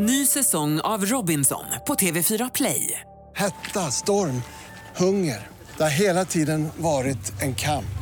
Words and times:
Ny 0.00 0.26
säsong 0.26 0.80
av 0.80 1.04
Robinson 1.06 1.64
på 1.86 1.94
TV4 1.94 2.50
Play. 2.54 3.00
Hetta, 3.36 3.80
storm, 3.80 4.42
hunger. 4.96 5.46
Det 5.76 5.82
har 5.82 5.90
hela 5.90 6.24
tiden 6.24 6.68
varit 6.76 7.42
en 7.42 7.54
kamp. 7.54 7.98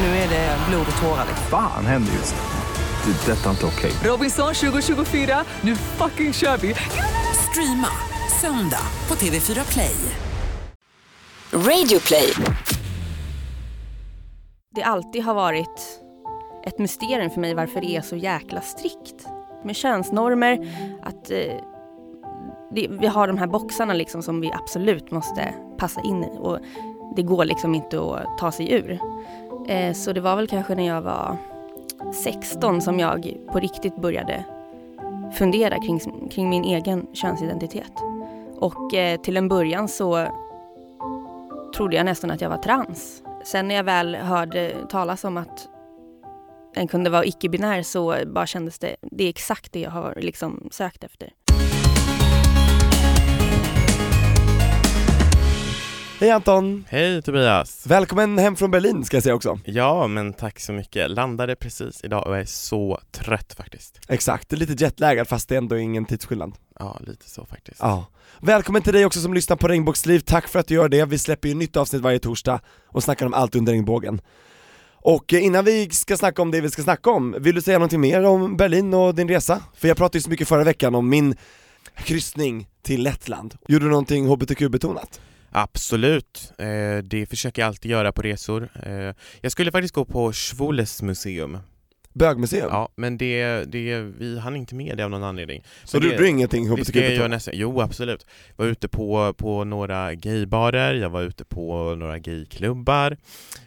Nu 0.00 0.06
är 0.06 0.28
det 0.28 0.58
blod 0.68 0.86
och 0.96 1.02
tårar. 1.02 1.26
Fan 1.50 1.86
händer 1.86 2.12
just 2.12 2.34
nu. 2.34 3.12
Det. 3.12 3.32
är 3.32 3.36
Detta 3.36 3.46
är 3.46 3.50
inte 3.50 3.66
okej. 3.66 3.92
Robinson 4.04 4.54
2024, 4.54 5.44
nu 5.60 5.76
fucking 5.76 6.32
kör 6.32 6.56
vi! 6.56 6.74
Streama 7.50 7.88
söndag 8.40 8.86
på 9.06 9.14
TV4 9.14 9.72
Play. 9.72 9.96
Radio 11.52 12.00
play. 12.00 12.32
det 14.74 14.82
alltid 14.82 15.24
har 15.24 15.34
varit 15.34 16.00
ett 16.66 16.78
mysterium 16.78 17.30
för 17.30 17.40
mig 17.40 17.54
varför 17.54 17.80
det 17.80 17.96
är 17.96 18.02
så 18.02 18.16
jäkla 18.16 18.60
strikt 18.60 19.33
med 19.64 19.76
könsnormer. 19.76 20.68
Att 21.02 21.30
eh, 21.30 21.54
det, 22.70 22.88
vi 22.90 23.06
har 23.06 23.26
de 23.26 23.38
här 23.38 23.46
boxarna 23.46 23.94
liksom 23.94 24.22
som 24.22 24.40
vi 24.40 24.52
absolut 24.52 25.10
måste 25.10 25.54
passa 25.76 26.00
in 26.00 26.24
i 26.24 26.30
och 26.38 26.58
det 27.16 27.22
går 27.22 27.44
liksom 27.44 27.74
inte 27.74 28.00
att 28.00 28.38
ta 28.38 28.52
sig 28.52 28.72
ur. 28.72 28.98
Eh, 29.68 29.92
så 29.92 30.12
det 30.12 30.20
var 30.20 30.36
väl 30.36 30.48
kanske 30.48 30.74
när 30.74 30.86
jag 30.86 31.02
var 31.02 31.36
16 32.24 32.80
som 32.80 32.98
jag 32.98 33.36
på 33.52 33.58
riktigt 33.58 33.96
började 33.96 34.44
fundera 35.34 35.80
kring, 35.80 36.00
kring 36.30 36.48
min 36.48 36.64
egen 36.64 37.06
könsidentitet. 37.12 37.92
Och 38.56 38.94
eh, 38.94 39.20
till 39.20 39.36
en 39.36 39.48
början 39.48 39.88
så 39.88 40.26
trodde 41.76 41.96
jag 41.96 42.06
nästan 42.06 42.30
att 42.30 42.40
jag 42.40 42.50
var 42.50 42.58
trans. 42.58 43.22
Sen 43.44 43.68
när 43.68 43.74
jag 43.74 43.84
väl 43.84 44.14
hörde 44.14 44.72
talas 44.88 45.24
om 45.24 45.36
att 45.36 45.68
den 46.74 46.88
kunde 46.88 47.10
vara 47.10 47.24
icke-binär 47.24 47.82
så 47.82 48.16
bara 48.26 48.46
kändes 48.46 48.78
det, 48.78 48.96
det 49.02 49.24
är 49.24 49.28
exakt 49.28 49.72
det 49.72 49.80
jag 49.80 49.90
har 49.90 50.14
liksom 50.20 50.68
sökt 50.72 51.04
efter. 51.04 51.30
Hej 56.20 56.30
Anton! 56.30 56.84
Hej 56.88 57.22
Tobias! 57.22 57.86
Välkommen 57.86 58.38
hem 58.38 58.56
från 58.56 58.70
Berlin 58.70 59.04
ska 59.04 59.16
jag 59.16 59.24
säga 59.24 59.34
också. 59.34 59.58
Ja, 59.64 60.06
men 60.06 60.32
tack 60.32 60.60
så 60.60 60.72
mycket. 60.72 61.10
Landade 61.10 61.56
precis 61.56 62.04
idag 62.04 62.26
och 62.26 62.32
jag 62.32 62.40
är 62.40 62.44
så 62.44 63.00
trött 63.10 63.54
faktiskt. 63.54 64.00
Exakt, 64.08 64.48
det 64.48 64.56
är 64.56 64.58
lite 64.58 64.84
jetlaggad 64.84 65.28
fast 65.28 65.48
det 65.48 65.54
är 65.54 65.58
ändå 65.58 65.78
ingen 65.78 66.04
tidsskillnad. 66.04 66.52
Ja, 66.78 66.98
lite 67.00 67.30
så 67.30 67.46
faktiskt. 67.46 67.80
Ja. 67.80 68.06
Välkommen 68.40 68.82
till 68.82 68.92
dig 68.92 69.06
också 69.06 69.20
som 69.20 69.34
lyssnar 69.34 69.56
på 69.56 69.68
Regnbågsliv, 69.68 70.18
tack 70.20 70.48
för 70.48 70.58
att 70.58 70.66
du 70.66 70.74
gör 70.74 70.88
det. 70.88 71.04
Vi 71.04 71.18
släpper 71.18 71.48
ju 71.48 71.54
nytt 71.54 71.76
avsnitt 71.76 72.02
varje 72.02 72.18
torsdag 72.18 72.60
och 72.88 73.02
snackar 73.02 73.26
om 73.26 73.34
allt 73.34 73.56
under 73.56 73.72
regnbågen. 73.72 74.20
Och 75.04 75.34
eh, 75.34 75.44
innan 75.44 75.64
vi 75.64 75.90
ska 75.90 76.16
snacka 76.16 76.42
om 76.42 76.50
det 76.50 76.60
vi 76.60 76.70
ska 76.70 76.82
snacka 76.82 77.10
om, 77.10 77.36
vill 77.38 77.54
du 77.54 77.62
säga 77.62 77.78
någonting 77.78 78.00
mer 78.00 78.24
om 78.24 78.56
Berlin 78.56 78.94
och 78.94 79.14
din 79.14 79.28
resa? 79.28 79.62
För 79.74 79.88
jag 79.88 79.96
pratade 79.96 80.18
ju 80.18 80.22
så 80.22 80.30
mycket 80.30 80.48
förra 80.48 80.64
veckan 80.64 80.94
om 80.94 81.08
min 81.08 81.36
kryssning 81.96 82.68
till 82.82 83.02
Lettland. 83.02 83.54
Gjorde 83.68 83.84
du 83.84 83.90
någonting 83.90 84.26
HBTQ-betonat? 84.26 85.20
Absolut, 85.50 86.52
eh, 86.58 87.04
det 87.04 87.26
försöker 87.30 87.62
jag 87.62 87.66
alltid 87.66 87.90
göra 87.90 88.12
på 88.12 88.22
resor. 88.22 88.68
Eh, 88.86 89.14
jag 89.40 89.52
skulle 89.52 89.72
faktiskt 89.72 89.94
gå 89.94 90.04
på 90.04 90.32
Schwules 90.32 91.02
museum. 91.02 91.58
Bögmuseum? 92.14 92.68
Ja, 92.70 92.88
men 92.96 93.18
det, 93.18 93.64
det, 93.64 94.00
vi 94.00 94.38
hann 94.38 94.56
inte 94.56 94.74
med 94.74 94.96
det 94.96 95.04
av 95.04 95.10
någon 95.10 95.22
anledning. 95.22 95.64
Så 95.84 95.98
du 95.98 96.10
gjorde 96.10 96.28
ingenting 96.28 96.64
ska 96.64 96.72
jag 96.72 96.80
göra 96.80 96.82
HBTQ-betonat? 96.82 97.30
nästa, 97.30 97.54
jo 97.54 97.80
absolut. 97.80 98.26
Jag 98.56 98.64
var 98.64 98.70
ute 98.70 98.88
på, 98.88 99.34
på 99.36 99.64
några 99.64 100.14
gaybarer, 100.14 100.94
jag 100.94 101.10
var 101.10 101.22
ute 101.22 101.44
på 101.44 101.94
några 101.94 102.18
gayklubbar. 102.18 103.16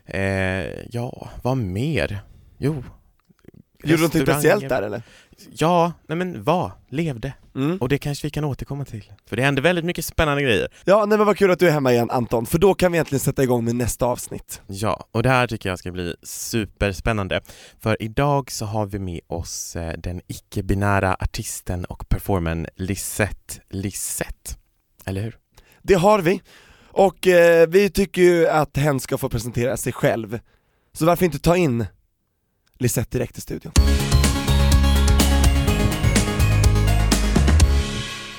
Eh, 0.06 0.22
ja, 0.92 1.30
vad 1.44 1.58
mer? 1.58 2.20
Jo. 2.58 2.84
Gjorde 3.84 4.02
du 4.02 4.04
restauranger. 4.04 4.34
speciellt 4.34 4.70
där 4.70 4.82
eller? 4.82 5.02
Ja, 5.52 5.94
nej 6.08 6.18
men 6.18 6.44
vad? 6.44 6.72
Levde. 6.90 7.34
Mm. 7.56 7.78
Och 7.78 7.90
det 7.90 7.98
kanske 7.98 8.28
vi 8.28 8.32
kan 8.32 8.44
återkomma 8.44 8.86
till. 8.86 9.12
För 9.26 9.36
det 9.36 9.44
händer 9.44 9.62
väldigt 9.62 9.86
mycket 9.86 10.06
spännande 10.06 10.44
grejer. 10.44 10.68
Ja, 10.86 11.06
nej 11.06 11.18
men 11.18 11.28
vad 11.28 11.38
kul 11.38 11.52
att 11.52 11.60
du 11.60 11.68
är 11.68 11.72
hemma 11.72 11.94
igen 11.94 12.10
Anton, 12.10 12.46
för 12.46 12.58
då 12.58 12.74
kan 12.74 12.92
vi 12.92 12.96
egentligen 12.96 13.20
sätta 13.20 13.44
igång 13.44 13.66
med 13.66 13.76
nästa 13.76 14.06
avsnitt. 14.06 14.62
Ja, 14.68 15.08
och 15.12 15.24
det 15.24 15.30
här 15.30 15.48
tycker 15.48 15.70
jag 15.70 15.80
ska 15.80 15.92
bli 15.92 16.16
superspännande. 16.24 17.42
För 17.80 18.02
idag 18.02 18.52
så 18.52 18.66
har 18.66 18.86
vi 18.86 19.00
med 19.00 19.20
oss 19.28 19.76
eh, 19.76 19.94
den 19.98 20.22
icke-binära 20.28 21.16
artisten 21.20 21.86
och 21.86 22.10
performern 22.10 22.68
Lisette 22.76 23.62
Lisette. 23.70 24.56
Eller 25.06 25.22
hur? 25.22 25.38
Det 25.82 25.94
har 25.94 26.20
vi, 26.20 26.42
och 26.92 27.28
eh, 27.28 27.68
vi 27.68 27.90
tycker 27.90 28.22
ju 28.22 28.48
att 28.48 28.78
hen 28.78 29.00
ska 29.00 29.18
få 29.18 29.30
presentera 29.30 29.78
sig 29.78 29.94
själv. 29.94 30.40
Så 30.94 31.06
varför 31.06 31.26
inte 31.26 31.40
ta 31.40 31.58
in 31.58 31.86
Lisette 32.80 33.18
direkt 33.18 33.38
i 33.38 33.42
studion? 33.42 33.72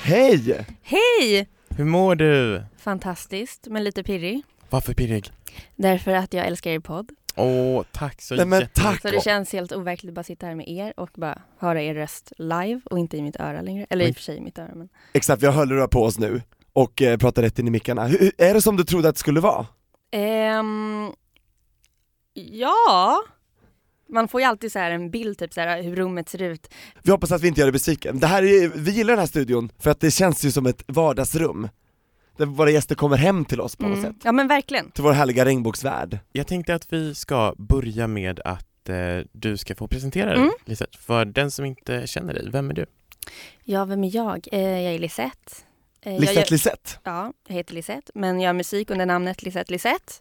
Hej! 0.09 0.65
Hej! 0.81 1.47
Hur 1.69 1.85
mår 1.85 2.15
du? 2.15 2.63
Fantastiskt, 2.77 3.67
men 3.69 3.83
lite 3.83 4.03
pirrig. 4.03 4.41
Varför 4.69 4.93
pirrig? 4.93 5.31
Därför 5.75 6.11
att 6.13 6.33
jag 6.33 6.45
älskar 6.47 6.71
er 6.71 6.79
podd. 6.79 7.09
Åh, 7.35 7.83
tack 7.91 8.21
så 8.21 8.35
Nej 8.35 8.45
men 8.45 8.59
jättemycket. 8.59 8.83
tack! 8.83 9.01
Så 9.01 9.07
det 9.17 9.23
känns 9.23 9.53
helt 9.53 9.71
overkligt 9.71 10.09
att 10.09 10.15
bara 10.15 10.23
sitta 10.23 10.45
här 10.45 10.55
med 10.55 10.67
er 10.69 10.93
och 10.99 11.09
bara 11.15 11.41
höra 11.59 11.81
er 11.81 11.93
röst 11.95 12.33
live 12.37 12.81
och 12.85 12.99
inte 12.99 13.17
i 13.17 13.21
mitt 13.21 13.39
öra 13.39 13.61
längre. 13.61 13.85
Eller 13.89 14.03
i 14.05 14.07
Men- 14.07 14.11
och 14.11 14.15
för 14.15 14.23
sig 14.23 14.37
i 14.37 14.41
mitt 14.41 14.57
öra 14.59 14.71
men. 14.75 14.89
Exakt, 15.13 15.43
vi 15.43 15.45
har 15.47 15.53
hörlurar 15.53 15.87
på 15.87 16.03
oss 16.03 16.19
nu 16.19 16.41
och 16.73 17.01
eh, 17.01 17.17
pratar 17.17 17.41
rätt 17.41 17.59
in 17.59 17.67
i 17.67 17.71
mickarna. 17.71 18.07
Hur, 18.07 18.19
hur- 18.19 18.31
är 18.37 18.53
det 18.53 18.61
som 18.61 18.77
du 18.77 18.83
trodde 18.83 19.09
att 19.09 19.15
det 19.15 19.19
skulle 19.19 19.39
vara? 19.39 19.67
Ehm, 20.11 21.11
ja. 22.33 23.23
Man 24.09 24.27
får 24.27 24.41
ju 24.41 24.47
alltid 24.47 24.71
så 24.71 24.79
här 24.79 24.91
en 24.91 25.11
bild, 25.11 25.37
typ 25.37 25.53
så 25.53 25.61
här, 25.61 25.83
hur 25.83 25.95
rummet 25.95 26.29
ser 26.29 26.41
ut. 26.41 26.73
Vi 27.03 27.11
hoppas 27.11 27.31
att 27.31 27.41
vi 27.41 27.47
inte 27.47 27.59
gör 27.61 27.65
dig 27.67 27.71
besviken. 27.73 28.19
Det 28.19 28.27
här 28.27 28.43
är, 28.43 28.67
vi 28.75 28.91
gillar 28.91 29.11
den 29.13 29.19
här 29.19 29.27
studion 29.27 29.71
för 29.79 29.91
att 29.91 29.99
det 29.99 30.11
känns 30.11 30.43
ju 30.45 30.51
som 30.51 30.65
ett 30.65 30.83
vardagsrum. 30.87 31.69
Där 32.37 32.45
våra 32.45 32.69
gäster 32.71 32.95
kommer 32.95 33.17
hem 33.17 33.45
till 33.45 33.61
oss 33.61 33.75
på 33.75 33.87
något 33.87 33.97
Mm. 33.97 34.11
sätt. 34.13 34.21
Ja 34.23 34.31
men 34.31 34.47
verkligen. 34.47 34.91
Till 34.91 35.03
vår 35.03 35.11
härliga 35.13 35.45
regnbågsvärld. 35.45 36.19
Jag 36.31 36.47
tänkte 36.47 36.75
att 36.75 36.93
vi 36.93 37.15
ska 37.15 37.53
börja 37.57 38.07
med 38.07 38.39
att 38.45 38.89
eh, 38.89 38.95
du 39.31 39.57
ska 39.57 39.75
få 39.75 39.87
presentera 39.87 40.25
dig, 40.29 40.37
Mm. 40.37 40.51
Lisette. 40.65 40.97
För 40.97 41.25
den 41.25 41.51
som 41.51 41.65
inte 41.65 42.07
känner 42.07 42.33
dig, 42.33 42.49
vem 42.51 42.69
är 42.69 42.73
du? 42.73 42.85
Ja, 43.63 43.85
vem 43.85 44.03
är 44.03 44.15
jag? 44.15 44.47
Eh, 44.51 44.59
jag 44.81 44.93
är 44.93 44.99
Lisette. 44.99 45.51
Eh, 46.01 46.13
jag 46.13 46.21
Lisette 46.21 46.51
Lisette. 46.53 46.89
Ja, 47.03 47.33
jag 47.47 47.55
heter 47.55 47.73
Lisette, 47.73 48.11
men 48.15 48.39
gör 48.41 48.53
musik 48.53 48.89
under 48.89 49.05
namnet 49.05 49.43
Lisette 49.43 49.71
Lisette. 49.71 50.13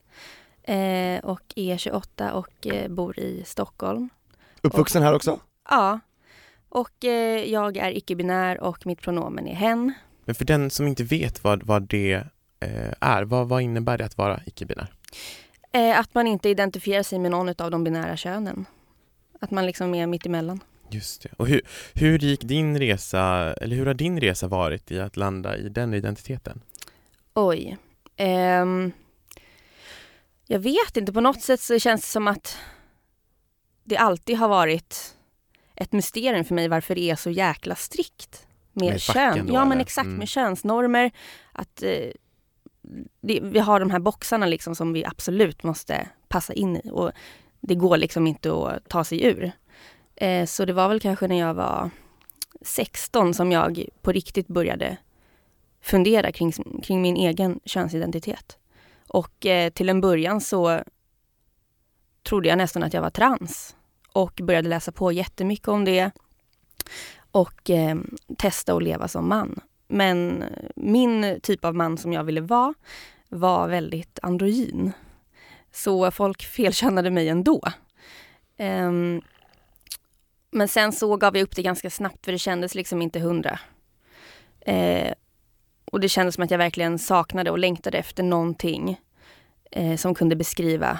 Eh, 0.68 1.18
och 1.24 1.52
är 1.56 1.76
28 1.76 2.32
och 2.32 2.66
eh, 2.66 2.88
bor 2.88 3.18
i 3.18 3.42
Stockholm. 3.46 4.08
Uppvuxen 4.62 5.02
här 5.02 5.14
också? 5.14 5.40
Ja. 5.68 6.00
Och 6.68 7.04
eh, 7.04 7.44
jag 7.50 7.76
är 7.76 7.96
icke-binär 7.96 8.60
och 8.60 8.86
mitt 8.86 9.00
pronomen 9.00 9.46
är 9.46 9.54
hen. 9.54 9.92
Men 10.24 10.34
för 10.34 10.44
den 10.44 10.70
som 10.70 10.86
inte 10.86 11.04
vet 11.04 11.44
vad, 11.44 11.62
vad 11.62 11.82
det 11.82 12.12
eh, 12.60 12.92
är, 13.00 13.22
vad, 13.22 13.48
vad 13.48 13.62
innebär 13.62 13.98
det 13.98 14.04
att 14.04 14.18
vara 14.18 14.40
icke-binär? 14.46 14.92
Eh, 15.72 15.98
att 15.98 16.14
man 16.14 16.26
inte 16.26 16.48
identifierar 16.48 17.02
sig 17.02 17.18
med 17.18 17.30
någon 17.30 17.48
av 17.48 17.70
de 17.70 17.84
binära 17.84 18.16
könen. 18.16 18.66
Att 19.40 19.50
man 19.50 19.66
liksom 19.66 19.94
är 19.94 20.06
mitt 20.06 20.26
emellan. 20.26 20.60
Just 20.90 21.22
det. 21.22 21.28
Och 21.36 21.46
hur, 21.46 21.60
hur 21.94 22.18
gick 22.18 22.40
din 22.40 22.78
resa, 22.78 23.54
eller 23.54 23.76
hur 23.76 23.86
har 23.86 23.94
din 23.94 24.20
resa 24.20 24.48
varit 24.48 24.90
i 24.90 25.00
att 25.00 25.16
landa 25.16 25.56
i 25.56 25.68
den 25.68 25.94
identiteten? 25.94 26.60
Oj. 27.34 27.76
Ehm, 28.16 28.92
jag 30.50 30.58
vet 30.58 30.96
inte, 30.96 31.12
på 31.12 31.20
något 31.20 31.42
sätt 31.42 31.60
så 31.60 31.78
känns 31.78 32.00
det 32.00 32.06
som 32.08 32.28
att 32.28 32.56
det 33.84 33.96
alltid 33.96 34.36
har 34.36 34.48
varit 34.48 35.14
ett 35.74 35.92
mysterium 35.92 36.44
för 36.44 36.54
mig 36.54 36.68
varför 36.68 36.94
det 36.94 37.10
är 37.10 37.16
så 37.16 37.30
jäkla 37.30 37.74
strikt 37.74 38.46
med, 38.72 38.88
Med 38.92 39.00
kön. 39.00 39.46
då, 39.46 39.54
ja 39.54 39.64
men 39.64 39.72
eller? 39.72 39.82
exakt, 39.82 40.06
Mm. 40.06 40.18
med 40.18 40.28
könsnormer. 40.28 41.10
Att 41.52 41.82
eh, 41.82 42.10
det, 43.20 43.40
vi 43.42 43.58
har 43.58 43.80
de 43.80 43.90
här 43.90 43.98
boxarna 43.98 44.46
liksom 44.46 44.74
som 44.74 44.92
vi 44.92 45.04
absolut 45.04 45.62
måste 45.62 46.08
passa 46.28 46.52
in 46.52 46.76
i 46.76 46.90
och 46.92 47.12
det 47.60 47.74
går 47.74 47.96
liksom 47.96 48.26
inte 48.26 48.52
att 48.52 48.88
ta 48.88 49.04
sig 49.04 49.24
ur. 49.24 49.52
Eh, 50.16 50.46
så 50.46 50.64
det 50.64 50.72
var 50.72 50.88
väl 50.88 51.00
kanske 51.00 51.28
när 51.28 51.38
jag 51.38 51.54
var 51.54 51.90
16 52.62 53.34
som 53.34 53.52
jag 53.52 53.84
på 54.02 54.12
riktigt 54.12 54.48
började 54.48 54.96
fundera 55.80 56.32
kring, 56.32 56.52
kring 56.82 57.02
min 57.02 57.16
egen 57.16 57.60
könsidentitet. 57.64 58.58
Och 59.08 59.46
eh, 59.46 59.70
till 59.70 59.88
en 59.88 60.00
början 60.00 60.40
så 60.40 60.80
trodde 62.22 62.48
jag 62.48 62.58
nästan 62.58 62.82
att 62.82 62.94
jag 62.94 63.02
var 63.02 63.10
trans 63.10 63.76
och 64.12 64.40
började 64.42 64.68
läsa 64.68 64.92
på 64.92 65.12
jättemycket 65.12 65.68
om 65.68 65.84
det 65.84 66.10
och 67.30 67.70
eh, 67.70 67.96
testa 68.38 68.74
att 68.74 68.82
leva 68.82 69.08
som 69.08 69.28
man. 69.28 69.60
Men 69.88 70.44
min 70.76 71.40
typ 71.42 71.64
av 71.64 71.74
man 71.74 71.98
som 71.98 72.12
jag 72.12 72.24
ville 72.24 72.40
vara 72.40 72.74
var 73.28 73.68
väldigt 73.68 74.18
androgyn. 74.22 74.92
Så 75.72 76.10
folk 76.10 76.42
felkännade 76.42 77.10
mig 77.10 77.28
ändå. 77.28 77.62
Ehm, 78.56 79.22
men 80.50 80.68
sen 80.68 80.92
så 80.92 81.16
gav 81.16 81.36
jag 81.36 81.42
upp 81.42 81.56
det 81.56 81.62
ganska 81.62 81.90
snabbt 81.90 82.24
för 82.24 82.32
det 82.32 82.38
kändes 82.38 82.74
liksom 82.74 83.02
inte 83.02 83.20
hundra. 83.20 83.60
Eh, 84.60 85.14
och 85.92 86.00
det 86.00 86.08
kändes 86.08 86.34
som 86.34 86.44
att 86.44 86.50
jag 86.50 86.58
verkligen 86.58 86.98
saknade 86.98 87.50
och 87.50 87.58
längtade 87.58 87.98
efter 87.98 88.22
någonting 88.22 89.00
eh, 89.70 89.96
som 89.96 90.14
kunde 90.14 90.36
beskriva 90.36 90.98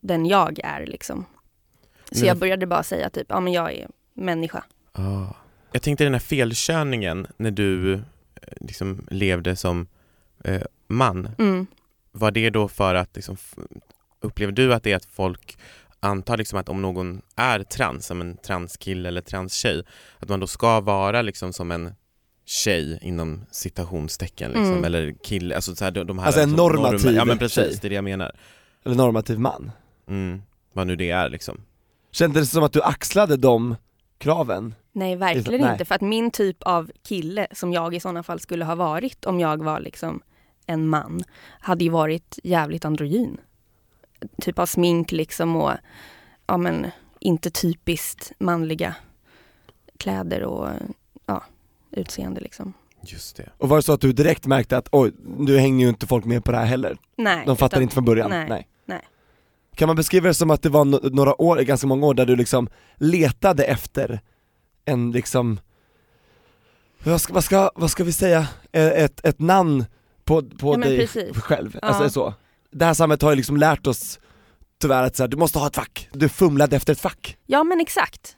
den 0.00 0.26
jag 0.26 0.58
är 0.64 0.86
liksom. 0.86 1.24
Så 2.12 2.18
Men- 2.18 2.28
jag 2.28 2.36
började 2.38 2.66
bara 2.66 2.82
säga 2.82 3.10
typ, 3.10 3.26
ja 3.28 3.40
men 3.40 3.52
jag 3.52 3.72
är 3.72 3.88
människa. 4.14 4.64
Ah. 4.92 5.26
Jag 5.72 5.82
tänkte 5.82 6.04
den 6.04 6.12
här 6.12 6.20
felkörningen 6.20 7.26
när 7.36 7.50
du 7.50 7.94
eh, 7.94 8.00
liksom 8.60 9.06
levde 9.10 9.56
som 9.56 9.86
eh, 10.44 10.62
man, 10.86 11.28
Mm. 11.38 11.66
var 12.12 12.30
det 12.30 12.50
då 12.50 12.68
för 12.68 12.94
att 12.94 13.16
liksom, 13.16 13.36
upplever 14.20 14.52
du 14.52 14.74
att 14.74 14.82
det 14.82 14.92
är 14.92 14.96
att 14.96 15.04
folk 15.04 15.58
antar 16.00 16.36
liksom 16.36 16.58
att 16.58 16.68
om 16.68 16.82
någon 16.82 17.22
är 17.36 17.62
trans, 17.62 18.06
som 18.06 18.20
en 18.20 18.36
transkille 18.36 19.08
eller 19.08 19.20
transtjej, 19.20 19.82
att 20.18 20.28
man 20.28 20.40
då 20.40 20.46
ska 20.46 20.80
vara 20.80 21.22
liksom 21.22 21.52
som 21.52 21.70
en 21.70 21.94
tjej 22.52 22.98
inom 23.02 23.44
citationstecken 23.50 24.50
liksom, 24.50 24.72
Mm. 24.72 24.84
eller 24.84 25.12
kille, 25.22 25.54
alltså 25.54 25.74
så 25.74 25.84
här, 25.84 25.90
de 25.90 26.06
de 26.06 26.18
här 26.18 26.26
Alltså 26.26 26.40
en 26.40 26.48
liksom, 26.50 26.66
normativ 26.66 27.12
Ja 27.14 27.24
men 27.24 27.38
precis, 27.38 27.54
tjej. 27.54 27.78
det 27.80 27.86
är 27.86 27.88
det 27.88 27.94
jag 27.94 28.04
menar. 28.04 28.32
Eller 28.84 28.96
normativ 28.96 29.38
man. 29.38 29.70
Mm. 30.08 30.42
Vad 30.72 30.86
nu 30.86 30.96
det 30.96 31.10
är 31.10 31.28
liksom. 31.28 31.60
Kändes 32.10 32.48
det 32.48 32.54
som 32.54 32.64
att 32.64 32.72
du 32.72 32.82
axlade 32.82 33.36
de 33.36 33.76
kraven? 34.18 34.74
Nej, 34.92 35.16
verkligen 35.16 35.60
Nej. 35.60 35.72
inte. 35.72 35.84
För 35.84 35.94
att 35.94 36.00
min 36.00 36.30
typ 36.30 36.62
av 36.62 36.90
kille, 37.08 37.46
som 37.52 37.72
jag 37.72 37.94
i 37.94 38.00
sådana 38.00 38.22
fall 38.22 38.40
skulle 38.40 38.64
ha 38.64 38.74
varit 38.74 39.24
om 39.24 39.40
jag 39.40 39.62
var 39.64 39.80
liksom 39.80 40.22
en 40.66 40.88
man, 40.88 41.24
hade 41.60 41.84
ju 41.84 41.90
varit 41.90 42.38
jävligt 42.44 42.84
androgyn. 42.84 43.36
Typ 44.40 44.58
av 44.58 44.66
smink 44.66 45.12
liksom 45.12 45.56
och 45.56 45.72
ja 46.46 46.56
men 46.56 46.86
inte 47.20 47.50
typiskt 47.50 48.32
manliga 48.38 48.94
kläder 49.98 50.42
och 50.42 50.68
utseende 51.92 52.40
liksom. 52.40 52.72
Just 53.06 53.36
det. 53.36 53.48
Och 53.58 53.68
var 53.68 53.76
det 53.76 53.82
så 53.82 53.92
att 53.92 54.00
du 54.00 54.12
direkt 54.12 54.46
märkte 54.46 54.76
att 54.76 54.88
oj, 54.92 55.12
nu 55.38 55.58
hänger 55.58 55.84
ju 55.84 55.88
inte 55.88 56.06
folk 56.06 56.24
med 56.24 56.44
på 56.44 56.52
det 56.52 56.58
här 56.58 56.64
heller? 56.64 56.96
Nej. 57.16 57.42
De 57.46 57.56
fattar 57.56 57.76
utan- 57.76 57.82
inte 57.82 57.94
från 57.94 58.04
början? 58.04 58.30
nej, 58.30 58.66
nej. 58.86 59.02
Kan 59.76 59.86
man 59.86 59.96
beskriva 59.96 60.28
det 60.28 60.34
som 60.34 60.50
att 60.50 60.62
det 60.62 60.68
var 60.68 60.84
no- 60.84 61.10
några 61.14 61.42
år, 61.42 61.56
ganska 61.56 61.86
många 61.86 62.06
år 62.06 62.14
där 62.14 62.26
du 62.26 62.36
liksom 62.36 62.68
letade 62.96 63.64
efter 63.64 64.20
en 64.84 65.12
liksom, 65.12 65.60
vad 67.04 67.20
ska, 67.20 67.32
vad 67.32 67.44
ska, 67.44 67.70
vad 67.74 67.90
ska 67.90 68.04
vi 68.04 68.12
säga, 68.12 68.46
Eh, 68.74 68.86
ett, 69.04 69.26
ett 69.26 69.40
namn 69.40 69.84
på, 70.24 70.42
på 70.42 70.72
Ja, 70.74 70.76
dig 70.76 70.98
precis. 70.98 71.36
själv? 71.36 71.78
Ja. 71.82 71.88
Alltså 71.88 72.10
så. 72.10 72.34
Det 72.70 72.84
här 72.84 72.94
samhället 72.94 73.22
har 73.22 73.30
ju 73.30 73.36
liksom 73.36 73.56
lärt 73.56 73.86
oss 73.86 74.20
tyvärr 74.80 75.02
att 75.02 75.16
så 75.16 75.22
här, 75.22 75.28
du 75.28 75.36
måste 75.36 75.58
ha 75.58 75.66
ett 75.66 75.74
fack, 75.76 76.08
du 76.12 76.28
fumlade 76.28 76.76
efter 76.76 76.92
ett 76.92 77.00
fack. 77.00 77.36
Ja 77.46 77.64
men 77.64 77.80
exakt. 77.80 78.36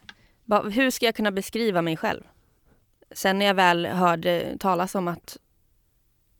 Hur 0.72 0.90
ska 0.90 1.06
jag 1.06 1.14
kunna 1.14 1.30
beskriva 1.32 1.82
mig 1.82 1.96
själv? 1.96 2.22
Sen 3.14 3.38
när 3.38 3.46
jag 3.46 3.54
väl 3.54 3.86
hörde 3.86 4.56
talas 4.60 4.94
om 4.94 5.08
att 5.08 5.36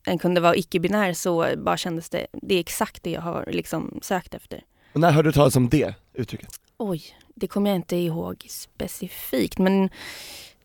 en 0.07 0.19
kunde 0.19 0.41
vara 0.41 0.57
icke-binär 0.57 1.13
så 1.13 1.47
bara 1.57 1.77
kändes 1.77 2.11
det, 2.11 2.27
det 2.33 2.55
är 2.55 2.61
exakt 2.61 3.03
det 3.03 3.11
jag 3.11 3.21
har 3.21 3.49
liksom 3.53 3.99
sökt 4.03 4.35
efter. 4.35 4.65
Och 4.93 5.01
när 5.01 5.11
hörde 5.11 5.29
du 5.29 5.33
talas 5.33 5.57
om 5.57 5.69
det 5.69 5.95
uttrycket? 6.13 6.61
Oj, 6.77 7.03
det 7.35 7.47
kommer 7.47 7.71
jag 7.71 7.77
inte 7.77 7.97
ihåg 7.97 8.47
specifikt 8.49 9.59
men 9.59 9.91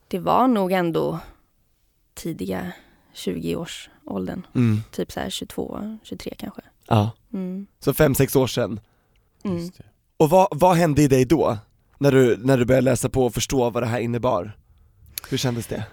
det 0.07 0.19
var 0.19 0.47
nog 0.47 0.71
ändå 0.71 1.19
tidiga 2.13 2.71
20-årsåldern. 3.15 4.47
Mm. 4.55 4.81
Typ 4.91 5.11
så 5.11 5.19
här 5.19 5.29
22, 5.29 5.97
23 6.03 6.33
kanske. 6.37 6.61
Ja. 6.87 7.11
Mm. 7.33 7.67
Så 7.79 7.93
fem, 7.93 8.15
sex 8.15 8.35
år 8.35 8.47
sedan. 8.47 8.79
Mm. 9.43 9.57
Just 9.57 9.77
det. 9.77 9.83
Och 10.17 10.29
vad, 10.29 10.47
vad 10.51 10.75
hände 10.75 11.01
i 11.01 11.07
dig 11.07 11.25
då? 11.25 11.57
När 11.97 12.11
du, 12.11 12.37
när 12.37 12.57
du 12.57 12.65
började 12.65 12.85
läsa 12.85 13.09
på 13.09 13.25
och 13.25 13.33
förstå 13.33 13.69
vad 13.69 13.83
det 13.83 13.87
här 13.87 13.99
innebar? 13.99 14.57
Hur 15.29 15.37
kändes 15.37 15.67
det? 15.67 15.85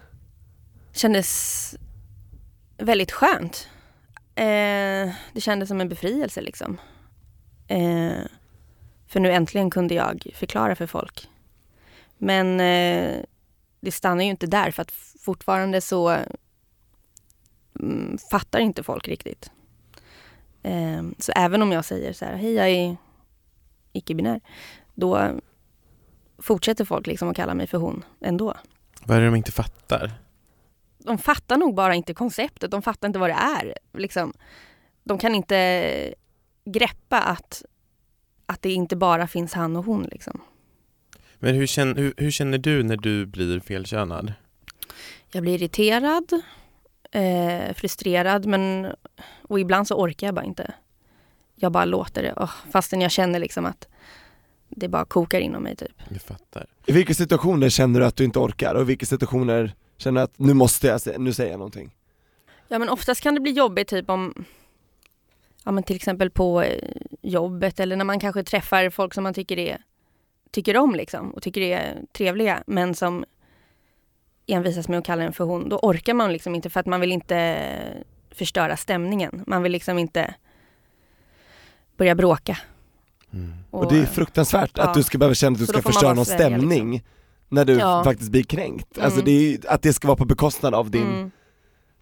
Kändes 0.97 1.75
väldigt 2.77 3.13
skönt. 3.13 3.69
Eh, 4.35 5.15
det 5.33 5.41
kändes 5.41 5.69
som 5.69 5.81
en 5.81 5.89
befrielse 5.89 6.41
liksom. 6.41 6.81
Eh, 7.69 8.23
för 9.07 9.21
nu 9.21 9.33
äntligen 9.33 9.71
kunde 9.71 9.95
jag 9.95 10.27
förklara 10.35 10.75
för 10.75 10.87
folk. 10.87 11.29
Men 12.19 12.61
eh, 12.61 13.23
det 13.81 13.93
stannar 13.93 14.25
ju 14.25 14.31
inte 14.31 14.47
där 14.47 14.71
för 14.71 14.83
att 14.83 14.91
fortfarande 15.21 15.81
så 15.81 16.19
mm, 17.81 18.19
fattar 18.31 18.59
inte 18.59 18.83
folk 18.83 19.09
riktigt. 19.09 19.51
Eh, 20.63 21.03
så 21.19 21.33
även 21.37 21.63
om 21.63 21.73
jag 21.73 21.85
säger 21.85 22.13
så 22.13 22.25
här, 22.25 22.37
hej 22.37 22.53
jag 22.53 22.69
är 22.69 22.97
icke-binär, 23.93 24.41
då 24.95 25.41
fortsätter 26.39 26.85
folk 26.85 27.07
liksom 27.07 27.29
att 27.29 27.37
kalla 27.37 27.55
mig 27.55 27.67
för 27.67 27.79
hon 27.79 28.05
ändå. 28.21 28.55
Vad 29.05 29.17
är 29.17 29.21
det 29.21 29.27
de 29.27 29.37
inte 29.37 29.53
fattar? 29.53 30.26
De 31.07 31.19
fattar 31.19 31.57
nog 31.57 31.75
bara 31.75 31.95
inte 31.95 32.15
konceptet, 32.15 32.71
de 32.71 32.83
fattar 32.83 33.09
inte 33.09 33.19
vad 33.19 33.31
det 33.31 33.35
är. 33.35 33.75
Liksom. 33.93 34.33
De 35.05 35.19
kan 35.19 35.35
inte 35.35 36.15
greppa 36.65 37.21
att, 37.21 37.63
att 38.47 38.63
det 38.63 38.73
inte 38.73 38.97
bara 38.97 39.27
finns 39.27 39.53
han 39.53 39.77
och 39.77 39.85
hon. 39.85 40.03
Liksom. 40.03 40.41
Men 41.39 41.55
hur 41.55 41.67
känner, 41.67 41.95
hur, 41.95 42.15
hur 42.17 42.31
känner 42.31 42.59
du 42.59 42.83
när 42.83 42.97
du 42.97 43.27
blir 43.27 43.61
felkönad? 43.61 44.33
Jag 45.33 45.43
blir 45.43 45.55
irriterad, 45.55 46.43
eh, 47.11 47.75
frustrerad 47.75 48.47
men, 48.47 48.93
och 49.43 49.61
ibland 49.61 49.89
så 49.89 49.95
orkar 49.95 50.27
jag 50.27 50.35
bara 50.35 50.45
inte. 50.45 50.75
Jag 51.55 51.73
bara 51.73 51.85
låter 51.85 52.23
det, 52.23 52.33
oh, 52.33 52.53
fastän 52.73 53.01
jag 53.01 53.11
känner 53.11 53.39
liksom 53.39 53.67
att 53.67 53.89
det 54.69 54.89
bara 54.89 55.05
kokar 55.05 55.41
inom 55.41 55.63
mig 55.63 55.77
typ. 55.77 56.03
Jag 56.09 56.23
fattar. 56.23 56.67
I 56.87 56.93
vilka 56.93 57.15
situationer 57.15 57.69
känner 57.69 58.01
du 58.01 58.07
att 58.07 58.17
du 58.17 58.25
inte 58.25 58.39
orkar 58.39 58.75
och 58.75 58.83
i 58.83 58.85
vilka 58.85 59.07
situationer 59.07 59.75
känner 59.97 60.23
att 60.23 60.39
nu 60.39 60.55
måste 60.55 60.87
jag, 60.87 61.21
nu 61.21 61.33
säger 61.33 61.51
jag 61.51 61.59
någonting? 61.59 61.97
Ja 62.69 62.79
men 62.79 62.89
oftast 62.89 63.21
kan 63.21 63.35
det 63.35 63.41
bli 63.41 63.53
jobbigt 63.53 63.89
typ 63.89 64.11
om 64.11 64.45
Ja 65.65 65.73
men 65.73 65.83
till 65.83 65.97
exempel 65.97 66.31
på 66.31 66.63
eh, 66.63 66.91
jobbet 67.23 67.81
eller 67.81 67.97
när 67.97 68.05
man 68.05 68.21
kanske 68.21 68.45
träffar 68.45 68.91
folk 68.91 69.15
som 69.15 69.23
man 69.23 69.35
tycker 69.35 69.59
är 69.59 69.83
Tycker 70.51 70.77
om 70.77 70.95
liksom 70.95 71.31
och 71.31 71.43
tycker 71.43 71.61
är 71.61 72.03
trevliga 72.13 72.63
men 72.67 72.95
som 72.95 73.25
envisas 74.47 74.89
med 74.89 74.99
att 74.99 75.05
kalla 75.05 75.23
en 75.23 75.33
för 75.33 75.45
hon. 75.45 75.69
Då 75.69 75.79
orkar 75.79 76.15
man 76.15 76.33
liksom 76.33 76.55
inte 76.55 76.71
för 76.71 76.81
att 76.81 76.87
man 76.87 77.01
vill 77.01 77.13
inte 77.13 77.67
förstöra 78.31 78.77
stämningen. 78.77 79.45
Man 79.47 79.63
vill 79.63 79.73
liksom 79.73 79.99
inte 79.99 80.35
börja 81.97 82.15
bråka. 82.15 82.59
Mm. 83.33 83.53
Och, 83.71 83.93
det 83.93 83.99
är 83.99 84.07
fruktansvärt 84.07 84.71
ja. 84.75 84.83
att 84.83 84.95
du 84.95 85.03
ska 85.03 85.19
behöva 85.19 85.35
känna 85.35 85.53
att 85.53 85.59
du 85.59 85.67
ska 85.67 85.83
förstöra 85.83 86.15
någon 86.15 86.25
svälja, 86.25 86.59
stämning 86.59 87.05
när 87.49 87.65
du 87.65 87.73
Ja. 87.73 88.05
faktiskt 88.05 88.31
blir 88.31 88.43
kränkt. 88.43 88.99
Alltså 88.99 89.21
Mm. 89.21 89.25
det 89.25 89.31
är, 89.31 89.51
ju- 89.51 89.59
att 89.69 89.83
det 89.83 89.93
ska 89.93 90.09
vara 90.09 90.17
på 90.19 90.25
bekostnad 90.25 90.75
av 90.75 90.91
din 90.91 91.07
Mm, 91.07 91.31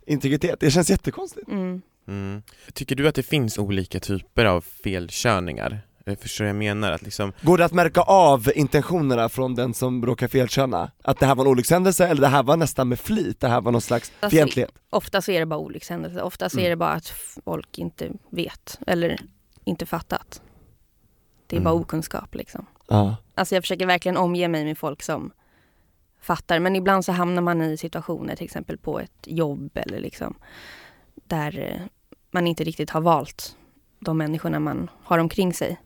integritet, 0.07 0.61
det 0.61 0.71
känns 0.71 0.91
jättekonstigt. 0.91 1.49
mm. 1.49 1.83
Mm. 2.09 2.43
Tycker 2.73 2.97
du 2.97 3.09
att 3.09 3.15
det 3.15 3.23
finns 3.23 3.59
olika 3.59 4.01
typer 4.01 4.45
av 4.45 4.61
felkörningar? 4.61 5.81
Jag 6.07 6.19
förstår 6.19 6.45
vad 6.45 6.49
jag 6.49 6.57
menar, 6.57 6.93
att 6.93 7.03
liksom, 7.03 7.33
Går 7.43 7.59
det 7.59 7.65
att 7.65 7.73
märka 7.73 8.01
av 8.01 8.51
intentionerna 8.55 9.29
från 9.29 9.55
den 9.55 9.75
som 9.75 10.07
råkar 10.07 10.29
felköna? 10.29 10.91
Att 11.05 11.19
det 11.21 11.27
här 11.27 11.35
var 11.35 11.45
en 11.45 11.51
olyckshändelse 11.51 12.07
eller 12.07 12.21
det 12.21 12.29
här 12.29 12.43
var 12.43 12.57
nästan 12.57 12.89
med 12.89 12.99
flit, 13.01 13.41
det 13.41 13.49
här 13.49 13.61
var 13.61 13.73
någon 13.73 13.81
slags 13.81 14.13
Alltså, 14.21 14.37
fientlighet? 14.37 14.71
Ofta 14.91 15.23
så 15.23 15.31
är 15.33 15.41
det 15.41 15.47
bara 15.47 15.59
olyckshändelser. 15.61 16.23
Ofta 16.23 16.49
så 16.51 16.57
Mm. 16.57 16.67
är 16.67 16.71
det 16.71 16.77
bara 16.77 16.91
att 16.93 17.09
folk 17.45 17.79
inte 17.79 18.11
vet 18.31 18.79
eller 18.87 19.21
inte 19.65 19.87
fattat. 19.87 20.43
Det 21.47 21.57
är 21.57 21.61
Mm. 21.61 21.65
bara 21.65 21.75
okunskap 21.75 22.35
liksom. 22.35 22.67
Ja. 22.89 23.17
Alltså 23.35 23.55
jag 23.55 23.63
försöker 23.63 23.87
verkligen 23.87 24.17
omge 24.17 24.49
mig 24.49 24.65
med 24.65 24.79
folk 24.79 25.03
som 25.03 25.33
fattar. 26.21 26.59
Men 26.59 26.77
ibland 26.77 27.05
så 27.05 27.13
hamnar 27.13 27.43
man 27.43 27.63
i 27.63 27.77
situationer, 27.77 28.37
till 28.37 28.45
exempel 28.45 28.79
på 28.79 29.01
ett 29.01 29.27
jobb 29.27 29.71
eller 29.75 30.01
liksom 30.01 30.35
där 31.15 31.59
eh, 31.59 31.81
man 32.31 32.47
inte 32.47 32.65
riktigt 32.65 32.91
har 32.91 33.01
valt 33.01 33.57
de 34.01 34.19
människorna 34.19 34.61
man 34.61 34.91
har 35.03 35.19
omkring 35.19 35.55
sig. 35.55 35.81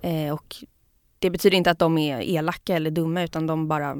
Eh, 0.00 0.34
och 0.34 0.56
det 1.18 1.30
betyder 1.30 1.56
inte 1.56 1.70
att 1.70 1.78
de 1.78 1.98
är 1.98 2.20
elaka 2.20 2.76
eller 2.76 2.90
dumma 2.90 3.22
utan 3.22 3.46
de 3.46 3.68
bara 3.68 3.96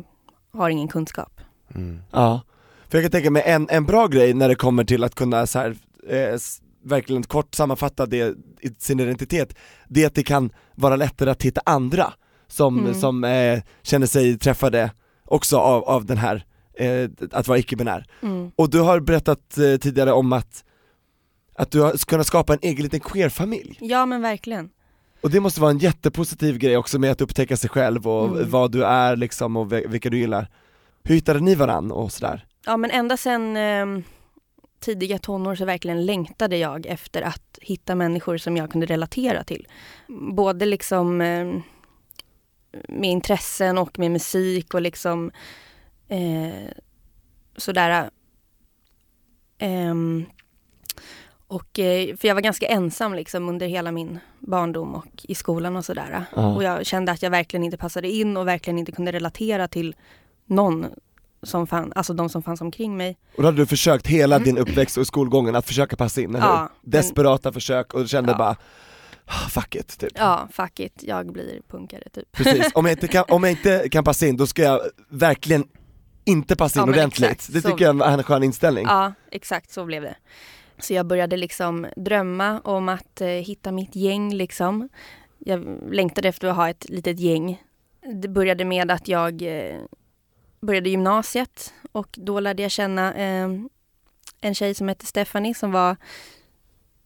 har 0.52 0.70
ingen 0.70 0.88
kunskap. 0.88 1.40
mm. 1.74 2.02
Ja, 2.10 2.42
för 2.88 2.98
jag 2.98 3.04
kan 3.04 3.10
tänka 3.10 3.30
mig 3.30 3.42
en, 3.46 3.68
en 3.70 3.86
bra 3.86 4.06
grej 4.06 4.34
när 4.34 4.48
det 4.48 4.54
kommer 4.54 4.84
till 4.84 5.04
att 5.04 5.14
kunna 5.14 5.46
så 5.46 5.58
här, 5.58 5.76
eh, 6.08 6.38
verkligen 6.82 7.22
kort 7.22 7.54
sammanfatta 7.54 8.06
det 8.06 8.36
sin 8.78 9.00
identitet, 9.00 9.54
det 9.88 10.02
är 10.02 10.06
att 10.06 10.14
det 10.14 10.22
kan 10.22 10.52
vara 10.74 10.96
lättare 10.96 11.30
att 11.30 11.42
hitta 11.42 11.60
andra 11.64 12.12
som, 12.50 12.78
Mm. 12.78 12.94
som 12.94 13.24
eh, 13.24 13.60
känner 13.82 14.06
sig 14.06 14.38
träffade 14.38 14.90
också 15.24 15.58
av, 15.58 15.84
av 15.84 16.04
den 16.06 16.16
här, 16.18 16.44
eh, 16.78 17.10
att 17.32 17.48
vara 17.48 17.58
icke-binär. 17.58 18.06
Mm. 18.22 18.50
Och 18.56 18.70
du 18.70 18.80
har 18.80 19.00
berättat 19.00 19.58
eh, 19.58 19.76
tidigare 19.76 20.12
om 20.12 20.32
att, 20.32 20.64
att 21.54 21.70
du 21.70 21.80
har 21.80 22.06
kunnat 22.06 22.26
skapa 22.26 22.52
en 22.52 22.58
egen 22.62 22.82
liten 22.82 23.00
queer-familj. 23.00 23.78
Ja 23.80 24.06
men 24.06 24.22
verkligen. 24.22 24.70
Och 25.22 25.30
det 25.30 25.40
måste 25.40 25.60
vara 25.60 25.70
en 25.70 25.78
jättepositiv 25.78 26.58
grej 26.58 26.76
också 26.76 26.98
med 26.98 27.10
att 27.12 27.20
upptäcka 27.20 27.56
sig 27.56 27.70
själv 27.70 28.08
och 28.08 28.28
Mm. 28.28 28.50
vad 28.50 28.72
du 28.72 28.84
är 28.84 29.16
liksom 29.16 29.56
och 29.56 29.72
vilka 29.72 30.10
du 30.10 30.18
gillar. 30.18 30.48
Hur 31.02 31.14
hittade 31.14 31.40
ni 31.40 31.54
varann 31.54 31.92
och 31.92 32.12
sådär? 32.12 32.46
Ja 32.66 32.76
men 32.76 32.90
ända 32.90 33.16
sedan 33.16 33.56
eh, 33.56 33.86
tidiga 34.80 35.18
tonår 35.18 35.54
så 35.54 35.64
verkligen 35.64 36.06
längtade 36.06 36.56
jag 36.56 36.86
efter 36.86 37.22
att 37.22 37.58
hitta 37.62 37.94
människor 37.94 38.36
som 38.38 38.56
jag 38.56 38.70
kunde 38.70 38.86
relatera 38.86 39.44
till. 39.44 39.66
Både 40.32 40.66
liksom 40.66 41.20
eh, 41.20 41.48
med 42.88 43.10
intressen 43.10 43.78
och 43.78 43.98
med 43.98 44.10
musik 44.10 44.74
och 44.74 44.80
liksom 44.82 45.30
eh, 46.08 46.70
sådär. 47.56 48.10
Ehm, 49.58 50.24
och, 51.46 51.78
eh, 51.78 52.16
för 52.16 52.28
jag 52.28 52.34
var 52.34 52.42
ganska 52.42 52.66
ensam 52.68 53.14
liksom 53.14 53.48
under 53.48 53.66
hela 53.66 53.92
min 53.92 54.18
barndom 54.38 54.94
och 54.94 55.06
i 55.22 55.34
skolan 55.34 55.76
och 55.76 55.84
sådär. 55.84 56.24
Ja. 56.36 56.54
Och 56.54 56.62
jag 56.62 56.86
kände 56.86 57.12
att 57.12 57.22
jag 57.22 57.30
verkligen 57.30 57.64
inte 57.64 57.76
passade 57.76 58.08
in 58.10 58.36
och 58.36 58.46
verkligen 58.48 58.78
inte 58.78 58.92
kunde 58.92 59.12
relatera 59.12 59.68
till 59.68 59.94
någon 60.46 60.86
som 61.42 61.66
fann, 61.66 61.92
alltså 61.96 62.12
de 62.14 62.28
som 62.28 62.42
fanns 62.42 62.60
omkring 62.60 62.96
mig. 62.96 63.16
Och 63.36 63.42
då 63.42 63.48
hade 63.48 63.56
du 63.62 63.66
försökt 63.66 64.06
hela 64.06 64.38
din 64.38 64.58
uppväxt 64.58 64.96
och 64.98 65.06
skolgången 65.06 65.56
att 65.56 65.66
försöka 65.66 65.96
passa 65.96 66.20
in, 66.20 66.34
eller 66.34 66.46
Ja, 66.46 66.52
hur? 66.52 66.58
men- 66.60 66.90
Desperata 66.90 67.52
försök 67.52 67.94
och 67.94 68.00
du 68.00 68.08
kände 68.08 68.32
Ja. 68.32 68.38
bara 68.38 68.48
"Ah, 68.50 68.56
Fuck 69.50 69.74
it, 69.74 69.98
typ. 69.98 70.12
Ja, 70.14 70.48
fuck 70.52 70.80
it, 70.80 71.02
jag 71.02 71.32
blir 71.32 71.60
punkare 71.68 72.02
typ. 72.12 72.32
Precis, 72.32 72.70
om 72.74 72.84
jag, 72.84 72.92
inte 72.92 73.08
kan, 73.08 73.24
om 73.28 73.42
jag 73.44 73.50
inte 73.52 73.88
kan 73.88 74.04
passa 74.04 74.26
in 74.26 74.36
då 74.36 74.46
ska 74.46 74.62
jag 74.62 74.80
verkligen 75.08 75.68
inte 76.24 76.56
passa 76.56 76.80
in 76.80 76.86
Ja, 76.86 76.92
ordentligt. 76.92 77.30
exakt, 77.30 77.52
det 77.52 77.62
så- 77.62 77.70
tycker 77.70 77.84
jag 77.84 78.00
är 78.00 78.12
en 78.18 78.22
skön 78.22 78.42
inställning. 78.42 78.84
Ja, 78.88 79.12
exakt 79.30 79.70
så 79.70 79.84
blev 79.84 80.02
det. 80.02 80.14
Så 80.78 80.94
jag 80.94 81.06
började 81.06 81.36
liksom 81.36 81.86
drömma 81.96 82.60
om 82.60 82.88
att 82.88 83.20
eh, 83.20 83.26
hitta 83.28 83.72
mitt 83.72 83.96
gäng 83.96 84.34
liksom. 84.34 84.88
Jag 85.38 85.78
längtade 85.92 86.28
efter 86.28 86.48
att 86.48 86.56
ha 86.56 86.68
ett 86.70 86.88
litet 86.88 87.20
gäng. 87.20 87.62
Det 88.14 88.28
började 88.28 88.64
med 88.64 88.90
att 88.90 89.08
jag 89.08 89.42
eh, 89.42 89.80
började 90.60 90.90
gymnasiet 90.90 91.74
och 91.92 92.08
då 92.12 92.40
lärde 92.40 92.62
jag 92.62 92.70
känna 92.70 93.14
eh, 93.14 93.48
en 94.40 94.54
tjej 94.54 94.74
som 94.74 94.88
hette 94.88 95.06
Stephanie 95.06 95.54
som 95.54 95.72
var 95.72 95.96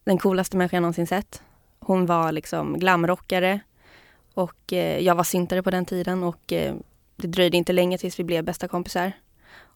den 0.03 0.17
coolaste 0.17 0.57
människan 0.57 0.77
jag 0.77 0.81
någonsin 0.81 1.07
sett. 1.07 1.41
Hon 1.85 2.05
var 2.05 2.31
liksom 2.31 2.79
glamrockare 2.79 3.59
och 4.33 4.73
eh, 4.73 4.99
jag 4.99 5.15
var 5.15 5.23
syntare 5.23 5.63
på 5.63 5.71
den 5.71 5.85
tiden 5.85 6.23
och 6.23 6.53
eh, 6.53 6.75
det 7.15 7.27
dröjde 7.27 7.57
inte 7.57 7.73
länge 7.73 7.97
tills 7.97 8.19
vi 8.19 8.23
blev 8.23 8.43
bästa 8.43 8.67
kompisar. 8.67 9.11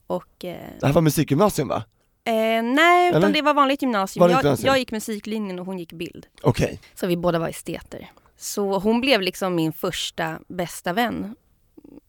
Och 0.06 0.44
eh, 0.44 0.56
Det 0.80 0.86
här 0.86 0.92
var 0.92 1.02
musikgymnasium 1.02 1.68
va? 1.68 1.84
Eh, 2.24 2.62
nej, 2.62 3.08
utan 3.08 3.22
Eller? 3.22 3.34
det 3.34 3.42
var 3.42 3.54
vanligt 3.54 3.82
gymnasium. 3.82 4.20
Vanligt 4.20 4.34
jag, 4.36 4.44
gymnasium. 4.44 4.66
jag 4.66 4.78
gick 4.78 4.92
musiklinjen 4.92 5.58
och 5.58 5.66
hon 5.66 5.78
gick 5.78 5.92
bild. 5.92 6.26
Okej, 6.42 6.80
Så 6.94 7.06
vi 7.06 7.16
båda 7.16 7.38
var 7.38 7.48
esteter. 7.48 8.10
Så 8.36 8.78
hon 8.78 9.00
blev 9.00 9.20
liksom 9.20 9.54
min 9.54 9.72
första 9.72 10.38
bästa 10.48 10.92
vän. 10.92 11.36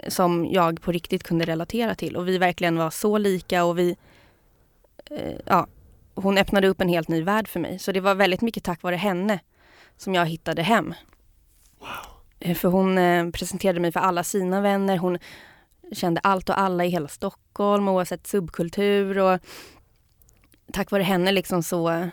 Som 0.07 0.45
jag 0.45 0.81
på 0.81 0.91
riktigt 0.91 1.23
kunde 1.23 1.45
relatera 1.45 1.95
till. 1.95 2.15
Och 2.15 2.27
vi 2.27 2.37
verkligen 2.37 2.77
var 2.77 2.89
så 2.89 3.17
lika 3.17 3.63
och 3.63 3.79
vi... 3.79 3.95
Eh, 5.11 5.35
ja, 5.45 5.67
hon 6.15 6.37
öppnade 6.37 6.67
upp 6.67 6.81
en 6.81 6.89
helt 6.89 7.07
ny 7.07 7.23
värld 7.23 7.47
för 7.47 7.59
mig. 7.59 7.79
Så 7.79 7.91
det 7.91 7.99
var 7.99 8.15
väldigt 8.15 8.41
mycket 8.41 8.63
tack 8.63 8.81
vare 8.81 8.95
henne 8.95 9.39
som 10.01 10.15
jag 10.15 10.25
hittade 10.25 10.61
hem. 10.61 10.93
Wow. 11.79 12.55
För 12.55 12.69
hon 12.69 12.97
eh, 12.97 13.29
presenterade 13.29 13.79
mig 13.79 13.91
för 13.91 13.99
alla 13.99 14.23
sina 14.23 14.61
vänner. 14.61 14.97
Hon 14.97 15.17
kände 15.91 16.21
allt 16.23 16.49
och 16.49 16.59
alla 16.59 16.85
i 16.85 16.89
hela 16.89 17.07
Stockholm 17.07 17.87
oavsett 17.87 18.27
subkultur. 18.27 19.17
Och 19.17 19.39
tack 20.73 20.91
vare 20.91 21.03
henne 21.03 21.31
liksom 21.31 21.63
så 21.63 22.09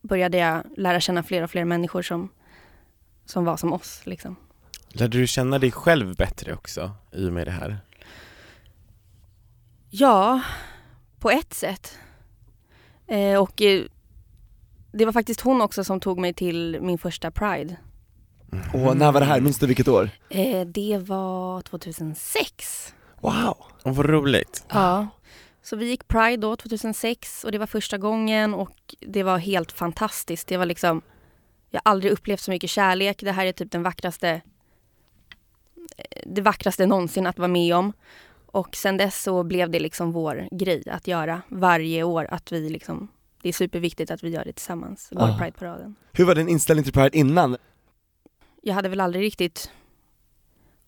började 0.00 0.38
jag 0.38 0.62
lära 0.76 1.00
känna 1.00 1.22
fler 1.22 1.42
och 1.42 1.50
fler 1.50 1.64
människor 1.64 2.02
som, 2.02 2.28
som 3.24 3.44
var 3.44 3.56
som 3.56 3.72
oss. 3.72 4.00
Liksom. 4.04 4.36
Lärde 4.88 5.18
du 5.18 5.26
känna 5.26 5.58
dig 5.58 5.70
själv 5.70 6.16
bättre 6.16 6.54
också 6.54 6.90
i 7.12 7.28
och 7.28 7.32
med 7.32 7.46
det 7.46 7.50
här? 7.50 7.78
Ja, 9.90 10.40
på 11.18 11.30
ett 11.30 11.54
sätt. 11.54 11.98
Eh, 13.06 13.40
och 13.40 13.62
eh, 13.62 13.82
det 14.92 15.04
var 15.04 15.12
faktiskt 15.12 15.40
hon 15.40 15.60
också 15.62 15.84
som 15.84 16.00
tog 16.00 16.18
mig 16.18 16.34
till 16.34 16.78
min 16.80 16.98
första 16.98 17.30
Pride. 17.30 17.76
och 18.74 18.96
när 18.96 19.12
var 19.12 19.20
det 19.20 19.26
här? 19.26 19.40
Minns 19.40 19.58
du 19.58 19.66
vilket 19.66 19.88
år? 19.88 20.10
Eh, 20.28 20.66
det 20.66 20.98
var 20.98 21.62
2006. 21.62 22.94
Wow! 23.20 23.56
Och 23.82 23.96
vad 23.96 24.06
roligt. 24.06 24.64
Ja. 24.68 25.08
Så 25.62 25.76
vi 25.76 25.88
gick 25.88 26.08
Pride 26.08 26.36
då 26.36 26.56
2006 26.56 27.44
och 27.44 27.52
det 27.52 27.58
var 27.58 27.66
första 27.66 27.98
gången 27.98 28.54
och 28.54 28.94
det 29.00 29.22
var 29.22 29.38
helt 29.38 29.72
fantastiskt. 29.72 30.48
Det 30.48 30.56
var 30.56 30.66
liksom, 30.66 31.02
jag 31.70 31.80
har 31.84 31.90
aldrig 31.90 32.12
upplevt 32.12 32.40
så 32.40 32.50
mycket 32.50 32.70
kärlek. 32.70 33.20
Det 33.20 33.32
här 33.32 33.46
är 33.46 33.52
typ 33.52 33.70
den 33.70 33.82
vackraste, 33.82 34.28
eh, 35.96 36.22
det 36.26 36.42
vackraste 36.42 36.86
någonsin 36.86 37.26
att 37.26 37.38
vara 37.38 37.48
med 37.48 37.74
om. 37.76 37.92
Och 38.46 38.76
sen 38.76 38.96
dess 38.96 39.22
så 39.22 39.42
blev 39.42 39.70
det 39.70 39.80
liksom 39.80 40.12
vår 40.12 40.48
grej 40.50 40.82
att 40.90 41.06
göra 41.06 41.42
varje 41.48 42.02
år. 42.02 42.28
Att 42.30 42.52
vi 42.52 42.70
liksom, 42.70 43.08
det 43.42 43.48
är 43.48 43.52
superviktigt 43.52 44.10
att 44.10 44.22
vi 44.22 44.28
gör 44.28 44.44
det 44.44 44.52
tillsammans, 44.52 45.08
går 45.12 45.22
Ah. 45.28 45.38
Pride-paraden. 45.38 45.94
Hur 46.12 46.24
var 46.24 46.34
din 46.34 46.48
inställning 46.48 46.84
till 46.84 46.92
Pride 46.92 47.18
innan? 47.18 47.56
Jag 48.62 48.74
hade 48.74 48.88
väl 48.88 49.00
aldrig 49.00 49.22
riktigt 49.24 49.70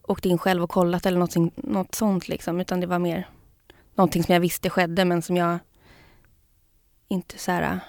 åkt 0.02 0.24
in 0.24 0.38
själv 0.38 0.62
och 0.62 0.70
kollat 0.70 1.06
eller 1.06 1.18
något, 1.18 1.34
något 1.56 1.94
sånt 1.94 2.28
liksom. 2.28 2.60
Utan 2.60 2.80
det 2.80 2.86
var 2.86 2.98
mer 2.98 3.28
någonting 3.94 4.22
som 4.24 4.32
jag 4.32 4.40
visste 4.40 4.70
skedde 4.70 5.04
men 5.04 5.22
som 5.22 5.36
jag 5.36 5.58
inte 7.08 7.38
så 7.38 7.52
här, 7.52 7.80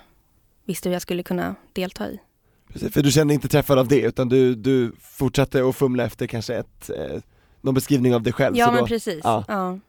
visste 0.66 0.90
hur 0.90 0.94
jag 0.94 1.02
skulle 1.02 1.24
kunna 1.24 1.56
delta 1.74 2.10
i. 2.10 2.20
Precis, 2.68 2.94
För 2.94 3.02
du 3.04 3.12
kände 3.12 3.34
inte 3.34 3.48
träffad 3.48 3.80
av 3.80 3.88
det 3.88 4.02
utan 4.02 4.30
du, 4.30 4.56
du 4.56 4.92
fortsatte 5.00 5.66
att 5.70 5.76
fumla 5.76 6.04
efter 6.04 6.28
kanske 6.28 6.56
ett, 6.56 6.90
eh, 6.90 7.22
någon 7.62 7.74
beskrivning 7.74 8.16
av 8.16 8.22
dig 8.24 8.34
själv 8.34 8.58
Ja 8.58 8.72
men 8.72 8.80
då, 8.80 8.88
precis. 8.88 9.20
ja. 9.24 9.46
Ja. 9.48 9.80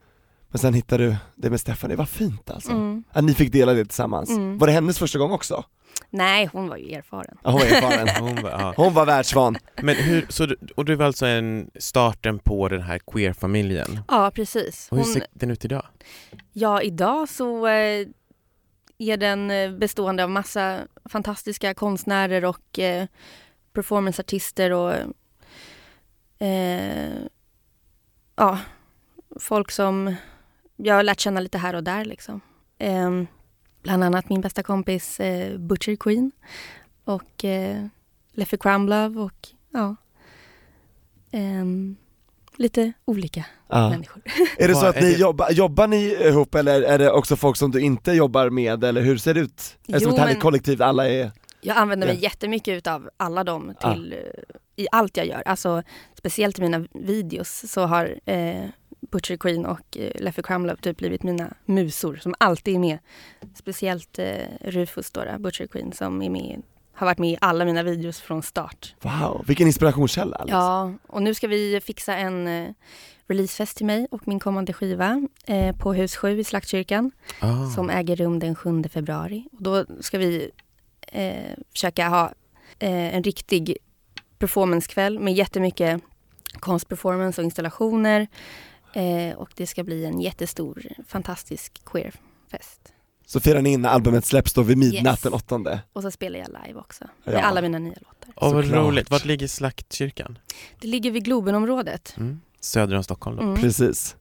Men 0.55 0.59
sen 0.59 0.75
hittade 0.75 1.05
du 1.05 1.17
det 1.35 1.51
med 1.51 1.61
Stephanie, 1.61 1.97
vad 1.97 2.09
fint 2.09 2.51
alltså. 2.51 2.71
Mm. 2.71 3.05
Att 3.13 3.25
ni 3.25 3.35
fick 3.35 3.53
dela 3.53 3.73
det 3.73 3.85
tillsammans. 3.85 4.31
Mm. 4.31 4.59
Var 4.59 4.67
det 4.67 4.73
hennes 4.73 4.99
första 4.99 5.19
gång 5.19 5.33
också? 5.33 5.65
Nej, 6.11 6.51
hon 6.53 6.69
var 6.69 6.77
ju 6.77 6.93
erfaren. 6.93 7.39
Ja, 7.43 7.51
hon 7.51 7.61
var 7.61 7.67
erfaren. 7.67 8.09
Hon 8.21 8.43
var, 8.43 8.51
ja. 8.51 8.75
Hon 8.77 8.95
var 8.95 9.07
världsvan. 9.07 9.57
Men 9.83 9.97
hur, 9.97 10.27
så 10.29 10.47
du, 10.47 10.57
och 10.77 10.85
du 10.85 10.95
var 10.95 11.07
alltså 11.07 11.27
en 11.27 11.71
starten 11.79 12.39
på 12.39 12.69
den 12.69 12.83
här 12.83 12.99
queer-familjen? 12.99 14.01
Ja, 14.09 14.31
precis. 14.35 14.89
Och 14.91 14.97
hur 14.97 15.05
Hon, 15.05 15.13
ser 15.13 15.27
den 15.33 15.51
ut 15.51 15.65
idag? 15.65 15.87
ja, 16.53 16.83
idag 16.83 17.29
så 17.29 17.67
eh, 17.67 18.07
är 18.99 19.17
den 19.17 19.51
eh, 19.51 19.73
bestående 19.73 20.25
av 20.25 20.31
massa 20.31 20.79
fantastiska 21.05 21.75
konstnärer 21.75 22.45
och 22.45 22.79
eh, 22.79 23.07
performanceartister 23.73 24.73
och 24.73 24.93
eh, 26.47 27.15
ja, 28.37 28.59
folk 29.41 29.71
som 29.71 30.15
jag 30.77 30.95
har 30.95 31.03
lärt 31.03 31.21
känna 31.21 31.41
lite 31.41 31.59
här 31.59 31.75
och 31.75 31.85
där 31.85 32.05
liksom. 32.05 32.41
Eh, 32.79 33.11
bland 33.83 34.05
annat 34.05 34.29
min 34.29 34.41
bästa 34.41 34.63
kompis 34.63 35.21
eh, 35.21 35.59
Butcher 35.59 35.97
Queen 35.97 36.33
och 37.05 37.45
eh, 37.45 37.87
Leffy 38.33 38.57
Crumblove 38.57 39.21
och 39.21 39.49
ja, 39.71 39.97
ehm, 41.31 41.97
lite 42.57 42.93
olika 43.05 43.45
Ja. 43.69 43.91
människor. 43.91 44.23
Är 44.59 44.69
det 44.69 44.75
så 44.75 44.87
att 44.87 44.95
ni 45.01 45.13
det? 45.13 45.19
jobbar, 45.19 45.51
jobbar 45.51 45.87
ni 45.87 45.97
ihop 46.27 46.55
eller 46.55 46.83
är 46.83 46.99
det 46.99 47.11
också 47.11 47.37
folk 47.37 47.57
som 47.57 47.71
du 47.71 47.81
inte 47.81 48.13
jobbar 48.13 48.51
med 48.51 48.85
eller 48.85 49.01
hur 49.01 49.17
ser 49.17 49.35
det 49.35 49.41
ut? 49.41 49.77
Är 49.89 49.93
det 49.93 50.01
som 50.01 50.09
Jo, 50.09 50.15
ett 50.15 50.21
härligt 50.21 50.35
men- 50.37 50.43
kollektiv, 50.43 50.83
alla 50.83 51.09
är, 51.09 51.31
Jag 51.61 51.77
använder 51.77 52.07
mig 52.07 52.17
Ja. 52.17 52.23
jättemycket 52.23 52.79
utav 52.79 53.11
alla 53.17 53.45
dem 53.45 53.75
Ja. 53.81 53.95
till, 53.95 54.13
eh, 54.13 54.19
i 54.77 54.87
allt 54.93 55.17
jag 55.17 55.27
gör. 55.27 55.43
Alltså, 55.47 55.83
speciellt 56.15 56.59
i 56.59 56.63
mina 56.63 56.87
videos 56.95 57.65
så 57.73 57.81
har 57.87 58.19
eh, 58.25 58.65
Butcher 59.15 59.37
Queen 59.37 59.67
och 59.67 59.97
eh, 59.97 60.11
Leffy 60.23 60.43
Crumlove 60.43 60.81
typ 60.81 60.97
blivit 60.97 61.23
mina 61.23 61.55
musor 61.65 62.17
som 62.17 62.35
alltid 62.39 62.75
är 62.75 62.79
med. 62.79 62.99
Speciellt 63.55 64.19
eh, 64.19 64.27
Rufus 64.61 65.11
då, 65.11 65.25
Butcher 65.39 65.67
Queen 65.67 65.93
som 65.93 66.23
är 66.23 66.31
med, 66.31 66.63
har 66.95 67.07
varit 67.07 67.19
med 67.19 67.31
i 67.31 67.39
alla 67.41 67.65
mina 67.65 67.83
videos 67.83 68.21
från 68.21 68.43
start. 68.43 68.95
wow, 69.01 69.45
vilken 69.47 69.67
inspirationskälla 69.67 70.37
Alex. 70.37 70.53
Ja, 70.53 70.93
och 71.07 71.23
nu 71.23 71.35
ska 71.35 71.49
vi 71.49 71.81
fixa 71.81 72.17
en 72.17 72.47
eh, 72.47 72.71
releasefest 73.27 73.77
till 73.77 73.87
mig 73.87 74.07
och 74.11 74.29
min 74.29 74.41
kommande 74.41 74.73
skiva 74.73 75.29
eh, 75.47 75.77
på 75.77 75.93
Hus 75.95 76.17
7 76.17 76.41
i 76.41 76.45
Slaktkyrkan 76.45 77.11
Ah. 77.41 77.67
som 77.75 77.91
äger 77.91 78.17
rum 78.17 78.39
den 78.39 78.55
7 78.55 78.83
februari. 78.85 79.45
Och 79.53 79.63
då 79.63 79.85
ska 80.01 80.19
vi 80.19 80.51
eh, 81.09 81.35
försöka 81.73 82.09
ha 82.09 82.33
en 82.79 83.23
riktig 83.23 83.77
performancekväll 84.39 85.19
med 85.19 85.35
jättemycket 85.35 86.01
konstperformance 86.61 87.41
och 87.41 87.45
installationer. 87.45 88.27
Eh, 88.95 89.37
och 89.37 89.51
det 89.57 89.67
ska 89.67 89.85
bli 89.85 90.05
en 90.05 90.21
jättestor, 90.21 90.83
fantastisk 91.09 91.83
queerfest. 91.85 92.93
Så 93.27 93.41
firar 93.41 93.63
ni 93.63 93.73
in 93.73 93.85
albumet 93.87 94.25
släpps 94.25 94.53
då 94.53 94.63
vid 94.63 94.79
midnatt 94.79 95.13
Yes. 95.15 95.21
den 95.23 95.33
åttonde. 95.33 95.81
Och 95.93 96.03
så 96.03 96.11
spelar 96.11 96.39
jag 96.39 96.49
live 96.67 96.81
också, 96.81 97.05
Ja. 97.25 97.33
med 97.33 97.45
alla 97.45 97.63
mina 97.63 97.79
nya 97.79 97.95
låtar. 97.97 98.33
Åh 98.37 98.55
vad 98.55 98.65
Såklart. 98.65 98.87
roligt, 98.87 99.11
vart 99.11 99.25
ligger 99.25 99.47
Slaktkyrkan? 99.49 100.39
Det 100.81 100.89
ligger 100.89 101.11
vid 101.11 101.25
Globenområdet, 101.25 102.15
Mm. 102.17 102.41
Söder 102.61 102.97
om 102.97 103.05
Stockholm 103.05 103.37
då? 103.37 103.43
mm. 103.43 103.57
Precis. 103.61 104.17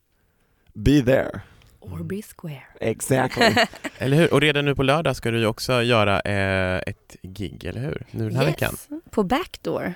Be 0.73 1.01
there. 1.01 1.41
Orby 1.79 2.21
Square. 2.37 2.63
Exactly. 2.79 3.55
Eller 3.97 4.17
hur? 4.17 4.33
Och 4.33 4.41
redan 4.41 4.65
nu 4.65 4.75
på 4.75 4.83
lördag 4.83 5.15
ska 5.15 5.31
du 5.31 5.39
ju 5.39 5.45
också 5.45 5.81
göra 5.81 6.19
eh, 6.19 6.81
ett 6.87 7.15
gig, 7.21 7.65
eller 7.65 7.81
hur? 7.81 8.05
Nu 8.11 8.23
den 8.29 8.35
här 8.37 8.45
veckan? 8.45 8.75
På 9.09 9.23
Backdoor. 9.23 9.93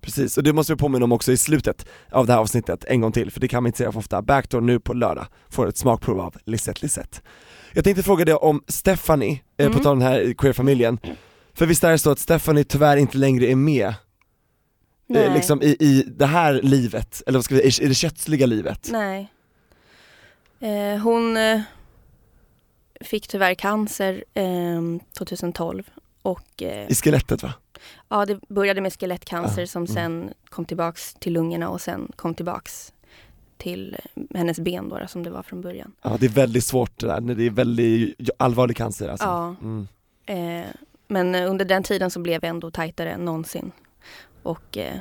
Precis, 0.00 0.36
och 0.36 0.42
det 0.42 0.52
måste 0.52 0.72
vi 0.72 0.76
påminna 0.76 1.04
om 1.04 1.12
också 1.12 1.32
i 1.32 1.36
slutet 1.36 1.86
av 2.12 2.26
det 2.26 2.32
här 2.32 2.40
avsnittet 2.40 2.84
en 2.84 3.00
gång 3.00 3.12
till, 3.12 3.30
för 3.30 3.40
det 3.40 3.48
kan 3.48 3.62
man 3.62 3.66
inte 3.68 3.78
säga 3.78 3.92
för 3.92 3.98
ofta. 3.98 4.22
Backdoor 4.22 4.60
nu 4.60 4.80
på 4.80 4.92
lördag 4.94 5.26
får 5.50 5.68
ett 5.68 5.76
smakprov 5.76 6.20
av 6.20 6.36
Lisette 6.44 6.82
Lisette. 6.82 7.18
Jag 7.72 7.84
tänkte 7.84 8.02
fråga 8.02 8.24
dig 8.24 8.34
om 8.34 8.62
Stephanie, 8.68 9.32
eh, 9.56 9.66
på 9.66 9.72
Mm. 9.72 9.82
tal 9.82 9.92
om 9.92 9.98
den 9.98 10.08
här 10.08 10.34
queer-familjen. 10.34 10.98
För 11.54 11.66
visst 11.66 11.84
är 11.84 11.90
det 11.90 11.98
så 11.98 12.10
att 12.10 12.18
Stephanie 12.18 12.64
tyvärr 12.64 12.96
inte 12.96 13.18
längre 13.18 13.46
är 13.46 13.56
med 13.56 13.94
Nej. 15.06 15.24
eh, 15.24 15.34
liksom 15.34 15.62
i, 15.62 15.76
i 15.80 16.04
det 16.16 16.26
här 16.26 16.60
livet, 16.62 17.22
eller 17.26 17.38
vad 17.38 17.44
ska 17.44 17.54
vi 17.54 17.60
säga, 17.72 17.84
i, 17.84 17.86
i 17.86 17.88
det 17.88 17.94
kötsliga 17.94 18.46
livet? 18.46 18.88
Nej. 18.92 19.32
Eh, 20.60 20.98
hon 21.00 21.36
eh, 21.36 21.60
fick 23.00 23.28
tyvärr 23.28 23.54
cancer 23.54 24.24
eh, 24.34 24.80
2012 25.18 25.82
och 26.22 26.62
eh, 26.62 26.88
I 26.90 26.94
skelettet 26.94 27.42
va? 27.42 27.54
ja, 28.08 28.26
det 28.26 28.40
började 28.48 28.80
med 28.80 28.92
skelettcancer 28.92 29.62
Ah, 29.62 29.66
som 29.66 29.82
mm. 29.82 29.94
sen 29.94 30.34
kom 30.48 30.64
tillbaks 30.64 31.14
till 31.14 31.32
lungorna 31.32 31.68
och 31.68 31.80
sen 31.80 32.12
kom 32.16 32.34
tillbaks 32.34 32.92
till 33.56 33.96
hennes 34.34 34.60
ben 34.60 34.88
då, 34.88 35.00
som 35.08 35.22
det 35.22 35.30
var 35.30 35.42
från 35.42 35.60
början. 35.60 35.92
Ja 36.02 36.16
det 36.20 36.26
är 36.26 36.30
väldigt 36.30 36.64
svårt 36.64 36.98
det 37.00 37.06
där, 37.06 37.20
det 37.20 37.46
är 37.46 37.50
väldigt 37.50 38.30
allvarlig 38.36 38.76
cancer 38.76 39.08
alltså. 39.08 39.26
Ja. 39.26 39.54
Mm. 39.62 39.88
Eh, 40.26 40.66
men 41.08 41.34
under 41.34 41.64
den 41.64 41.82
tiden 41.82 42.10
så 42.10 42.20
blev 42.20 42.44
jag 42.44 42.50
ändå 42.50 42.70
tajtare 42.70 43.10
än 43.10 43.24
någonsin. 43.24 43.72
Och 44.42 44.76
eh, 44.78 44.98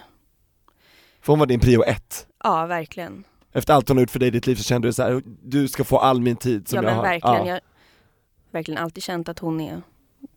För 1.22 1.34
hon 1.34 1.40
var 1.40 1.46
din 1.46 1.60
prio 1.60 1.84
ett. 1.84 2.28
ja, 2.44 2.66
verkligen. 2.66 3.24
Efter 3.54 3.74
allt 3.74 3.88
hon 3.88 3.98
har 3.98 4.02
gjort 4.02 4.12
för 4.12 4.20
dig 4.20 4.28
i 4.28 4.32
ditt 4.32 4.48
liv 4.48 4.56
så 4.56 4.64
kände 4.64 4.88
du 4.88 4.94
så 4.94 5.04
här, 5.04 5.22
du 5.44 5.68
ska 5.68 5.84
få 5.84 5.98
all 5.98 6.22
min 6.22 6.36
tid 6.36 6.68
som 6.68 6.76
ja 6.76 6.82
jag 6.84 6.86
men 6.90 6.96
har. 6.96 7.04
verkligen. 7.04 7.36
Ja. 7.38 7.46
Jag 7.46 7.54
har 7.54 7.62
verkligen 8.52 8.78
alltid 8.84 9.04
känt 9.04 9.30
att 9.30 9.40
hon 9.40 9.62
är 9.62 9.82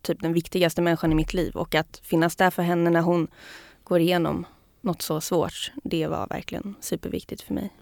typ 0.01 0.21
den 0.21 0.33
viktigaste 0.33 0.81
människan 0.81 1.11
i 1.11 1.15
mitt 1.15 1.33
liv. 1.33 1.55
Och 1.55 1.75
att 1.75 1.99
finnas 2.03 2.35
där 2.35 2.49
för 2.49 2.63
henne 2.63 2.89
när 2.89 3.01
hon 3.01 3.27
går 3.83 3.99
igenom 3.99 4.45
något 4.81 5.01
så 5.01 5.21
svårt, 5.21 5.71
det 5.83 6.07
var 6.07 6.27
verkligen 6.27 6.75
superviktigt 6.79 7.41
för 7.41 7.53
mig. 7.53 7.73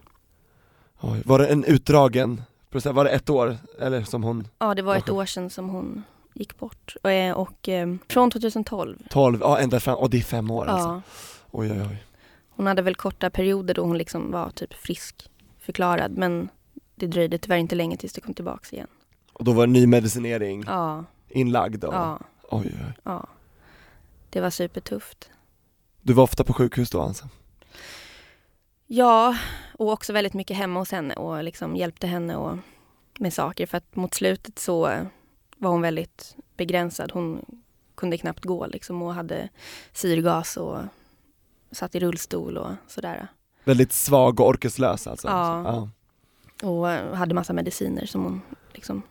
Oj, 1.00 1.22
var 1.24 1.38
det 1.38 1.46
en 1.46 1.64
utdragen 1.64 2.42
process, 2.70 2.92
var 2.92 3.04
det 3.04 3.10
ett 3.10 3.30
år 3.30 3.56
eller 3.80 4.02
som 4.02 4.22
hon, 4.22 4.48
Ja, 4.58 4.74
det 4.74 4.82
var 4.82 4.96
ett 4.96 5.08
år 5.10 5.24
sedan 5.26 5.50
som 5.50 5.68
hon 5.68 6.02
gick 6.34 6.58
bort. 6.58 6.96
Och, 7.02 7.10
eh, 7.10 7.36
och 7.36 7.68
eh, 7.68 7.94
från 8.08 8.30
2012. 8.30 8.98
12, 9.10 9.38
ja 9.40 9.58
ända 9.58 9.80
fram, 9.80 9.98
och 9.98 10.10
det 10.10 10.16
är 10.18 10.22
fem 10.22 10.50
år 10.50 10.66
alltså. 10.66 10.88
Ja, 10.88 11.02
Oj 11.50 11.72
oj 11.72 11.80
oj. 11.80 12.04
hon 12.50 12.66
hade 12.66 12.82
väl 12.82 12.94
korta 12.94 13.30
perioder 13.30 13.74
då 13.74 13.82
hon 13.82 13.98
liksom 13.98 14.30
var 14.30 14.50
typ 14.50 14.74
frisk 14.74 15.30
förklarad. 15.60 16.12
Men 16.18 16.48
det 16.94 17.06
dröjde 17.06 17.38
tyvärr 17.38 17.56
inte 17.56 17.74
länge 17.74 17.96
tills 17.96 18.12
det 18.12 18.20
kom 18.20 18.34
tillbaks 18.34 18.72
igen. 18.72 18.86
Och 19.32 19.44
då 19.44 19.52
var 19.52 19.66
det 19.66 19.72
ny 19.72 19.86
medicinering 19.86 20.64
Ja, 20.66 21.04
inlagd 21.30 21.84
och, 21.84 21.94
ja, 21.94 22.20
oj 22.48 22.66
oj 22.66 22.92
ja. 23.02 23.26
Det 24.30 24.40
var 24.40 24.50
supertufft. 24.50 25.30
Du 26.00 26.12
var 26.12 26.22
ofta 26.22 26.44
på 26.44 26.52
sjukhus 26.52 26.90
då 26.90 27.00
alltså? 27.00 27.28
Ja, 28.86 29.36
och 29.78 29.92
också 29.92 30.12
väldigt 30.12 30.34
mycket 30.34 30.56
hemma 30.56 30.80
hos 30.80 30.92
henne 30.92 31.14
och 31.14 31.44
liksom 31.44 31.76
hjälpte 31.76 32.06
henne 32.06 32.36
och, 32.36 32.58
med 33.18 33.32
saker. 33.32 33.66
För 33.66 33.78
att 33.78 33.96
mot 33.96 34.14
slutet 34.14 34.58
så 34.58 34.80
var 35.56 35.70
hon 35.70 35.82
väldigt 35.82 36.36
begränsad. 36.56 37.12
Hon 37.12 37.44
kunde 37.94 38.18
knappt 38.18 38.44
gå 38.44 38.66
liksom 38.66 39.02
och 39.02 39.14
hade 39.14 39.48
syrgas 39.92 40.56
och 40.56 40.78
satt 41.72 41.94
i 41.94 42.00
rullstol 42.00 42.58
och 42.58 42.70
sådär. 42.86 43.28
Väldigt 43.64 43.92
svag 43.92 44.40
och 44.40 44.48
orkeslös 44.48 45.06
alltså? 45.06 45.28
Ja. 45.28 45.88
ja. 46.60 46.68
Och 46.68 47.16
hade 47.16 47.34
massa 47.34 47.52
mediciner 47.52 48.06
som 48.06 48.24
hon 48.24 48.40
liksom 48.72 49.02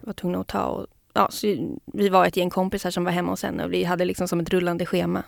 var 0.00 0.12
tvungen 0.12 0.40
att 0.40 0.48
ta. 0.48 0.64
Och, 0.64 0.86
ja, 1.22 1.28
så 1.30 1.76
vi 1.92 2.08
var 2.08 2.26
ett 2.26 2.36
gäng 2.36 2.50
kompisar 2.50 2.90
som 2.90 3.04
var 3.04 3.12
hemma 3.12 3.32
hos 3.32 3.42
henne 3.42 3.64
och 3.64 3.72
vi 3.72 3.84
hade 3.84 4.04
liksom 4.04 4.28
som 4.28 4.40
ett 4.40 4.50
rullande 4.50 4.86
schema. 4.86 5.22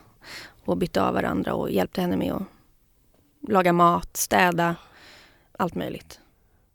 Och 0.65 0.77
bytte 0.77 1.03
av 1.03 1.15
varandra 1.15 1.55
och 1.55 1.71
hjälpte 1.71 2.01
henne 2.01 2.17
med 2.17 2.33
att 2.33 2.43
laga 3.49 3.73
mat, 3.73 4.17
städa, 4.17 4.77
allt 5.59 5.75
möjligt. 5.75 6.21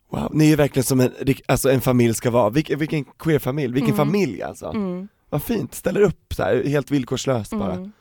Wow, 0.09 0.29
ni 0.33 0.51
är 0.51 0.57
verkligen 0.57 0.83
som 0.83 0.99
en, 0.99 1.11
alltså 1.45 1.69
en 1.71 1.81
familj 1.81 2.13
ska 2.13 2.31
vara, 2.31 2.49
vilken, 2.49 2.79
vilken 2.79 3.03
queer-familj, 3.05 3.73
vilken 3.73 3.93
Mm. 3.93 4.05
familj 4.05 4.41
alltså. 4.43 4.65
Mm, 4.65 5.07
Vad 5.29 5.43
fint, 5.43 5.73
ställer 5.75 6.01
upp 6.01 6.33
så 6.33 6.43
här, 6.43 6.63
helt 6.63 6.91
villkorslöst 6.91 7.51
bara. 7.51 7.73
mm, 7.73 7.91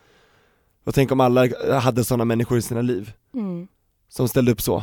Och 0.85 0.95
tänk 0.95 1.13
om 1.13 1.21
alla 1.21 1.49
hade 1.81 2.05
sådana 2.05 2.25
människor 2.25 2.59
i 2.59 2.63
sina 2.63 2.83
liv, 2.83 3.13
mm. 3.35 3.69
som 4.09 4.29
ställde 4.29 4.53
upp 4.53 4.61
så 4.61 4.83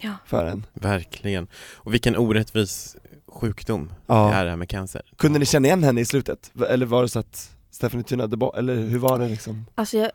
Ja. 0.00 0.12
för 0.26 0.46
en. 0.46 0.66
Verkligen. 0.72 1.46
Och 1.74 1.94
vilken 1.94 2.16
orättvis 2.16 2.96
sjukdom 3.34 3.92
Ja. 4.06 4.28
det 4.28 4.34
är 4.34 4.44
det 4.44 4.50
här 4.50 4.56
med 4.56 4.68
cancer. 4.68 5.02
Kunde 5.16 5.38
ni 5.38 5.46
känna 5.46 5.68
igen 5.68 5.82
henne 5.82 6.00
i 6.00 6.04
slutet? 6.04 6.52
Eller 6.68 6.86
var 6.86 7.02
det 7.02 7.08
så 7.08 7.18
att 7.18 7.56
Stephanie 7.70 8.04
tynade 8.04 8.36
bort, 8.36 8.56
eller 8.56 8.74
hur 8.74 8.98
var 8.98 9.18
det 9.18 9.28
liksom? 9.28 9.66
Alltså 9.74 9.98
jag, 9.98 10.10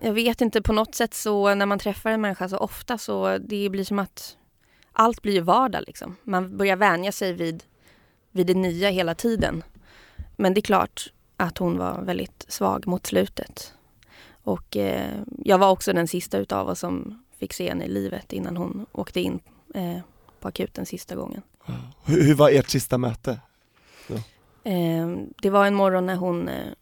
jag 0.00 0.12
vet 0.12 0.40
inte, 0.40 0.62
på 0.62 0.72
något 0.72 0.94
sätt 0.94 1.14
så 1.14 1.54
när 1.54 1.66
man 1.66 1.78
träffar 1.78 2.10
en 2.10 2.20
människa 2.20 2.48
så 2.48 2.56
ofta 2.56 2.98
så 2.98 3.38
det 3.38 3.68
blir 3.68 3.84
som 3.84 3.98
att 3.98 4.36
allt 4.92 5.22
blir 5.22 5.32
ju 5.32 5.40
vardag 5.40 5.84
liksom. 5.86 6.16
Man 6.22 6.56
börjar 6.56 6.76
vänja 6.76 7.12
sig 7.12 7.32
vid, 7.32 7.64
vid 8.30 8.46
det 8.46 8.54
nya 8.54 8.90
hela 8.90 9.14
tiden. 9.14 9.62
Men 10.36 10.54
det 10.54 10.60
är 10.60 10.62
klart 10.62 11.12
att 11.36 11.58
hon 11.58 11.78
var 11.78 12.02
väldigt 12.02 12.44
svag 12.48 12.86
mot 12.86 13.06
slutet. 13.06 13.74
Och 14.44 14.76
eh, 14.76 15.10
jag 15.44 15.58
var 15.58 15.70
också 15.70 15.92
den 15.92 16.08
sista 16.08 16.38
utav 16.38 16.68
oss 16.68 16.78
som 16.78 17.22
fick 17.38 17.52
se 17.52 17.68
henne 17.68 17.84
i 17.84 17.88
livet 17.88 18.32
innan 18.32 18.56
hon 18.56 18.86
åkte 18.92 19.20
in 19.20 19.40
eh, 19.74 19.98
på 20.40 20.48
akuten 20.48 20.86
sista 20.86 21.14
gången. 21.14 21.42
Hur, 22.04 22.22
hur 22.22 22.34
var 22.34 22.50
ert 22.50 22.68
sista 22.68 22.98
möte? 22.98 23.40
Eh, 24.64 25.16
det 25.42 25.50
var 25.50 25.66
en 25.66 25.74
morgon 25.74 26.06
när 26.06 26.16
hon 26.16 26.48
eh, 26.48 26.72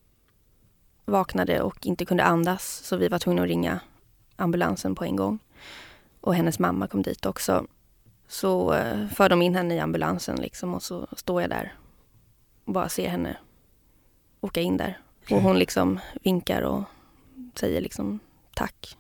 vaknade 1.05 1.63
och 1.63 1.87
inte 1.87 2.05
kunde 2.05 2.25
andas 2.25 2.81
så 2.85 2.97
vi 2.97 3.09
var 3.09 3.19
tvungna 3.19 3.43
att 3.43 3.49
ringa 3.49 3.81
ambulansen 4.37 4.95
på 4.95 5.05
en 5.05 5.17
gång. 5.17 5.39
Och 6.21 6.35
hennes 6.35 6.59
mamma 6.59 6.87
kom 6.87 7.03
dit 7.03 7.27
också. 7.27 7.67
Så 8.29 8.73
eh, 8.73 9.09
för 9.09 9.29
de 9.29 9.43
in 9.43 9.55
henne 9.55 9.75
i 9.75 9.81
ambulansen 9.81 10.37
liksom 10.37 10.75
och 10.75 10.83
så 10.83 11.07
står 11.13 11.41
jag 11.41 11.51
där 11.51 11.75
och 12.65 12.73
bara 12.73 12.89
ser 12.89 13.09
henne 13.09 13.37
åka 14.41 14.61
in 14.61 14.77
där. 14.77 14.99
Okej. 15.23 15.37
Och 15.37 15.43
hon 15.43 15.59
liksom 15.59 16.01
vinkar 16.23 16.63
och 16.63 16.83
säger 17.55 17.81
liksom 17.81 18.21
tack 18.55 18.99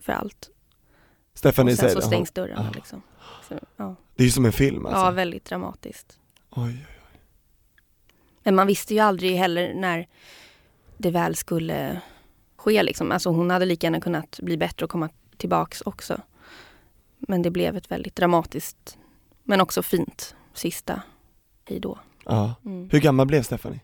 för 0.00 0.12
allt. 0.12 0.50
Stephanie 1.34 1.72
och 1.72 1.78
sen 1.78 1.90
så 1.90 2.00
stängs 2.00 2.30
dörren. 2.30 2.64
Ja. 2.64 2.70
Liksom. 2.74 3.02
Så, 3.48 3.54
ja. 3.76 3.96
Det 4.16 4.22
är 4.22 4.24
ju 4.24 4.30
som 4.30 4.44
en 4.44 4.52
film 4.52 4.86
alltså. 4.86 5.00
ja, 5.00 5.10
väldigt 5.10 5.44
dramatiskt. 5.44 6.18
Oj. 6.50 6.86
Men 8.42 8.54
man 8.54 8.66
visste 8.66 8.94
ju 8.94 9.00
aldrig 9.00 9.36
heller 9.36 9.74
när 9.74 10.08
det 10.96 11.10
väl 11.10 11.36
skulle 11.36 12.00
ske 12.56 12.82
liksom. 12.82 13.12
Alltså 13.12 13.30
hon 13.30 13.50
hade 13.50 13.64
lika 13.64 13.86
gärna 13.86 14.00
kunnat 14.00 14.40
bli 14.42 14.56
bättre 14.56 14.84
och 14.84 14.90
komma 14.90 15.08
tillbaks 15.36 15.80
också. 15.80 16.20
Men 17.18 17.42
det 17.42 17.50
blev 17.50 17.76
ett 17.76 17.90
väldigt 17.90 18.16
dramatiskt, 18.16 18.98
men 19.42 19.60
också 19.60 19.82
fint, 19.82 20.36
sista 20.54 21.02
hejdå. 21.64 21.98
Ja. 22.24 22.54
Mm. 22.64 22.88
Hur 22.92 23.00
gammal 23.00 23.26
blev 23.26 23.42
Stephanie? 23.42 23.80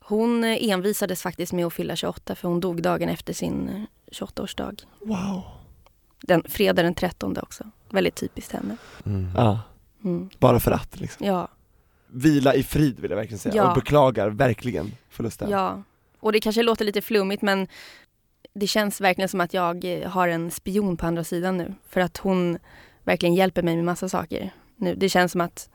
Hon 0.00 0.44
envisades 0.44 1.22
faktiskt 1.22 1.52
med 1.52 1.66
att 1.66 1.72
fylla 1.72 1.96
28 1.96 2.34
för 2.34 2.48
hon 2.48 2.60
dog 2.60 2.82
dagen 2.82 3.08
efter 3.08 3.32
sin 3.32 3.68
eh, 3.68 3.82
28-årsdag. 4.12 4.86
Wow. 5.00 5.42
Den, 6.22 6.42
fredag 6.48 6.82
den 6.82 6.94
13 6.94 7.36
också. 7.38 7.70
Väldigt 7.90 8.14
typiskt 8.14 8.52
henne. 8.52 8.76
Mm. 9.06 9.28
Ja, 9.36 9.60
Mm. 10.04 10.30
bara 10.38 10.60
för 10.60 10.70
att 10.70 11.00
liksom. 11.00 11.26
Ja, 11.26 11.48
Vila 12.12 12.54
i 12.54 12.62
frid 12.62 13.00
vill 13.00 13.10
jag 13.10 13.16
verkligen 13.18 13.38
säga, 13.38 13.54
Ja. 13.54 13.68
och 13.68 13.74
beklagar 13.74 14.28
verkligen 14.30 14.92
förlusten. 15.10 15.50
ja. 15.50 15.82
Och 16.20 16.32
det 16.32 16.40
kanske 16.40 16.62
låter 16.62 16.84
lite 16.84 17.00
flummigt 17.02 17.42
men 17.42 17.68
det 18.54 18.66
känns 18.66 19.00
verkligen 19.00 19.28
som 19.28 19.40
att 19.40 19.54
jag 19.54 19.84
eh, 19.84 20.10
har 20.10 20.28
en 20.28 20.50
spion 20.50 20.96
på 20.96 21.06
andra 21.06 21.24
sidan 21.24 21.56
nu. 21.56 21.74
För 21.88 22.00
att 22.00 22.16
hon 22.16 22.58
verkligen 23.04 23.34
hjälper 23.34 23.62
mig 23.62 23.76
med 23.76 23.84
massa 23.84 24.08
saker. 24.08 24.50
Nu, 24.76 24.94
det 24.94 25.08
känns 25.08 25.32
som 25.32 25.40
att 25.40 25.70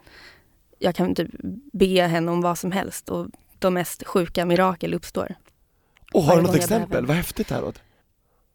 jag 0.79 0.95
kan 0.95 1.15
typ 1.15 1.29
be 1.73 2.01
henne 2.07 2.31
om 2.31 2.41
vad 2.41 2.57
som 2.57 2.71
helst 2.71 3.09
och 3.09 3.27
de 3.59 3.73
mest 3.73 4.03
sjuka 4.07 4.45
mirakel 4.45 4.93
uppstår. 4.93 5.35
Och 6.13 6.23
har 6.23 6.35
du 6.35 6.41
något 6.41 6.55
exempel? 6.55 6.89
behöver. 6.89 7.07
Vad 7.07 7.17
häftigt 7.17 7.47
det 7.47 7.55
här 7.55 7.61
låter. 7.61 7.81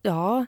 Ja, 0.03 0.47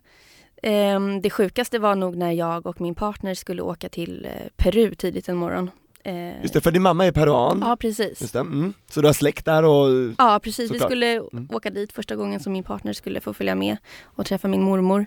det 1.23 1.31
sjukaste 1.31 1.79
var 1.79 1.95
nog 1.95 2.17
när 2.17 2.33
jag 2.33 2.67
och 2.67 2.81
min 2.81 2.95
partner 2.95 3.35
skulle 3.35 3.63
åka 3.63 3.89
till 3.89 4.25
eh, 4.25 4.31
Peru 4.57 4.95
tidigt 4.95 5.29
en 5.29 5.37
morgon. 5.37 5.71
Eh, 6.05 6.43
Just 6.43 6.55
det, 6.55 6.61
för 6.61 6.71
din 6.71 6.83
mamma 6.83 7.07
är 7.07 7.13
peruan. 7.13 7.63
Ja, 7.67 7.77
precis. 7.77 8.21
Just 8.21 8.33
det. 8.33 8.39
Mm. 8.41 8.73
Så 8.91 9.01
du 9.01 9.09
har 9.09 9.13
släkt 9.13 9.45
där 9.45 9.63
och, 9.65 10.13
Ja, 10.19 10.41
precis. 10.43 10.69
Såklart. 10.69 10.91
Vi 10.91 10.95
skulle 10.95 11.07
Mm. 11.33 11.49
åka 11.53 11.71
dit 11.71 11.93
första 11.93 12.17
gången 12.17 12.41
som 12.41 12.53
min 12.53 12.65
partner 12.65 12.93
skulle 12.93 13.21
få 13.21 13.35
följa 13.35 13.55
med 13.55 13.77
och 14.05 14.27
träffa 14.27 14.49
min 14.49 14.63
mormor. 14.63 15.07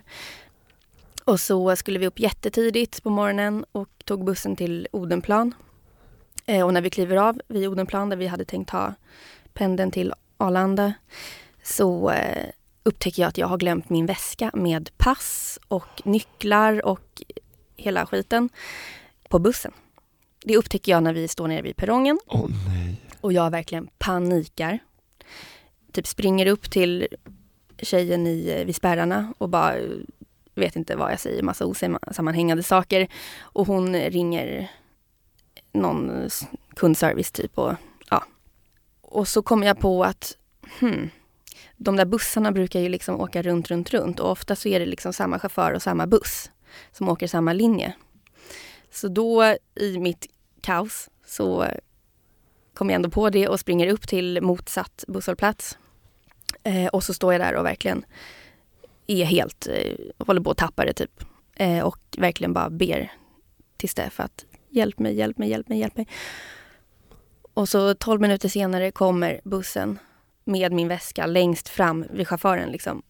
Och 1.24 1.40
så 1.40 1.76
skulle 1.76 1.98
vi 1.98 2.06
upp 2.06 2.18
jättetidigt 2.20 3.02
på 3.02 3.10
morgonen 3.10 3.64
och 3.72 3.88
tog 4.04 4.24
bussen 4.24 4.56
till 4.56 4.88
Odenplan. 4.90 5.54
Eh, 6.46 6.66
och 6.66 6.74
när 6.74 6.80
vi 6.82 6.90
kliver 6.90 7.16
av 7.16 7.40
vid 7.48 7.68
Odenplan 7.68 8.08
där 8.08 8.16
vi 8.16 8.26
hade 8.26 8.44
tänkt 8.44 8.68
ta 8.70 8.94
pendeln 9.52 9.90
till 9.90 10.12
Arlanda 10.36 10.92
så 11.62 12.12
upptäcker 12.84 13.22
jag 13.22 13.28
att 13.28 13.38
jag 13.38 13.46
har 13.46 13.58
glömt 13.58 13.90
min 13.90 14.06
väska 14.06 14.50
med 14.54 14.90
pass 14.96 15.58
och 15.68 16.02
nycklar 16.04 16.86
och 16.86 17.22
hela 17.76 18.06
skiten 18.06 18.48
på 19.28 19.38
bussen. 19.38 19.72
Det 20.44 20.56
upptäcker 20.56 20.92
jag 20.92 21.02
när 21.02 21.12
vi 21.12 21.28
står 21.28 21.48
nere 21.48 21.62
vid 21.62 21.76
perrongen 21.76 22.18
nej. 22.68 23.00
och 23.20 23.32
jag 23.32 23.50
verkligen 23.50 23.86
panikar. 23.98 24.78
Typ 25.92 26.06
springer 26.06 26.46
upp 26.46 26.70
till 26.70 27.06
tjejen 27.78 28.26
i, 28.26 28.64
vid 28.66 28.76
spärrarna 28.76 29.34
och 29.38 29.48
bara 29.48 29.76
eh, 29.76 29.88
vet 30.54 30.76
inte 30.76 30.96
vad 30.96 31.12
jag 31.12 31.20
säger, 31.20 31.42
massa 31.42 31.66
osammanhängande 31.66 32.62
saker. 32.62 33.08
Och 33.40 33.66
hon 33.66 33.94
ringer 33.96 34.70
någon 35.72 36.10
s- 36.10 36.42
kundservice 36.76 37.30
typ 37.32 37.58
och 37.58 37.72
ja. 38.10 38.24
Och 39.00 39.28
så 39.28 39.42
kommer 39.42 39.66
jag 39.66 39.78
på 39.78 40.04
att 40.04 40.36
hmm, 40.80 41.10
de 41.76 41.96
där 41.96 42.04
bussarna 42.04 42.52
brukar 42.52 42.80
ju 42.80 42.88
liksom 42.88 43.20
åka 43.20 43.42
runt, 43.42 43.70
runt, 43.70 43.90
runt 43.90 44.20
och 44.20 44.30
ofta 44.30 44.56
så 44.56 44.68
är 44.68 44.80
det 44.80 44.86
liksom 44.86 45.12
samma 45.12 45.38
chaufför 45.38 45.72
och 45.72 45.82
samma 45.82 46.06
buss 46.06 46.50
som 46.92 47.08
åker 47.08 47.26
samma 47.26 47.52
linje. 47.52 47.94
Så 48.90 49.08
då 49.08 49.56
i 49.74 49.98
mitt 49.98 50.26
kaos 50.60 51.10
så 51.26 51.66
kommer 52.74 52.92
jag 52.92 52.96
ändå 52.96 53.10
på 53.10 53.30
det 53.30 53.48
och 53.48 53.60
springer 53.60 53.88
upp 53.88 54.08
till 54.08 54.42
motsatt 54.42 55.04
busshållplats. 55.08 55.78
Eh, 56.62 56.86
och 56.86 57.04
så 57.04 57.14
står 57.14 57.32
jag 57.32 57.40
där 57.40 57.54
och 57.54 57.64
verkligen 57.64 58.04
är 59.06 59.24
helt, 59.24 59.66
eh, 59.66 60.26
håller 60.26 60.40
på 60.40 60.50
att 60.50 60.56
tappa 60.56 60.84
det 60.84 60.92
typ. 60.92 61.24
Eh, 61.56 61.84
och 61.84 61.98
verkligen 62.18 62.52
bara 62.52 62.70
ber 62.70 63.12
till 63.76 63.88
Steff 63.88 64.20
att 64.20 64.44
hjälp 64.68 64.98
mig, 64.98 65.14
hjälp 65.14 65.38
mig, 65.38 65.48
hjälp 65.48 65.68
mig, 65.68 65.78
hjälp 65.78 65.96
mig. 65.96 66.08
Och 67.54 67.68
så 67.68 67.94
12 67.94 68.20
minuter 68.20 68.48
senare 68.48 68.90
kommer 68.90 69.40
bussen 69.44 69.98
med 70.44 70.72
min 70.72 70.88
väska 70.88 71.26
längst 71.26 71.68
fram 71.68 72.04
vid 72.10 72.28
chauffören 72.28 72.68
liksom. 72.72 73.02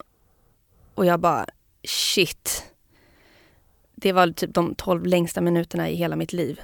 Och 0.95 1.07
jag 1.07 1.21
bara 1.21 1.47
shit. 1.89 2.65
Det 3.95 4.13
var 4.13 4.27
typ 4.29 4.55
de 4.55 4.75
12 4.75 5.07
längsta 5.07 5.41
minuterna 5.41 5.89
i 5.91 5.95
hela 5.97 6.17
mitt 6.17 6.33
liv. 6.33 6.61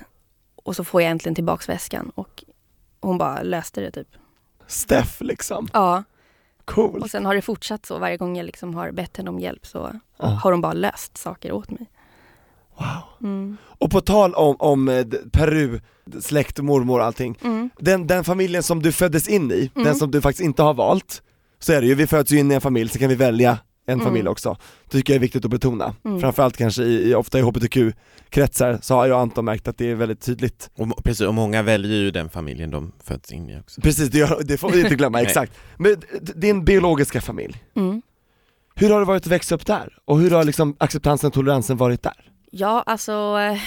Och 0.57 0.77
så 0.77 0.85
får 0.85 1.03
jag 1.03 1.11
äntligen 1.11 1.35
tillbaks 1.35 1.69
väskan 1.69 2.11
och 2.15 2.45
hon 3.01 3.19
bara 3.19 3.43
löste 3.43 3.81
det 3.81 3.91
typ. 3.91 4.09
Steff 4.67 5.21
liksom, 5.21 5.69
Ja, 5.73 6.03
cool. 6.65 7.01
och 7.03 7.11
sen 7.11 7.27
har 7.27 7.35
det 7.35 7.43
fortsatt 7.43 7.87
så 7.87 7.99
varje 7.99 8.17
gång 8.17 8.37
jag 8.37 8.45
liksom 8.47 8.75
har 8.75 8.91
bett 8.91 9.17
henne 9.17 9.31
om 9.31 9.39
hjälp 9.39 9.67
så 9.67 10.01
Ja. 10.17 10.27
har 10.27 10.53
hon 10.53 10.61
bara 10.61 10.73
löst 10.73 11.17
saker 11.17 11.53
åt 11.53 11.71
mig. 11.71 11.87
Wow. 12.81 13.29
Mm. 13.31 13.57
Och 13.63 13.91
på 13.91 14.01
tal 14.01 14.35
om, 14.35 14.57
om 14.59 14.89
eh, 14.89 15.05
Peru, 15.33 15.81
släkt, 16.21 16.59
mormor 16.59 16.99
och 17.01 17.05
allting, 17.07 17.39
Mm. 17.45 17.71
den, 17.79 18.07
den 18.07 18.25
familjen 18.25 18.63
som 18.63 18.83
du 18.83 18.93
föddes 18.93 19.29
in 19.29 19.51
i, 19.53 19.71
Mm. 19.75 19.85
den 19.87 19.95
som 19.95 20.11
du 20.11 20.21
faktiskt 20.21 20.45
inte 20.45 20.63
har 20.63 20.75
valt, 20.75 21.23
så 21.59 21.73
är 21.73 21.81
det 21.81 21.87
ju, 21.87 21.95
vi 21.95 22.07
föds 22.07 22.33
ju 22.33 22.39
in 22.39 22.51
i 22.51 22.55
en 22.55 22.61
familj, 22.61 22.89
så 22.91 22.99
kan 22.99 23.09
vi 23.09 23.15
välja 23.15 23.59
en 23.87 23.95
Mm. 23.95 24.07
familj 24.07 24.29
också. 24.29 24.57
Tycker 24.91 25.13
jag 25.13 25.17
är 25.17 25.21
viktigt 25.21 25.45
att 25.45 25.51
betona. 25.51 25.95
Mm. 26.05 26.21
Framförallt 26.21 26.57
kanske 26.57 26.83
i, 26.83 27.11
i, 27.11 27.15
ofta 27.15 27.39
i 27.39 27.43
hbtq-kretsar 27.43 28.79
så 28.83 28.95
har 28.95 29.07
jag 29.07 29.15
och 29.15 29.21
Anton 29.21 29.45
märkt 29.45 29.69
att 29.69 29.79
det 29.79 29.91
är 29.91 29.95
väldigt 29.95 30.21
tydligt. 30.21 30.71
Och, 30.77 31.05
precis, 31.05 31.27
och 31.27 31.35
många 31.35 31.63
väljer 31.63 31.93
ju 31.99 32.11
den 32.11 32.29
familjen 32.31 32.71
de 32.71 32.93
föds 33.05 33.33
in 33.33 33.51
i 33.51 33.59
också. 33.61 33.81
Precis, 33.81 34.09
det, 34.11 34.19
gör, 34.19 34.41
det 34.45 34.57
får 34.57 34.71
vi 34.71 34.81
inte 34.81 34.95
glömma, 34.95 35.21
exakt. 35.23 35.53
Men 35.77 35.97
din 36.21 36.65
biologiska 36.65 37.21
familj, 37.21 37.65
Mm. 37.77 38.03
hur 38.75 38.91
har 38.91 38.99
det 39.01 39.07
varit 39.07 39.23
att 39.23 39.27
växa 39.33 39.55
upp 39.55 39.67
där? 39.67 39.99
Och 40.05 40.19
hur 40.21 40.31
har 40.31 40.45
liksom 40.45 40.77
acceptansen 40.79 41.29
och 41.29 41.35
toleransen 41.35 41.77
varit 41.77 42.03
där? 42.03 42.27
Ja, 42.51 42.83
alltså 42.87 43.39
eh, 43.39 43.61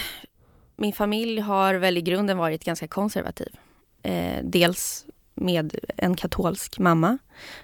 min 0.76 0.94
familj 0.94 1.40
har 1.40 1.74
väl 1.76 1.98
i 1.98 2.02
grunden 2.02 2.38
varit 2.38 2.64
ganska 2.64 2.88
konservativ. 2.88 3.56
Eh, 4.04 4.44
dels 4.44 5.06
med 5.36 5.76
en 5.98 6.16
katolsk 6.16 6.80
mamma 6.80 7.18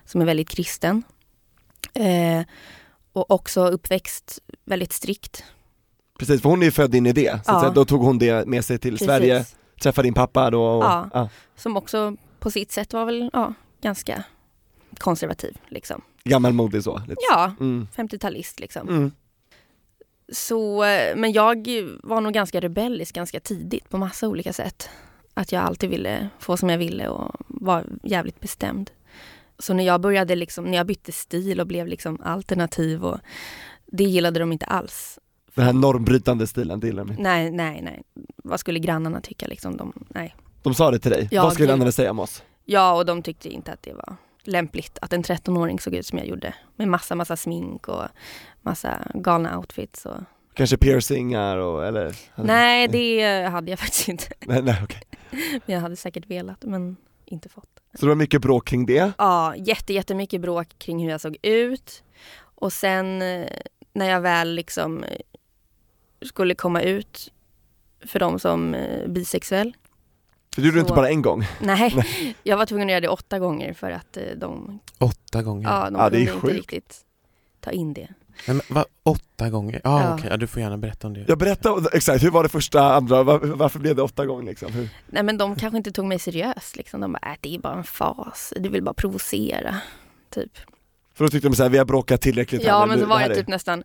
som 0.06 0.22
är 0.22 0.26
väldigt 0.26 0.50
kristen. 0.50 1.04
Eh, 1.94 2.42
och 3.14 3.32
också 3.32 3.66
uppväxt 3.68 4.40
väldigt 4.66 4.94
strikt. 4.94 5.44
Precis, 6.20 6.42
för 6.42 6.50
hon 6.50 6.62
är 6.62 6.66
ju 6.66 6.72
född 6.72 6.96
in 6.96 7.06
i 7.06 7.14
det, 7.14 7.46
så 7.46 7.52
Ja. 7.52 7.60
säga, 7.60 7.72
då 7.72 7.86
tog 7.86 8.02
hon 8.02 8.20
det 8.20 8.48
med 8.48 8.66
sig 8.66 8.80
till 8.80 8.92
Precis. 8.94 9.06
Sverige, 9.08 9.46
träffade 9.82 10.06
din 10.08 10.14
pappa 10.14 10.50
då 10.50 10.64
och, 10.64 10.84
Ja. 10.84 11.10
ja, 11.14 11.30
Som 11.56 11.78
också 11.78 12.16
på 12.40 12.52
sitt 12.52 12.72
sätt 12.72 12.94
var 12.94 13.06
väl 13.06 13.30
ja, 13.34 13.54
ganska 13.82 14.24
konservativ. 14.98 15.58
Liksom. 15.68 16.02
gammalmodig 16.24 16.84
så. 16.84 16.98
Lite. 17.08 17.22
Ja, 17.32 17.52
Mm. 17.60 17.88
50-talist 17.96 18.60
liksom. 18.60 18.88
Mm. 18.90 19.12
Så, 20.32 20.80
men 21.16 21.32
jag 21.32 21.68
var 22.04 22.22
nog 22.22 22.34
ganska 22.34 22.60
rebellisk 22.60 23.16
ganska 23.16 23.40
tidigt 23.40 23.90
på 23.90 23.98
massa 23.98 24.28
olika 24.28 24.54
sätt. 24.54 24.90
Att 25.34 25.52
jag 25.52 25.64
alltid 25.64 25.90
ville 25.90 26.30
få 26.40 26.58
som 26.58 26.70
jag 26.70 26.78
ville 26.78 27.08
och 27.08 27.36
var 27.48 27.86
jävligt 28.04 28.40
bestämd. 28.40 28.92
Så 29.60 29.74
när 29.74 29.84
jag 29.84 30.02
började 30.02 30.36
liksom, 30.36 30.66
när 30.66 30.78
jag 30.78 30.88
bytte 30.88 31.12
stil 31.12 31.60
och 31.60 31.68
blev 31.68 31.88
liksom 31.88 32.22
alternativ 32.24 33.06
och 33.06 33.20
det 33.86 34.04
gillade 34.04 34.40
de 34.40 34.52
inte 34.52 34.66
alls. 34.66 35.20
Den 35.56 35.66
här 35.66 35.74
normbrytande 35.74 36.48
stilen, 36.48 36.80
det 36.80 36.88
gillar 36.88 37.04
de 37.04 37.12
inte. 37.12 37.24
Nej, 37.24 37.52
nej, 37.52 37.82
nej. 37.82 38.04
Vad 38.44 38.60
skulle 38.60 38.80
grannarna 38.80 39.22
tycka 39.22 39.48
liksom? 39.48 39.78
De, 39.78 39.94
nej. 40.10 40.36
De 40.64 40.74
sa 40.74 40.92
det 40.92 41.00
till 41.00 41.12
dig, 41.12 41.28
Ja, 41.32 41.44
vad 41.44 41.54
skulle 41.54 41.68
grannarna 41.68 41.92
säga 41.92 42.12
om 42.12 42.20
oss? 42.20 42.44
Ja, 42.66 42.96
och 42.96 43.06
de 43.06 43.24
tyckte 43.24 43.50
inte 43.50 43.72
att 43.72 43.84
det 43.84 43.94
var 43.94 44.16
lämpligt 44.44 44.98
att 45.02 45.14
en 45.14 45.24
13-åring 45.24 45.80
såg 45.80 45.96
ut 45.96 46.06
som 46.06 46.18
jag 46.18 46.28
gjorde. 46.28 46.54
Med 46.76 46.88
massa, 46.88 47.16
massa 47.16 47.38
smink 47.38 47.88
och 47.88 48.08
massa 48.62 49.08
galna 49.14 49.58
outfits. 49.58 50.06
Och... 50.06 50.18
Kanske 50.54 50.78
piercingar 50.78 51.58
och, 51.58 51.86
eller? 51.86 52.16
Nej, 52.36 52.88
det 52.88 53.44
hade 53.44 53.70
jag 53.70 53.80
faktiskt 53.80 54.08
inte. 54.08 54.28
Nej, 54.40 54.62
nej 54.62 54.82
okej. 54.84 55.02
Men 55.66 55.76
jag 55.76 55.82
hade 55.82 55.96
säkert 55.96 56.26
velat, 56.26 56.64
men 56.64 56.98
inte 57.26 57.50
fått. 57.50 57.80
Så 57.94 58.06
det 58.06 58.08
var 58.08 58.16
mycket 58.16 58.42
bråk 58.42 58.68
kring 58.68 58.86
det? 58.86 59.12
Ja, 59.18 59.56
jätte, 59.56 59.94
jättemycket 59.94 60.42
bråk 60.42 60.68
kring 60.78 61.04
hur 61.04 61.10
jag 61.10 61.22
såg 61.22 61.38
ut. 61.42 62.04
Och 62.40 62.74
sen 62.74 63.22
eh, 63.22 63.48
när 63.94 64.10
jag 64.10 64.22
väl 64.22 64.56
liksom 64.56 65.04
eh, 65.04 65.20
skulle 66.22 66.56
komma 66.56 66.82
ut 66.82 67.34
för 68.06 68.20
dem 68.20 68.40
som 68.40 68.74
eh, 68.74 69.08
bisexuell. 69.08 69.76
För 70.56 70.62
det 70.62 70.66
gjorde 70.68 70.78
du 70.78 70.82
inte 70.82 70.94
bara 70.94 71.10
en 71.10 71.22
gång? 71.22 71.46
Nej, 71.62 72.36
jag 72.44 72.58
var 72.58 72.66
tvungen 72.66 72.88
att 72.88 72.92
göra 72.92 73.02
det 73.02 73.08
åtta 73.10 73.40
gånger 73.40 73.74
för 73.74 73.92
att 73.92 74.18
eh, 74.18 74.24
de, 74.38 74.80
Åtta 74.98 75.42
gånger? 75.44 75.70
ja, 75.70 75.90
de 75.90 75.96
Ja, 76.00 76.10
det 76.10 76.18
är 76.18 76.22
inte 76.22 76.34
sjukt. 76.34 76.54
riktigt 76.56 76.98
ta 77.62 77.72
in 77.72 77.94
det. 77.94 78.08
Nej, 78.48 78.58
men, 78.58 78.62
va, 78.76 78.86
åtta 79.04 79.50
gånger? 79.50 79.82
Ah, 79.84 80.02
Ja. 80.04 80.14
okej, 80.14 80.28
ja, 80.30 80.38
du 80.38 80.48
får 80.48 80.62
gärna 80.62 80.78
berätta 80.78 81.08
om 81.08 81.14
det. 81.14 81.26
Jag 81.28 81.38
berättade, 81.38 81.90
exakt, 81.94 82.24
hur 82.24 82.32
var 82.32 82.44
det 82.44 82.50
första, 82.50 82.94
andra, 82.94 83.24
var, 83.24 83.40
varför 83.40 83.80
blev 83.80 83.96
det 83.96 84.02
åtta 84.02 84.26
gånger 84.26 84.44
liksom? 84.44 84.72
Hur? 84.74 84.90
Nej 85.08 85.24
men 85.24 85.38
de 85.38 85.56
kanske 85.56 85.78
inte 85.78 85.92
tog 85.92 86.06
mig 86.06 86.20
seriöst 86.20 86.76
liksom. 86.76 87.02
De 87.02 87.12
bara, 87.14 87.32
äh, 87.32 87.38
det 87.42 87.56
är 87.56 87.60
bara 87.60 87.78
en 87.78 87.84
fas, 87.84 88.54
du 88.58 88.70
vill 88.70 88.84
bara 88.84 88.94
provocera. 88.94 89.76
Typ. 90.30 90.52
För 91.14 91.24
då 91.26 91.30
tyckte 91.30 91.50
de 91.50 91.56
såhär, 91.56 91.70
vi 91.70 91.78
har 91.78 91.86
bråkat 91.86 92.22
tillräckligt 92.22 92.62
här 92.62 92.70
Ja 92.70 92.82
nu, 92.86 92.88
men 92.92 93.00
så 93.00 93.06
var 93.06 93.18
här 93.18 93.28
det 93.30 93.34
är- 93.36 93.40
typ 93.40 93.48
nästan 93.48 93.84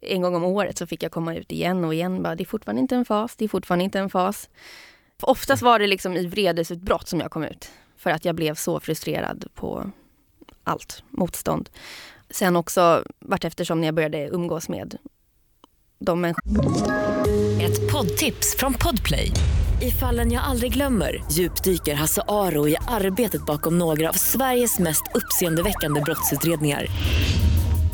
en 0.00 0.22
gång 0.22 0.34
om 0.34 0.44
året 0.44 0.78
så 0.78 0.86
fick 0.86 1.02
jag 1.02 1.12
komma 1.12 1.34
ut 1.34 1.52
igen 1.52 1.84
och 1.84 1.94
igen. 1.94 2.22
Bara, 2.22 2.34
det 2.34 2.42
är 2.42 2.46
fortfarande 2.46 2.80
inte 2.82 2.94
en 2.96 3.04
fas, 3.04 3.36
det 3.36 3.44
är 3.44 3.48
fortfarande 3.48 3.84
inte 3.84 3.98
en 3.98 4.10
fas. 4.10 4.48
För 5.20 5.30
oftast 5.30 5.62
var 5.62 5.78
det 5.78 5.86
liksom 5.86 6.16
i 6.16 6.26
vredesutbrott 6.26 7.08
som 7.08 7.20
jag 7.20 7.30
kom 7.30 7.44
ut. 7.44 7.70
För 7.96 8.10
att 8.10 8.24
jag 8.24 8.34
blev 8.34 8.54
så 8.54 8.80
frustrerad 8.80 9.44
på 9.54 9.90
allt 10.64 11.02
motstånd. 11.10 11.70
Sen 12.30 12.56
också 12.56 13.04
vart 13.18 13.44
eftersom 13.44 13.80
när 13.80 13.88
jag 13.88 13.94
började 13.94 14.28
umgås 14.28 14.68
med 14.68 14.98
de 15.98 16.20
människorna. 16.20 16.94
Ett 17.60 17.92
poddtips 17.92 18.56
från 18.58 18.74
Podplay. 18.74 19.32
I 19.82 19.90
fallen 19.90 20.32
jag 20.32 20.44
aldrig 20.44 20.72
glömmer 20.72 21.24
djupdyker 21.32 21.94
Hasse 21.94 22.22
Aro 22.28 22.68
i 22.68 22.76
arbetet 22.88 23.46
bakom 23.46 23.78
några 23.78 24.08
av 24.08 24.12
Sveriges 24.12 24.78
mest 24.78 25.02
uppseendeväckande 25.14 26.00
brottsutredningar. 26.00 26.86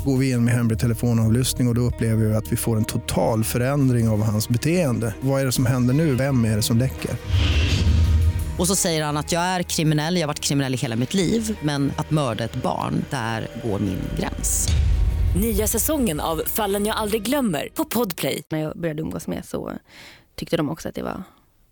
Går 0.05 0.17
vi 0.17 0.31
in 0.31 0.45
med 0.45 0.55
hemlig 0.55 0.79
telefonavlyssning 0.79 1.69
och, 1.69 1.71
och 1.71 1.75
då 1.75 1.81
upplever 1.81 2.25
vi 2.25 2.35
att 2.35 2.53
vi 2.53 2.57
får 2.57 2.77
en 2.77 2.85
total 2.85 3.45
förändring 3.45 4.09
av 4.09 4.23
hans 4.23 4.49
beteende. 4.49 5.15
Vad 5.21 5.41
är 5.41 5.47
det 5.47 5.53
som 5.53 5.67
händer 5.67 5.95
nu? 5.95 6.15
Vem 6.15 6.45
är 6.45 6.57
det 6.57 6.63
som 6.63 6.79
läcker? 6.79 7.11
Och 8.59 8.67
så 8.67 8.77
säger 8.77 9.05
han 9.05 9.17
att 9.17 9.33
jag 9.33 9.43
är 9.43 9.63
kriminell, 9.63 10.15
jag 10.17 10.23
har 10.23 10.27
varit 10.27 10.41
kriminell 10.41 10.75
i 10.75 10.77
hela 10.77 10.97
mitt 10.97 11.15
liv 11.15 11.59
men 11.63 11.93
att 11.97 12.11
mörda 12.11 12.45
ett 12.45 12.63
barn, 12.63 13.05
där 13.11 13.49
går 13.65 13.79
min 13.79 13.99
gräns. 14.19 14.69
Nya 15.41 15.67
säsongen 15.67 16.21
av 16.21 16.43
Fallen 16.47 16.87
jag 16.87 16.97
aldrig 16.97 17.23
glömmer 17.23 17.69
på 17.75 17.85
Podplay. 17.85 18.43
När 18.49 18.59
jag 18.59 18.79
började 18.79 19.03
umgås 19.03 19.27
med 19.27 19.45
så 19.45 19.73
tyckte 20.35 20.57
de 20.57 20.71
också 20.71 20.89
att 20.89 20.95
det 20.95 21.03
var, 21.03 21.23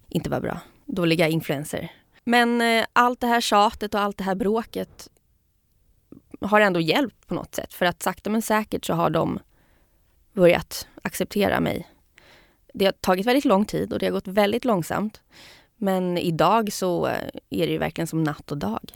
inte 0.08 0.30
var 0.30 0.40
bra. 0.40 0.60
Dåliga 0.86 1.28
influenser. 1.28 1.92
Men 2.24 2.60
eh, 2.60 2.84
allt 2.92 3.20
det 3.20 3.26
här 3.26 3.40
tjatet 3.40 3.94
och 3.94 4.00
allt 4.00 4.18
det 4.18 4.24
här 4.24 4.34
bråket 4.34 5.08
har 6.40 6.60
ändå 6.60 6.80
hjälpt 6.80 7.26
på 7.26 7.34
något 7.34 7.54
sätt. 7.54 7.74
För 7.74 7.86
att 7.86 8.02
sakta 8.02 8.30
men 8.30 8.42
säkert 8.42 8.84
så 8.84 8.94
har 8.94 9.10
de 9.10 9.38
börjat 10.32 10.88
acceptera 11.02 11.60
mig. 11.60 11.88
Det 12.74 12.84
har 12.84 12.92
tagit 12.92 13.26
väldigt 13.26 13.44
lång 13.44 13.64
tid 13.64 13.92
och 13.92 13.98
det 13.98 14.06
har 14.06 14.12
gått 14.12 14.28
väldigt 14.28 14.64
långsamt. 14.64 15.20
Men 15.76 16.18
idag 16.18 16.72
så 16.72 17.06
eh, 17.06 17.28
är 17.50 17.66
det 17.66 17.72
ju 17.72 17.78
verkligen 17.78 18.06
som 18.06 18.24
natt 18.24 18.52
och 18.52 18.58
dag. 18.58 18.92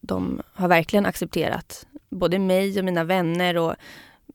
De 0.00 0.42
har 0.52 0.68
verkligen 0.68 1.06
accepterat 1.06 1.86
både 2.08 2.38
mig 2.38 2.78
och 2.78 2.84
mina 2.84 3.04
vänner 3.04 3.56
och 3.56 3.74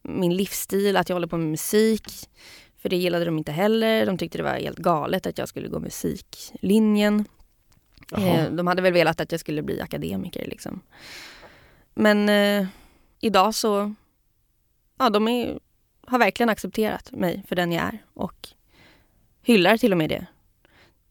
min 0.01 0.35
livsstil, 0.35 0.97
att 0.97 1.09
jag 1.09 1.15
håller 1.15 1.27
på 1.27 1.37
med 1.37 1.47
musik. 1.47 2.09
För 2.77 2.89
det 2.89 2.95
gillade 2.95 3.25
de 3.25 3.37
inte 3.37 3.51
heller. 3.51 4.05
De 4.05 4.17
tyckte 4.17 4.37
det 4.37 4.43
var 4.43 4.53
helt 4.53 4.77
galet 4.77 5.25
att 5.25 5.37
jag 5.37 5.49
skulle 5.49 5.67
gå 5.67 5.79
musiklinjen. 5.79 7.25
Jaha. 8.11 8.21
Eh, 8.21 8.51
de 8.51 8.67
hade 8.67 8.81
väl 8.81 8.93
velat 8.93 9.21
att 9.21 9.31
jag 9.31 9.39
skulle 9.39 9.61
bli 9.61 9.81
akademiker 9.81 10.45
liksom. 10.47 10.81
Men 11.93 12.29
eh, 12.29 12.67
idag 13.19 13.55
så, 13.55 13.93
ja 14.99 15.09
de 15.09 15.27
är, 15.27 15.59
har 16.07 16.19
verkligen 16.19 16.49
accepterat 16.49 17.11
mig 17.11 17.43
för 17.47 17.55
den 17.55 17.71
jag 17.71 17.83
är 17.83 18.03
och 18.13 18.47
hyllar 19.43 19.77
till 19.77 19.91
och 19.91 19.97
med 19.97 20.09
det. 20.09 20.25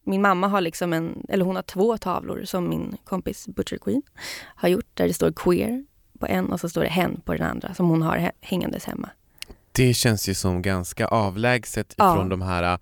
Min 0.05 0.23
mamma 0.23 0.49
har 0.49 0.61
liksom 0.61 0.93
en, 0.93 1.27
eller 1.29 1.45
hon 1.45 1.57
har 1.57 1.63
två 1.63 1.99
tavlor 1.99 2.45
som 2.45 2.69
min 2.69 2.97
kompis 3.05 3.49
Butcher 3.49 3.79
Queen 3.79 4.03
har 4.43 4.69
gjort 4.69 4.91
där 4.95 5.09
det 5.09 5.15
står 5.15 5.33
queer 5.33 5.85
på 6.19 6.27
en 6.27 6.53
och 6.53 6.61
så 6.61 6.69
står 6.69 6.83
det 6.83 6.89
hen 6.89 7.21
på 7.25 7.33
den 7.33 7.43
andra 7.51 7.75
som 7.75 7.89
hon 7.89 8.03
har 8.03 8.17
hä- 8.19 8.33
hängandes 8.41 8.85
hemma. 8.85 9.11
Det 9.73 9.95
känns 9.95 10.29
ju 10.29 10.35
som 10.35 10.63
ganska 10.63 11.07
avlägset 11.07 11.95
Ja. 11.97 12.13
ifrån 12.15 12.29
de 12.29 12.43
här 12.43 12.79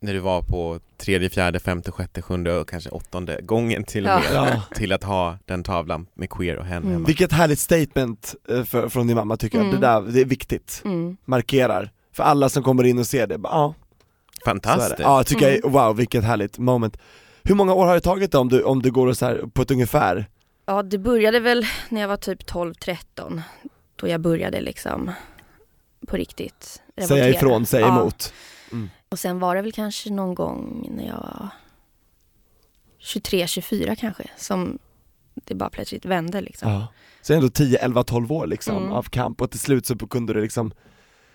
när 0.00 0.12
du 0.14 0.18
var 0.18 0.42
på 0.42 0.80
tredje, 0.96 1.30
fjärde, 1.30 1.60
femte, 1.60 1.90
sjätte, 1.90 2.22
sjunde 2.22 2.58
och 2.58 2.68
kanske 2.68 2.90
åttonde 2.90 3.40
gången 3.42 3.84
till 3.84 4.06
och 4.06 4.10
med 4.14 4.24
Ja. 4.34 4.62
till 4.74 4.92
att 4.92 5.04
ha 5.04 5.38
den 5.44 5.62
tavlan 5.62 6.06
med 6.14 6.30
queer 6.30 6.56
och 6.56 6.64
hen 6.64 6.76
Mm. 6.82 6.92
hemma. 6.92 7.06
Vilket 7.06 7.32
härligt 7.32 7.58
statement 7.58 8.34
eh, 8.48 8.64
för, 8.64 8.88
från 8.88 9.06
din 9.06 9.16
mamma 9.16 9.36
tycker 9.36 9.58
jag, 9.58 9.66
Mm. 9.68 9.80
det 9.80 9.86
där, 9.86 10.00
det 10.00 10.20
är 10.20 10.24
viktigt, 10.24 10.82
Mm. 10.84 11.16
markerar. 11.24 11.90
För 12.12 12.22
alla 12.22 12.48
som 12.48 12.62
kommer 12.62 12.84
in 12.84 12.98
och 12.98 13.06
ser 13.06 13.26
det, 13.26 13.38
bara, 13.38 13.52
ja. 13.52 13.74
Fantastiskt! 14.44 14.98
Ja, 15.00 15.24
tycker 15.24 15.48
Mm. 15.48 15.60
jag, 15.62 15.70
wow 15.72 15.96
vilket 15.96 16.24
härligt 16.24 16.58
moment. 16.58 16.96
Hur 17.42 17.54
många 17.54 17.74
år 17.74 17.86
har 17.86 17.94
det 17.94 18.00
tagit 18.00 18.32
då, 18.32 18.38
om 18.38 18.48
du, 18.48 18.62
om 18.62 18.82
du 18.82 18.90
går 18.90 19.06
och 19.06 19.16
så 19.16 19.26
här 19.26 19.42
på 19.52 19.62
ett 19.62 19.70
ungefär? 19.70 20.26
Ja, 20.66 20.82
det 20.82 20.98
började 20.98 21.40
väl 21.40 21.66
när 21.88 22.00
jag 22.00 22.08
var 22.08 22.16
typ 22.16 22.46
12-13. 22.46 23.40
Då 23.96 24.08
jag 24.08 24.20
började 24.20 24.60
liksom 24.60 25.10
på 26.06 26.16
riktigt 26.16 26.82
Säga 26.96 27.08
revoltera. 27.08 27.28
ifrån, 27.28 27.66
säga 27.66 27.86
ja. 27.86 28.00
emot. 28.00 28.32
Mm. 28.72 28.90
Och 29.08 29.18
sen 29.18 29.38
var 29.38 29.54
det 29.56 29.62
väl 29.62 29.72
kanske 29.72 30.10
någon 30.10 30.34
gång 30.34 30.88
när 30.96 31.06
jag 31.06 31.14
var 31.16 31.48
23, 32.98 33.46
24 33.46 33.96
kanske 33.96 34.30
som 34.36 34.78
det 35.34 35.54
bara 35.54 35.70
plötsligt 35.70 36.04
vände 36.04 36.40
liksom. 36.40 36.70
Ja. 36.70 36.86
Så 37.22 37.34
ändå 37.34 37.48
10, 37.48 37.78
11, 37.78 38.04
12 38.04 38.32
år 38.32 38.46
liksom 38.46 38.76
Mm. 38.76 38.92
av 38.92 39.02
kamp 39.02 39.42
och 39.42 39.50
till 39.50 39.60
slut 39.60 39.86
så 39.86 39.96
kunde 39.96 40.32
du 40.32 40.40
liksom 40.40 40.72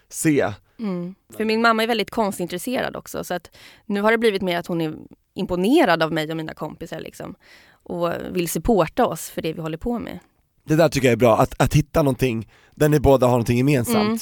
se. 0.09 0.51
Mm. 0.79 1.15
För 1.37 1.45
min 1.45 1.61
mamma 1.61 1.83
är 1.83 1.87
väldigt 1.87 2.09
konstintresserad 2.11 2.95
också 2.95 3.23
så 3.23 3.33
att 3.33 3.55
nu 3.85 4.01
har 4.01 4.11
det 4.11 4.17
blivit 4.17 4.41
mer 4.41 4.57
att 4.57 4.67
hon 4.67 4.81
är 4.81 4.95
imponerad 5.33 6.03
av 6.03 6.11
mig 6.13 6.31
och 6.31 6.37
mina 6.37 6.53
kompisar 6.53 6.99
liksom. 6.99 7.35
Och 7.69 8.13
vill 8.31 8.49
supporta 8.49 9.05
oss 9.05 9.29
för 9.29 9.41
det 9.41 9.53
vi 9.53 9.61
håller 9.61 9.77
på 9.77 9.99
med. 9.99 10.19
Det 10.63 10.75
där 10.75 10.89
tycker 10.89 11.07
jag 11.07 11.11
är 11.13 11.17
bra, 11.17 11.37
att, 11.37 11.61
att 11.61 11.73
hitta 11.73 12.01
någonting 12.03 12.49
där 12.75 12.89
ni 12.89 12.99
båda 12.99 13.25
har 13.25 13.31
någonting 13.31 13.57
gemensamt. 13.57 13.97
Mm. 13.97 14.17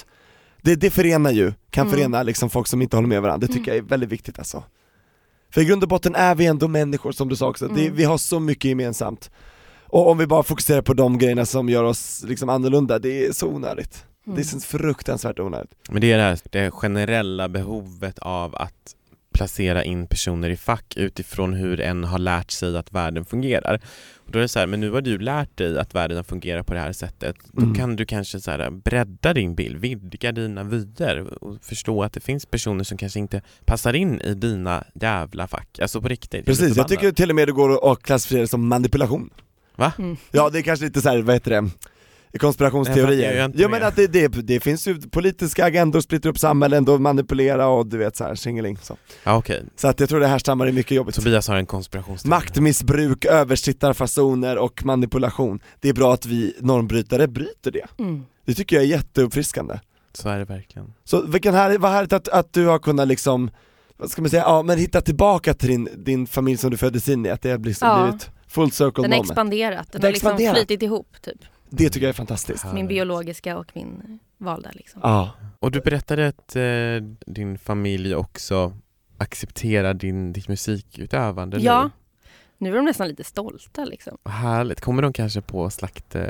Det, 0.62 0.76
det 0.76 0.90
förenar 0.90 1.32
ju, 1.32 1.54
kan 1.70 1.88
Mm. 1.88 1.98
förena 1.98 2.24
liksom 2.24 2.50
folk 2.50 2.68
som 2.68 2.82
inte 2.82 2.98
håller 2.98 3.08
med 3.08 3.22
varandra, 3.22 3.48
det 3.48 3.54
tycker 3.54 3.72
Mm. 3.72 3.76
jag 3.78 3.86
är 3.86 3.90
väldigt 3.90 4.10
viktigt 4.10 4.40
alltså. 4.40 4.64
För 5.54 5.62
i 5.62 5.66
grund 5.66 5.84
och 5.84 5.90
botten 5.90 6.16
är 6.16 6.36
vi 6.36 6.46
ändå 6.46 6.68
människor 6.68 7.12
som 7.12 7.30
du 7.30 7.36
sa 7.36 7.48
också, 7.50 7.68
det, 7.68 7.82
Mm. 7.82 7.96
vi 7.96 8.04
har 8.04 8.18
så 8.18 8.40
mycket 8.40 8.66
gemensamt. 8.66 9.32
Och 9.88 10.10
om 10.10 10.18
vi 10.18 10.28
bara 10.28 10.44
fokuserar 10.44 10.82
på 10.82 10.94
de 10.94 11.18
grejerna 11.18 11.46
som 11.46 11.70
gör 11.70 11.84
oss 11.84 12.24
liksom 12.28 12.50
annorlunda, 12.50 13.00
det 13.00 13.26
är 13.26 13.32
så 13.32 13.48
onödigt. 13.48 14.06
Mm. 14.26 14.36
Det 14.36 14.42
är 14.42 14.44
så 14.46 14.60
fruktansvärt 14.60 15.40
onödigt. 15.40 15.72
Men 15.90 16.02
det 16.02 16.12
är 16.12 16.18
det 16.18 16.24
här 16.24 16.40
det 16.50 16.72
generella 16.72 17.50
behovet 17.50 18.20
av 18.20 18.56
att 18.56 18.96
placera 19.42 19.84
in 19.84 20.08
personer 20.08 20.50
i 20.50 20.58
fack 20.58 20.94
utifrån 20.98 21.54
hur 21.54 21.80
en 21.82 22.04
har 22.04 22.20
lärt 22.20 22.52
sig 22.52 22.78
att 22.78 22.92
världen 22.92 23.26
fungerar. 23.26 23.80
Och 24.26 24.32
då 24.32 24.40
är 24.40 24.42
det 24.42 24.48
så 24.48 24.60
här, 24.60 24.68
men 24.68 24.80
nu 24.80 24.92
har 24.92 25.02
du 25.02 25.18
lärt 25.18 25.58
dig 25.58 25.80
att 25.80 25.96
världen 25.96 26.24
fungerar 26.24 26.64
på 26.64 26.74
det 26.74 26.80
här 26.80 26.92
sättet. 26.94 27.36
Då 27.52 27.62
Mm. 27.62 27.76
kan 27.76 27.96
du 27.96 28.06
kanske 28.06 28.40
så 28.40 28.52
här, 28.52 28.70
bredda 28.70 29.34
din 29.34 29.56
bild, 29.56 29.78
vidga 29.78 30.32
dina 30.32 30.64
vyer 30.64 31.44
och 31.44 31.58
förstå 31.62 32.04
att 32.04 32.14
det 32.14 32.20
finns 32.20 32.46
personer 32.46 32.84
som 32.84 32.98
kanske 32.98 33.20
inte 33.20 33.42
passar 33.66 33.94
in 33.94 34.22
i 34.22 34.34
dina 34.34 34.84
jävla 34.94 35.48
fack. 35.48 35.80
Alltså 35.82 36.02
på 36.02 36.08
riktigt. 36.08 36.46
Precis, 36.46 36.78
jag 36.78 36.88
tycker 36.88 37.12
till 37.12 37.30
och 37.30 37.36
med 37.36 37.48
det 37.48 37.52
går 37.52 37.92
att 37.92 38.04
klassifiera 38.04 38.42
det 38.42 38.48
som 38.48 38.68
manipulation. 38.68 39.30
Va? 39.76 39.94
Mm. 40.00 40.18
Ja 40.32 40.50
det 40.50 40.60
är 40.60 40.64
kanske 40.64 40.86
lite 40.86 41.02
så 41.02 41.10
här, 41.10 41.22
vad 41.22 41.36
heter 41.36 41.52
det, 41.52 41.70
konspirationsteorier. 42.40 43.52
Jo 43.56 43.70
men 43.70 43.84
att 43.84 43.96
det, 43.96 44.08
det, 44.08 44.28
det 44.28 44.60
finns 44.60 44.88
ju 44.88 45.02
politiska 45.02 45.66
agendor, 45.66 46.02
splittrar 46.02 46.30
upp 46.32 46.40
samhällen 46.40 46.88
och 46.90 47.02
manipulera 47.02 47.68
och 47.68 47.88
du 47.88 47.98
vet 47.98 48.16
så 48.16 48.24
här, 48.24 48.36
tjingeling 48.36 48.78
så. 48.82 48.98
Ja 49.24 49.38
okej, 49.38 49.64
Så 49.76 49.88
att 49.88 50.00
jag 50.00 50.10
tror 50.10 50.20
det 50.20 50.28
här 50.28 50.40
stammar 50.40 50.68
i 50.68 50.72
mycket 50.72 50.92
jobbigt. 50.98 51.16
Tobias 51.16 51.48
har 51.48 51.56
en 51.56 51.66
konspirationsteori. 51.66 52.30
Maktmissbruk, 52.30 53.26
översittarfasoner 53.26 54.58
och 54.58 54.86
manipulation. 54.86 55.60
Det 55.80 55.90
är 55.90 55.94
bra 55.94 56.14
att 56.14 56.26
vi 56.26 56.54
normbrytare 56.60 57.28
bryter 57.28 57.72
det. 57.72 57.86
Mm. 58.00 58.24
Det 58.46 58.54
tycker 58.54 58.76
jag 58.76 58.86
är 58.86 58.90
jätteuppfriskande. 58.90 59.80
Så 60.14 60.30
är 60.30 60.40
det 60.40 60.46
verkligen. 60.46 60.94
Så 61.04 61.22
vilken 61.22 61.54
här, 61.54 61.78
vad 61.78 61.92
härligt 61.92 62.14
att, 62.14 62.28
att 62.28 62.54
du 62.54 62.66
har 62.66 62.80
kunnat 62.80 63.08
liksom, 63.08 63.52
vad 63.98 64.10
ska 64.12 64.22
man 64.22 64.30
säga, 64.32 64.44
ja 64.44 64.64
men 64.64 64.78
hitta 64.78 65.02
tillbaka 65.02 65.54
till 65.54 65.70
din, 65.70 65.90
din 65.98 66.28
familj 66.28 66.58
som 66.58 66.72
du 66.72 66.78
föddes 66.78 67.10
in 67.10 67.26
i, 67.26 67.30
att 67.30 67.42
det 67.42 67.52
har 67.52 67.58
liksom 67.58 67.88
Ja. 67.88 68.04
blivit 68.04 68.30
full 68.48 68.72
circle 68.72 69.02
Den 69.04 69.12
har 69.12 69.20
expanderat, 69.20 69.92
den 69.92 70.02
Den 70.02 70.08
har 70.08 70.12
liksom 70.12 70.28
expanderat. 70.30 70.56
flytit 70.58 70.84
ihop 70.84 71.08
typ. 71.22 71.42
Det 71.74 71.90
tycker 71.90 72.06
jag 72.06 72.10
är 72.10 72.14
fantastiskt. 72.14 72.66
Min 72.74 72.88
biologiska 72.88 73.58
och 73.58 73.72
min 73.74 74.20
valda 74.38 74.70
liksom. 74.74 75.02
Ja. 75.04 75.32
Och 75.60 75.72
du 75.72 75.80
berättade 75.82 76.28
att 76.28 76.56
eh, 76.56 76.64
din 77.26 77.58
familj 77.58 78.16
också 78.16 78.74
accepterar 79.18 79.94
din, 79.94 80.34
ditt 80.34 80.48
musikutövande 80.48 81.58
Ja, 81.60 81.84
nu. 81.84 81.90
nu 82.58 82.72
är 82.72 82.76
de 82.76 82.86
nästan 82.86 83.08
lite 83.08 83.24
stolta 83.24 83.86
liksom. 83.86 84.18
Härligt. 84.26 84.82
Kommer 84.82 85.02
de 85.02 85.14
kanske 85.14 85.42
på 85.42 85.70
slakt, 85.70 86.16
eh, 86.16 86.24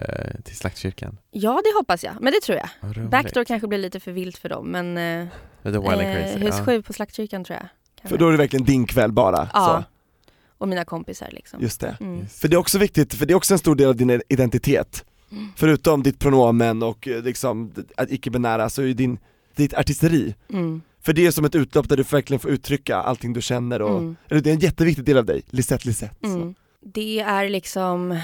till 0.43 0.55
slaktkyrkan? 0.57 1.17
Ja, 1.31 1.61
det 1.63 1.77
hoppas 1.79 2.03
jag. 2.03 2.13
Men 2.21 2.33
det 2.33 2.41
tror 2.41 2.57
jag. 2.57 3.09
Backdoor 3.09 3.43
kanske 3.43 3.67
blir 3.67 3.79
lite 3.79 3.99
för 3.99 4.11
vilt 4.11 4.37
för 4.37 4.49
dem, 4.49 4.67
men 4.71 4.97
eh, 4.97 5.27
Lite 5.63 5.79
wild 5.79 5.91
and 5.91 6.01
eh, 6.01 6.13
crazy. 6.13 6.37
hus 6.39 6.55
ja. 6.57 6.65
sju 6.65 6.81
på 6.81 6.93
Slaktkyrkan 6.93 7.43
tror 7.43 7.57
jag. 7.59 7.67
Kan 8.01 8.09
För 8.09 8.17
då 8.17 8.27
är 8.27 8.31
det 8.31 8.37
verkligen 8.37 8.65
din 8.65 8.87
kväll 8.87 9.11
bara. 9.11 9.49
Ja, 9.53 9.83
Så. 10.25 10.31
och 10.57 10.67
mina 10.67 10.85
kompisar 10.85 11.29
liksom. 11.31 11.61
Just 11.61 11.81
det. 11.81 11.97
Mm. 11.99 12.27
För 12.27 12.47
det 12.47 12.55
är 12.55 12.57
också 12.57 12.77
viktigt, 12.77 13.13
för 13.13 13.25
det 13.25 13.33
är 13.33 13.35
också 13.35 13.53
en 13.53 13.59
stor 13.59 13.75
del 13.75 13.87
av 13.87 13.95
din 13.95 14.21
identitet. 14.29 15.05
Mm. 15.31 15.47
Förutom 15.55 16.03
ditt 16.03 16.19
pronomen 16.19 16.83
och 16.83 17.07
eh, 17.07 17.23
liksom 17.23 17.73
att 17.97 18.11
icke-binära 18.11 18.69
så 18.69 18.81
är 18.81 18.85
ju 18.85 18.93
din, 18.93 19.19
ditt 19.55 19.73
artisteri. 19.73 20.35
Mm. 20.49 20.81
För 21.01 21.13
det 21.13 21.25
är 21.27 21.31
som 21.31 21.45
ett 21.45 21.55
utlopp 21.55 21.89
där 21.89 21.97
du 21.97 22.03
verkligen 22.03 22.39
får 22.39 22.51
uttrycka 22.51 22.95
allting 22.97 23.33
du 23.33 23.41
känner 23.41 23.81
och, 23.81 23.97
Mm. 23.99 24.15
eller 24.29 24.41
det 24.41 24.49
är 24.49 24.53
en 24.53 24.59
jätteviktig 24.59 25.05
del 25.05 25.17
av 25.17 25.25
dig, 25.25 25.41
Lisette 25.49 25.87
Lisette. 25.87 26.15
så. 26.21 26.27
Mm. 26.27 26.55
Det 26.79 27.19
är 27.19 27.49
liksom 27.49 28.19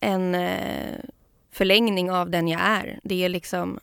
en 0.00 0.34
eh, 0.34 0.98
förlängning 1.52 2.10
av 2.10 2.30
den 2.30 2.48
jag 2.48 2.60
är. 2.60 3.00
Det 3.04 3.24
är 3.24 3.28
liksom 3.28 3.80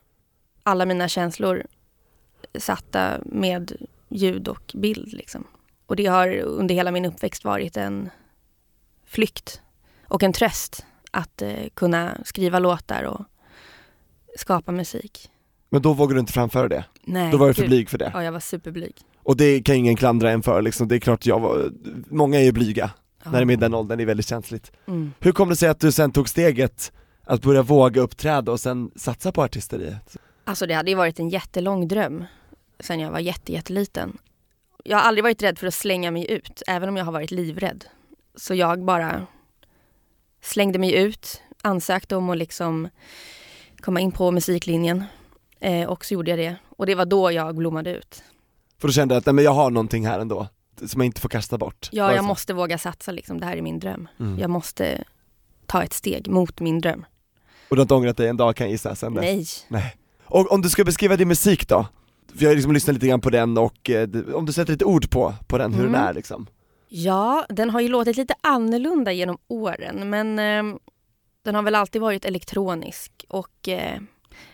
alla 0.64 0.86
mina 0.86 1.08
känslor 1.08 1.64
satta 2.58 3.18
med 3.26 3.88
ljud 4.10 4.48
och 4.48 4.72
bild. 4.76 5.14
Liksom. 5.14 5.44
Och 5.86 5.96
det 5.96 6.06
har 6.06 6.38
under 6.40 6.76
hela 6.76 6.92
min 6.92 7.06
uppväxt 7.06 7.44
varit 7.46 7.78
en 7.78 8.10
flykt 9.06 9.62
och 10.08 10.24
en 10.24 10.34
tröst 10.34 10.86
att 11.12 11.42
eh, 11.42 11.54
kunna 11.74 12.18
skriva 12.26 12.60
låtar 12.60 13.04
och 13.04 13.26
skapa 14.38 14.72
musik. 14.72 15.30
Men 15.70 15.82
då 15.82 15.94
vågar 15.94 16.14
du 16.14 16.20
inte 16.20 16.34
framföra 16.34 16.68
det, 16.68 16.86
Nej, 17.04 17.32
då 17.32 17.38
var 17.38 17.48
du 17.48 17.54
för 17.54 17.62
gud. 17.62 17.70
blyg 17.70 17.90
för 17.90 17.98
det. 17.98 18.12
Ja, 18.14 18.24
jag 18.24 18.32
var 18.32 18.40
superblyg. 18.40 18.96
Och 19.24 19.38
det 19.38 19.62
kan 19.64 19.76
ingen 19.76 19.96
klandra 19.96 20.32
en 20.32 20.44
för 20.44 20.62
liksom, 20.62 20.88
det 20.88 20.96
är 20.96 21.00
klart 21.00 21.26
jag 21.26 21.40
var, 21.40 21.72
många 22.10 22.40
är 22.40 22.44
ju 22.44 22.52
blyga 22.52 22.92
Ja. 23.24 23.32
när 23.32 23.40
de 23.40 23.50
är 23.50 23.54
i 23.54 23.58
den 23.58 23.74
åldern, 23.74 23.98
det 23.98 24.04
är 24.04 24.06
väldigt 24.06 24.28
känsligt. 24.28 24.72
Mm. 24.88 25.14
Hur 25.20 25.32
kom 25.32 25.50
det 25.50 25.56
sig 25.56 25.70
att 25.70 25.80
du 25.80 25.92
sen 25.92 26.12
tog 26.12 26.30
steget 26.30 26.92
att 27.24 27.42
börja 27.42 27.62
våga 27.62 28.02
uppträda 28.02 28.52
och 28.52 28.60
sen 28.60 28.92
satsa 28.96 29.32
på 29.32 29.44
artisteriet? 29.44 30.18
Alltså 30.44 30.66
det 30.66 30.74
hade 30.74 30.90
ju 30.92 30.96
varit 30.98 31.20
en 31.20 31.30
jättelång 31.30 31.88
dröm 31.88 32.24
sen 32.80 33.00
jag 33.00 33.12
var 33.12 33.20
jätte, 33.20 33.52
jätteliten. 33.54 34.18
Jag 34.84 34.98
har 34.98 35.04
aldrig 35.04 35.24
varit 35.24 35.44
rädd 35.44 35.60
för 35.60 35.68
att 35.68 35.74
slänga 35.74 36.12
mig 36.12 36.32
ut, 36.32 36.62
även 36.68 36.90
om 36.90 36.98
jag 36.98 37.06
har 37.06 37.12
varit 37.12 37.32
livrädd. 37.32 37.86
Så 38.36 38.56
jag 38.56 38.86
bara 38.86 39.28
slängde 40.42 40.80
mig 40.80 40.94
ut, 40.96 41.42
ansökte 41.62 42.16
om 42.16 42.30
att 42.30 42.38
liksom 42.38 42.90
komma 43.80 44.00
in 44.00 44.12
på 44.12 44.32
musiklinjen. 44.32 45.04
Eh, 45.60 45.90
och 45.90 46.06
så 46.06 46.14
gjorde 46.14 46.30
jag 46.32 46.40
det. 46.40 46.56
Och 46.78 46.86
det 46.86 46.96
var 46.96 47.06
då 47.06 47.32
jag 47.32 47.56
blommade 47.56 47.96
ut. 47.98 48.24
För 48.82 48.88
då 48.88 48.92
kände 48.92 49.18
att 49.18 49.26
nej, 49.26 49.34
men 49.34 49.44
jag 49.44 49.52
har 49.54 49.70
någonting 49.72 50.08
här 50.08 50.20
ändå, 50.20 50.48
som 50.86 51.02
jag 51.02 51.06
inte 51.06 51.22
får 51.22 51.30
kasta 51.30 51.58
bort. 51.58 51.90
Ja, 51.92 52.16
jag 52.16 52.26
måste 52.26 52.54
våga 52.54 52.78
satsa 52.78 53.12
liksom. 53.12 53.40
Det 53.40 53.46
här 53.46 53.58
är 53.58 53.62
min 53.62 53.80
dröm. 53.80 54.08
Mm. 54.20 54.40
Jag 54.40 54.50
måste 54.50 55.04
ta 55.66 55.84
ett 55.84 55.94
steg 55.94 56.28
mot 56.30 56.60
min 56.60 56.82
dröm. 56.82 57.06
Och 57.70 57.76
du 57.76 57.80
har 57.80 57.82
inte 57.84 57.94
ångrat 57.94 58.18
dig 58.18 58.28
en 58.28 58.38
dag 58.38 58.56
kan 58.56 58.68
jag 58.68 58.72
gissa 58.72 58.96
sen 58.96 59.14
dess? 59.14 59.22
Nej. 59.22 59.46
Nej. 59.68 59.96
Och 60.24 60.52
om 60.52 60.62
du 60.62 60.70
ska 60.70 60.84
beskriva 60.84 61.16
din 61.18 61.28
musik 61.28 61.68
då? 61.68 61.88
För 62.36 62.44
jag 62.44 62.50
har 62.50 62.56
liksom 62.56 62.74
lyssnat 62.74 62.94
lite 62.94 63.08
grann 63.08 63.22
på 63.22 63.30
den 63.30 63.58
och 63.58 63.90
eh, 63.90 64.10
om 64.34 64.46
du 64.46 64.54
sätter 64.54 64.72
lite 64.74 64.86
ord 64.86 65.10
på, 65.10 65.34
på 65.48 65.58
den, 65.58 65.74
hur 65.74 65.82
Mm. 65.86 65.92
den 65.94 66.02
är 66.02 66.14
liksom? 66.14 66.48
Ja, 66.92 67.46
den 67.50 67.70
har 67.70 67.82
ju 67.82 67.88
låtit 67.88 68.18
lite 68.18 68.36
annorlunda 68.42 69.12
genom 69.12 69.38
åren 69.48 70.10
men 70.10 70.40
eh, 70.40 70.76
den 71.44 71.56
har 71.56 71.62
väl 71.62 71.76
alltid 71.76 72.02
varit 72.02 72.26
elektronisk 72.26 73.26
och 73.30 73.68
eh, 73.68 74.00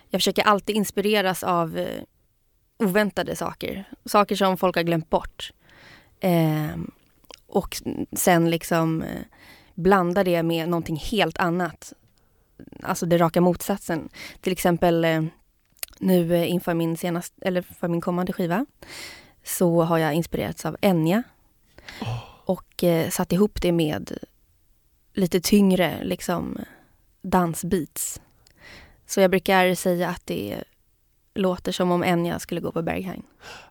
jag 0.10 0.22
försöker 0.22 0.44
alltid 0.44 0.76
inspireras 0.76 1.44
av 1.44 1.78
eh, 1.78 2.02
oväntade 2.80 3.36
saker. 3.36 3.86
Saker 4.06 4.36
som 4.36 4.58
folk 4.58 4.76
har 4.76 4.84
glömt 4.84 5.10
bort. 5.10 5.52
Eh, 6.20 6.76
och 7.48 7.82
sen 8.14 8.50
liksom 8.50 9.02
eh, 9.02 9.22
blanda 9.74 10.24
det 10.24 10.44
med 10.44 10.70
någonting 10.70 10.98
helt 10.98 11.38
annat. 11.38 11.94
Alltså 12.84 13.06
det 13.06 13.18
raka 13.18 13.42
motsatsen. 13.42 14.10
Till 14.42 14.54
exempel 14.54 15.06
eh, 15.06 15.24
nu 16.00 16.36
eh, 16.36 16.52
inför 16.52 16.74
min 16.74 16.98
senaste, 16.98 17.36
eller 17.42 17.62
för 17.62 17.88
min 17.88 18.02
kommande 18.02 18.34
skiva 18.34 18.66
så 19.44 19.82
har 19.82 19.98
jag 19.98 20.14
inspirerats 20.14 20.66
av 20.66 20.78
Enya 20.82 21.24
och 22.46 22.84
eh, 22.84 23.10
satt 23.10 23.32
ihop 23.32 23.62
det 23.62 23.72
med 23.72 24.18
lite 25.14 25.40
tyngre 25.42 26.04
liksom 26.04 26.58
dansbeats. 27.22 28.22
Så 29.08 29.22
jag 29.22 29.32
brukar 29.32 29.76
säga 29.76 30.10
att 30.10 30.22
det 30.26 30.64
låter 31.36 31.72
som 31.72 31.92
om 31.92 32.04
Enya 32.04 32.40
skulle 32.40 32.62
gå 32.62 32.72
på 32.72 32.82
Berghain. 32.82 33.24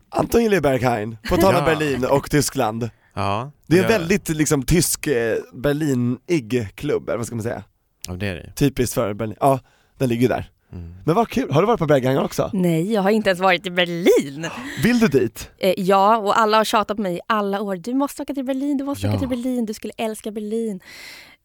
Anton 0.08 0.42
Gille 0.42 0.60
Berghain, 0.60 1.16
på 1.28 1.36
tal 1.36 1.54
om 1.54 1.60
Ja. 1.68 1.74
Berlin 1.74 2.04
och 2.04 2.30
Tyskland. 2.30 2.90
Ja, 3.14 3.50
Det 3.66 3.78
är 3.78 3.84
en 3.84 3.90
jag- 3.90 3.98
väldigt 3.98 4.28
liksom 4.28 4.62
tysk 4.62 5.06
eh, 5.06 5.36
Berlinig 5.52 6.68
klubb, 6.74 7.08
eller 7.08 7.16
vad 7.16 7.26
ska 7.26 7.36
man 7.36 7.42
säga? 7.42 7.64
Ja, 8.08 8.14
det 8.14 8.26
är 8.28 8.34
det. 8.34 8.52
Typiskt 8.56 8.94
för 8.94 9.14
Berlin, 9.14 9.36
ja 9.40 9.60
den 9.98 10.08
ligger 10.08 10.22
ju 10.22 10.28
där. 10.28 10.50
Mm. 10.74 10.94
Men 11.04 11.14
vad 11.14 11.28
kul, 11.28 11.50
har 11.52 11.60
du 11.62 11.66
varit 11.66 11.78
på 11.78 11.86
Berghain 11.86 12.18
också? 12.18 12.50
Nej, 12.52 12.92
jag 12.92 13.02
har 13.02 13.10
inte 13.10 13.30
ens 13.30 13.40
varit 13.40 13.66
i 13.66 13.70
Berlin. 13.70 14.46
Vill 14.82 14.98
du 14.98 15.08
dit? 15.08 15.50
Eh, 15.58 15.74
ja, 15.76 16.16
och 16.16 16.38
alla 16.38 16.56
har 16.56 16.64
tjatat 16.64 16.96
på 16.96 17.02
mig 17.02 17.16
i 17.16 17.20
alla 17.26 17.60
år. 17.60 17.76
Du 17.76 17.94
måste 17.94 18.22
åka 18.22 18.34
till 18.34 18.44
Berlin, 18.44 18.76
du 18.76 18.84
måste 18.84 19.06
Ja. 19.06 19.10
åka 19.12 19.18
till 19.18 19.28
Berlin, 19.28 19.66
du 19.66 19.74
skulle 19.74 19.92
älska 19.96 20.30
Berlin. 20.30 20.80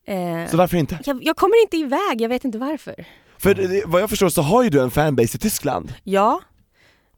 Eh, 0.06 0.48
Så 0.52 0.58
varför 0.58 0.78
inte? 0.78 1.00
jag, 1.06 1.24
jag 1.24 1.36
kommer 1.36 1.62
inte 1.62 1.78
iväg, 1.78 2.22
jag 2.22 2.30
vet 2.30 2.46
inte 2.46 2.58
varför. 2.58 3.06
För 3.38 3.88
vad 3.88 4.02
jag 4.02 4.10
förstår 4.10 4.30
så 4.30 4.42
har 4.42 4.64
ju 4.64 4.70
du 4.70 4.82
en 4.82 4.92
fanbase 4.92 5.38
i 5.38 5.40
Tyskland, 5.40 5.94
Ja, 6.04 6.42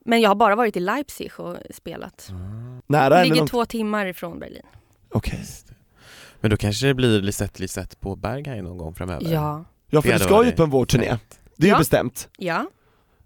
men 0.05 0.21
jag 0.21 0.29
har 0.29 0.35
bara 0.35 0.55
varit 0.55 0.77
i 0.77 0.79
Leipzig 0.79 1.31
och 1.37 1.57
spelat. 1.73 2.29
nära 2.87 3.09
Det 3.09 3.15
eller 3.15 3.23
ligger 3.23 3.35
långt? 3.35 3.51
två 3.51 3.65
timmar 3.65 4.05
ifrån 4.05 4.39
Berlin. 4.39 4.61
Okej. 5.13 5.39
Men 6.41 6.51
då 6.51 6.57
kanske 6.57 6.87
det 6.87 6.93
blir 6.93 7.21
Lisette 7.21 7.61
Lisette 7.61 7.95
på 7.95 8.15
Berghain 8.15 8.63
någon 8.63 8.77
gång 8.77 8.93
framöver? 8.95 9.33
Ja. 9.33 9.65
Ja 9.89 10.01
för 10.01 10.13
du 10.13 10.19
ska 10.19 10.45
ju 10.45 10.51
på 10.51 10.63
en 10.63 10.69
vårturné, 10.69 11.17
det 11.61 11.65
är 11.65 11.67
ju 11.67 11.73
Ja. 11.73 11.77
bestämt. 11.79 12.29
Ja, 12.37 12.65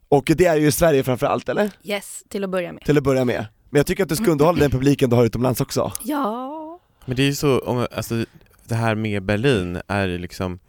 Och 0.10 0.32
det 0.36 0.45
är 0.45 0.56
ju 0.56 0.67
i 0.67 0.71
Sverige 0.71 1.04
framför 1.04 1.26
allt 1.26 1.50
eller? 1.50 1.71
yes, 1.84 2.24
till 2.30 2.43
att 2.43 2.50
börja 2.50 2.74
med. 2.74 2.84
Till 2.86 2.98
att 2.98 3.04
börja 3.04 3.26
med. 3.26 3.45
Men 3.69 3.80
jag 3.80 3.86
tycker 3.88 4.04
att 4.04 4.10
du 4.10 4.15
ska 4.15 4.32
underhålla 4.32 4.60
den 4.60 4.71
publiken 4.71 5.10
du 5.10 5.15
har 5.15 5.26
utomlands 5.26 5.62
också. 5.62 5.91
Ja. 6.04 6.80
Men 7.06 7.15
det 7.15 7.24
är 7.24 7.28
ju 7.28 7.36
så, 7.36 7.60
om, 7.60 7.88
alltså 7.91 8.26
det 8.67 8.76
här 8.76 8.95
med 8.95 9.24
Berlin 9.24 9.82
är 9.88 10.08
ju 10.08 10.17
liksom 10.17 10.60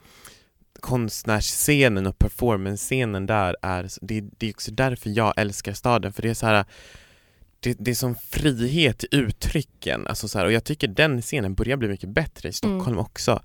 konstnärsscenen 0.80 2.06
och 2.06 2.18
performance-scenen 2.18 3.26
där 3.26 3.56
är, 3.62 3.88
det, 4.00 4.20
det 4.38 4.46
är 4.48 4.50
också 4.54 4.70
därför 4.70 5.10
jag 5.10 5.34
älskar 5.36 5.72
staden 5.72 6.12
för 6.12 6.22
det 6.22 6.28
är 6.30 6.34
så 6.34 6.46
här 6.46 6.64
det, 7.60 7.76
det 7.78 7.90
är 7.90 7.94
sån 7.94 8.14
frihet 8.14 9.04
i 9.04 9.06
uttrycken, 9.10 10.06
alltså 10.06 10.28
så 10.28 10.38
här, 10.38 10.46
och 10.46 10.52
jag 10.52 10.64
tycker 10.64 10.88
den 10.88 11.22
scenen 11.22 11.54
börjar 11.54 11.76
bli 11.76 11.88
mycket 11.88 12.08
bättre 12.08 12.48
i 12.48 12.52
Stockholm 12.52 12.86
Mm. 12.86 12.98
också. 12.98 13.42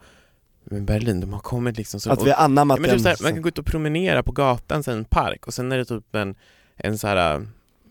Men 0.72 0.86
Berlin, 0.86 1.22
de 1.22 1.34
har 1.34 1.40
kommit 1.40 1.78
liksom 1.78 2.00
så... 2.00 2.12
Att 2.12 2.26
vi 2.26 2.30
har 2.30 2.44
anammat 2.44 2.78
Ja, 2.78 2.82
men 2.82 2.90
den. 2.90 2.98
typ 2.98 3.04
så 3.04 3.10
här, 3.10 3.18
man 3.22 3.34
kan 3.34 3.42
gå 3.42 3.50
ut 3.50 3.58
och 3.58 3.66
promenera 3.66 4.24
på 4.24 4.32
gatan, 4.32 4.84
sen 4.84 4.98
en 4.98 5.06
park 5.06 5.48
och 5.48 5.54
sen 5.54 5.72
är 5.72 5.78
det 5.78 5.86
typ 5.86 6.16
en, 6.16 6.36
en 6.76 6.98
så 6.98 7.08
här 7.08 7.36
äh, 7.36 7.42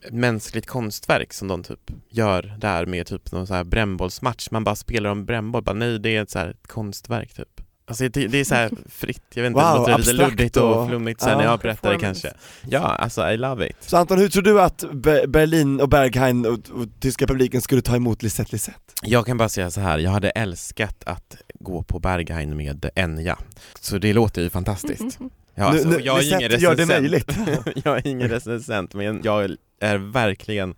ett 0.04 0.12
mänskligt 0.12 0.66
konstverk 0.66 1.32
som 1.32 1.48
de 1.48 1.62
typ 1.62 1.90
gör 2.08 2.56
där 2.58 2.86
med 2.86 3.06
typ 3.06 3.32
någon 3.32 3.46
så 3.46 3.54
här 3.54 3.64
brännbollsmatch, 3.64 4.50
man 4.50 4.64
bara 4.64 4.76
spelar 4.76 5.10
om 5.10 5.24
brännboll, 5.24 5.62
bara 5.62 5.76
nej 5.76 5.98
det 5.98 6.16
är 6.16 6.22
ett 6.22 6.30
så 6.30 6.38
här 6.38 6.56
konstverk 6.66 7.34
typ. 7.34 7.60
Alltså 7.90 8.08
det, 8.08 8.26
det 8.26 8.38
är 8.38 8.44
så 8.44 8.54
här 8.54 8.70
fritt, 8.88 9.22
jag 9.34 9.42
vet 9.42 9.50
inte, 9.50 9.60
Wow, 9.62 9.72
det 9.72 9.78
låter 9.90 9.98
lite 9.98 10.12
luddigt 10.12 10.56
och 10.56 10.76
och- 10.82 10.88
flummigt 10.88 11.20
sen 11.20 11.36
när 11.38 11.44
ja. 11.44 11.50
jag 11.50 11.58
berättar 11.60 11.92
det 11.92 11.98
kanske. 11.98 12.32
Ja, 12.68 12.78
alltså 12.78 13.28
I 13.30 13.36
love 13.36 13.66
it. 13.68 13.76
Så 13.80 13.96
Anton, 13.96 14.18
hur 14.18 14.28
tror 14.28 14.42
du 14.42 14.60
att 14.60 14.84
Be- 14.92 15.26
Berlin 15.28 15.80
och 15.80 15.88
Berghain 15.88 16.46
och, 16.46 16.52
och 16.52 16.86
tyska 17.00 17.26
publiken 17.26 17.60
skulle 17.60 17.82
ta 17.82 17.96
emot 17.96 18.22
Lisette 18.22 18.52
Lisette? 18.52 18.78
Jag 19.02 19.26
kan 19.26 19.36
bara 19.38 19.48
säga 19.48 19.70
så 19.70 19.80
här, 19.80 19.98
jag 19.98 20.10
hade 20.10 20.30
älskat 20.30 21.02
att 21.06 21.36
gå 21.54 21.82
på 21.82 21.98
Berghain 21.98 22.56
med 22.56 22.90
Enya. 22.94 23.38
Så 23.80 23.98
det 23.98 24.12
låter 24.12 24.42
ju 24.42 24.50
fantastiskt. 24.50 25.18
Ja, 25.54 25.64
alltså, 25.64 25.88
Nu- 25.88 25.96
nu- 25.96 26.02
jag 26.04 26.18
är 26.18 26.22
ju 26.22 26.28
ingen 26.28 26.40
Lisette 26.50 26.62
gör 26.64 26.74
det 26.76 26.86
möjligt. 26.86 27.36
jag 27.84 27.96
är 27.98 28.06
ingen 28.06 28.28
recensent, 28.28 28.94
men 28.94 29.20
jag 29.24 29.56
är 29.80 29.96
verkligen 30.12 30.74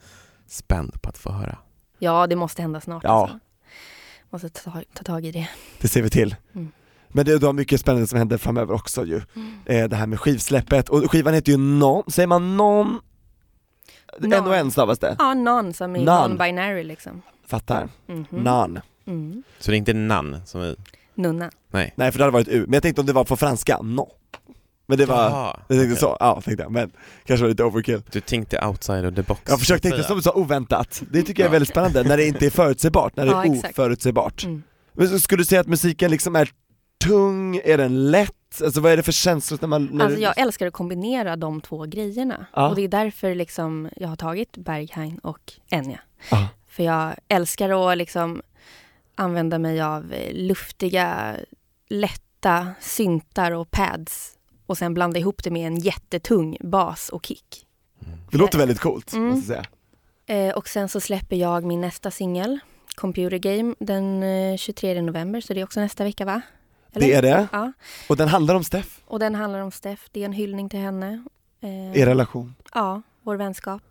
spänd 0.49 1.03
på 1.03 1.09
att 1.09 1.19
få 1.19 1.33
höra. 1.33 1.59
Ja, 1.99 2.27
det 2.27 2.37
måste 2.37 2.63
hända 2.63 2.81
snart. 2.81 3.05
Ja. 3.05 3.23
Alltså. 3.23 3.39
Måste 4.31 4.49
ta, 4.49 4.83
ta 4.95 5.05
tag 5.05 5.25
i 5.27 5.33
det. 5.33 5.49
Det 5.81 5.89
ser 5.89 6.03
vi 6.03 6.11
till. 6.11 6.37
Mm. 6.55 6.73
Men 7.13 7.25
det, 7.25 7.39
du 7.39 7.47
har 7.47 7.53
mycket 7.53 7.81
spännande 7.81 8.07
som 8.07 8.19
händer 8.19 8.39
framöver 8.39 8.75
också 8.75 9.05
ju. 9.05 9.21
Eh, 9.67 9.89
det 9.89 9.97
här 9.97 10.07
med 10.07 10.21
skivsläppet, 10.21 10.89
och 10.89 11.11
skivan 11.11 11.35
heter 11.35 11.53
ju 11.53 11.59
Non, 11.59 12.03
säger 12.09 12.27
man 12.27 12.57
Non? 12.57 13.01
Non. 14.19 14.33
En 14.33 14.47
och 14.47 14.57
en 14.57 14.71
stavas 14.71 14.99
det, 14.99 15.17
Ja, 15.19 15.35
non 15.35 15.73
som 15.73 15.97
i 15.97 16.05
Non. 16.05 16.31
non-binary 16.39 16.83
liksom. 16.85 17.23
fattar. 17.47 17.89
Mhm. 18.07 18.27
Non. 18.31 18.81
Mm. 19.07 19.43
Så 19.59 19.71
det 19.71 19.77
är 19.77 19.79
inte 19.79 19.93
nan 19.93 20.41
som 20.47 20.63
i... 20.63 20.77
Nunna. 21.15 21.51
Nej. 21.71 21.93
Nej 21.97 22.13
för 22.13 22.19
det 22.19 22.25
hade 22.25 22.33
varit 22.33 22.49
U, 22.49 22.61
men 22.67 22.73
jag 22.73 22.83
tänkte 22.83 23.01
om 23.01 23.07
det 23.07 23.13
var 23.13 23.25
på 23.25 23.37
franska, 23.37 23.79
non. 23.83 24.07
Men 24.87 24.99
det 24.99 25.07
var, 25.07 25.23
Jaha, 25.31 25.57
jag 25.69 25.79
tänkte 25.79 25.85
okej. 25.85 25.97
så, 25.97 26.17
ja 26.21 26.41
tänkte 26.45 26.63
jag, 26.63 26.73
men 26.73 26.91
kanske 27.25 27.45
var 27.45 27.49
lite 27.51 27.65
overkill. 27.65 28.03
Du 28.11 28.21
tänkte 28.21 28.67
outside 28.67 29.07
of 29.07 29.15
the 29.15 29.23
box. 29.23 29.41
Jag 29.49 29.59
försökte 29.61 29.89
tänka 29.91 30.05
som 30.05 30.23
så 30.23 30.33
oväntat, 30.33 31.03
det 31.11 31.23
tycker 31.23 31.43
jag 31.43 31.49
är 31.49 31.53
väldigt 31.53 31.69
spännande, 31.69 32.03
när 32.03 32.17
det 32.17 32.27
inte 32.27 32.47
är 32.47 32.51
förutsägbart, 32.51 33.17
när 33.17 33.25
det 33.27 33.31
Ja, 33.33 33.45
är 33.45 33.51
oförutsägbart. 33.51 34.45
Mm. 34.45 34.63
Men 34.93 35.21
skulle 35.21 35.41
du 35.41 35.45
säga 35.45 35.61
att 35.61 35.67
musiken 35.67 36.11
liksom 36.11 36.37
är 36.37 36.51
tung, 37.09 37.57
är 37.65 37.79
den 37.79 38.11
lätt? 38.11 38.63
Alltså 38.65 38.81
vad 38.81 38.93
är 38.93 38.97
det 38.97 39.03
för 39.03 39.13
känslor 39.13 39.59
när 39.61 39.69
man... 39.69 39.85
När 39.93 40.05
Alltså 40.05 40.21
jag 40.21 40.39
älskar 40.39 40.67
att 40.67 40.73
kombinera 40.73 41.37
de 41.37 41.61
två 41.61 41.85
grejerna. 41.87 42.47
Ja. 42.55 42.69
Och 42.69 42.77
det 42.77 42.83
är 42.83 42.89
därför 42.89 43.35
liksom 43.35 43.89
jag 43.97 44.09
har 44.09 44.17
tagit 44.17 44.57
Berghain 44.57 45.19
och 45.19 45.53
Enya. 45.71 46.01
Ja. 46.31 46.49
För 46.69 46.83
jag 46.83 47.15
älskar 47.29 47.91
att 47.93 47.99
liksom 47.99 48.43
använda 49.15 49.59
mig 49.59 49.81
av 49.81 50.13
eh, 50.13 50.35
luftiga, 50.35 51.37
lätta 51.89 52.69
syntar 52.81 53.53
och 53.53 53.71
pads. 53.71 54.39
Och 54.67 54.79
sen 54.79 54.95
blanda 54.95 55.19
ihop 55.19 55.45
det 55.45 55.51
med 55.51 55.67
en 55.67 55.77
jättetung 55.77 56.57
bas 56.61 57.09
och 57.09 57.27
kick. 57.27 57.67
Det 58.31 58.39
låter 58.39 58.59
väldigt 58.59 58.81
coolt, 58.81 59.13
Mm. 59.13 59.27
måste 59.29 59.53
jag 59.53 59.65
säga. 60.27 60.49
Eh, 60.49 60.55
och 60.55 60.69
sen 60.69 60.89
så 60.89 61.01
släpper 61.01 61.37
jag 61.37 61.65
min 61.65 61.81
nästa 61.81 62.11
singel, 62.11 62.59
Computer 62.95 63.39
Game, 63.39 63.75
den 63.79 64.23
eh, 64.23 64.57
23 64.57 65.03
november. 65.03 65.41
Så 65.41 65.55
det 65.55 65.61
är 65.61 65.65
också 65.65 65.81
nästa 65.81 66.05
vecka 66.05 66.25
va? 66.25 66.41
Eller? 66.93 67.07
Det 67.07 67.13
är 67.15 67.23
det, 67.23 67.49
Ja. 67.53 67.73
och 68.09 68.17
den 68.17 68.29
handlar 68.29 68.55
om 68.55 68.65
Steff, 68.65 69.01
Och 69.07 69.19
den 69.19 69.35
handlar 69.35 69.59
om 69.61 69.71
Steff. 69.71 70.09
Det 70.13 70.21
är 70.21 70.25
en 70.25 70.33
hyllning 70.33 70.69
till 70.69 70.79
henne. 70.81 71.25
Eh, 71.61 71.97
er 72.01 72.07
relation. 72.07 72.55
Ja, 72.75 73.03
vår 73.23 73.37
vänskap. 73.37 73.83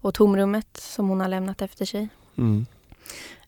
Och 0.00 0.14
tomrummet 0.14 0.76
som 0.76 1.08
hon 1.08 1.20
har 1.20 1.28
lämnat 1.28 1.62
efter 1.62 1.84
sig. 1.84 2.08
Mm. 2.38 2.66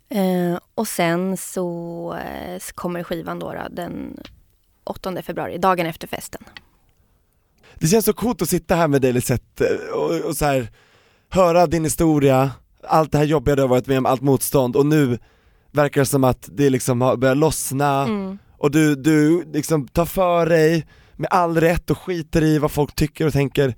Eh, 0.08 0.58
och 0.74 0.88
sen 0.88 1.36
så 1.36 2.16
eh, 2.24 2.60
kommer 2.74 3.02
skivan 3.02 3.38
då, 3.38 3.52
då 3.52 3.66
den 3.70 4.20
8 4.84 5.22
februari, 5.22 5.58
dagen 5.58 5.86
efter 5.86 6.06
festen. 6.08 6.42
Det 7.74 7.86
känns 7.86 8.04
så 8.04 8.12
coolt 8.12 8.42
att 8.42 8.48
sitta 8.48 8.74
här 8.74 8.88
med 8.88 9.02
dig 9.02 9.12
Lisette 9.12 9.78
och, 9.94 10.20
och 10.20 10.36
så 10.36 10.44
här, 10.44 10.68
höra 11.28 11.66
din 11.66 11.84
historia, 11.84 12.50
allt 12.82 13.12
det 13.12 13.18
här 13.18 13.24
jobbiga 13.24 13.56
du 13.56 13.62
har 13.62 13.68
varit 13.68 13.86
med 13.86 13.98
om, 13.98 14.06
allt 14.06 14.20
motstånd 14.22 14.76
och 14.76 14.86
nu 14.86 15.18
verkar 15.70 16.00
det 16.00 16.06
som 16.06 16.24
att 16.24 16.48
det 16.52 16.70
liksom 16.70 17.00
har 17.00 17.16
börjat 17.16 17.36
lossna 17.36 18.02
Mm. 18.02 18.38
Och 18.58 18.70
du, 18.70 18.94
du 18.94 19.44
liksom 19.52 19.88
tar 19.88 20.06
för 20.06 20.46
dig 20.46 20.86
med 21.16 21.28
all 21.30 21.60
rätt 21.60 21.90
och 21.90 21.98
skiter 21.98 22.42
i 22.42 22.58
vad 22.58 22.70
folk 22.70 22.94
tycker 22.94 23.26
och 23.26 23.32
tänker. 23.32 23.76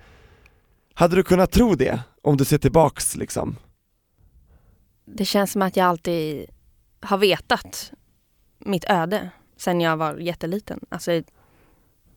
Hade 0.95 1.16
du 1.16 1.23
kunnat 1.23 1.53
tro 1.53 1.75
det 1.75 2.01
om 2.23 2.37
du 2.37 2.45
ser 2.45 2.59
tillbaks 2.59 3.16
liksom? 3.16 3.57
Det 5.05 5.25
känns 5.25 5.53
som 5.53 5.62
att 5.62 5.77
jag 5.77 5.87
alltid 5.87 6.47
har 7.01 7.19
vetat 7.19 7.93
mitt 8.59 8.85
öde 8.85 9.31
sen 9.57 9.81
jag 9.81 9.97
var 9.97 10.16
jätteliten. 10.16 10.81
Alltså, 10.88 11.23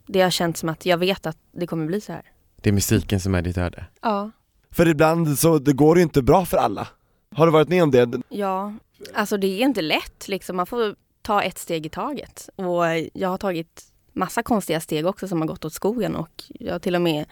det 0.07 0.21
har 0.21 0.29
känts 0.29 0.59
som 0.59 0.69
att 0.69 0.85
jag 0.85 0.97
vet 0.97 1.25
att 1.25 1.37
det 1.51 1.67
kommer 1.67 1.85
bli 1.85 2.01
så 2.01 2.11
här. 2.11 2.31
Det 2.61 2.69
är 2.69 2.73
musiken 2.73 3.19
som 3.19 3.35
är 3.35 3.41
ditt 3.41 3.57
öde. 3.57 3.85
Ja. 4.01 4.31
För 4.71 4.87
ibland 4.87 5.39
så, 5.39 5.59
det 5.59 5.73
går 5.73 5.97
ju 5.97 6.03
inte 6.03 6.21
bra 6.21 6.45
för 6.45 6.57
alla. 6.57 6.87
Har 7.35 7.45
du 7.45 7.51
varit 7.51 7.69
med 7.69 7.83
om 7.83 7.91
det? 7.91 8.21
Ja, 8.29 8.73
alltså 9.13 9.37
det 9.37 9.47
är 9.47 9.65
inte 9.65 9.81
lätt 9.81 10.27
liksom. 10.27 10.55
Man 10.55 10.65
får 10.65 10.95
ta 11.23 11.41
ett 11.41 11.57
steg 11.57 11.85
i 11.85 11.89
taget. 11.89 12.49
Och 12.55 12.83
jag 13.13 13.29
har 13.29 13.37
tagit 13.37 13.83
massa 14.13 14.43
konstiga 14.43 14.79
steg 14.79 15.05
också 15.05 15.27
som 15.27 15.41
har 15.41 15.47
gått 15.47 15.65
åt 15.65 15.73
skogen 15.73 16.15
och 16.15 16.43
jag 16.47 16.71
har 16.71 16.79
till 16.79 16.95
och 16.95 17.01
med 17.01 17.25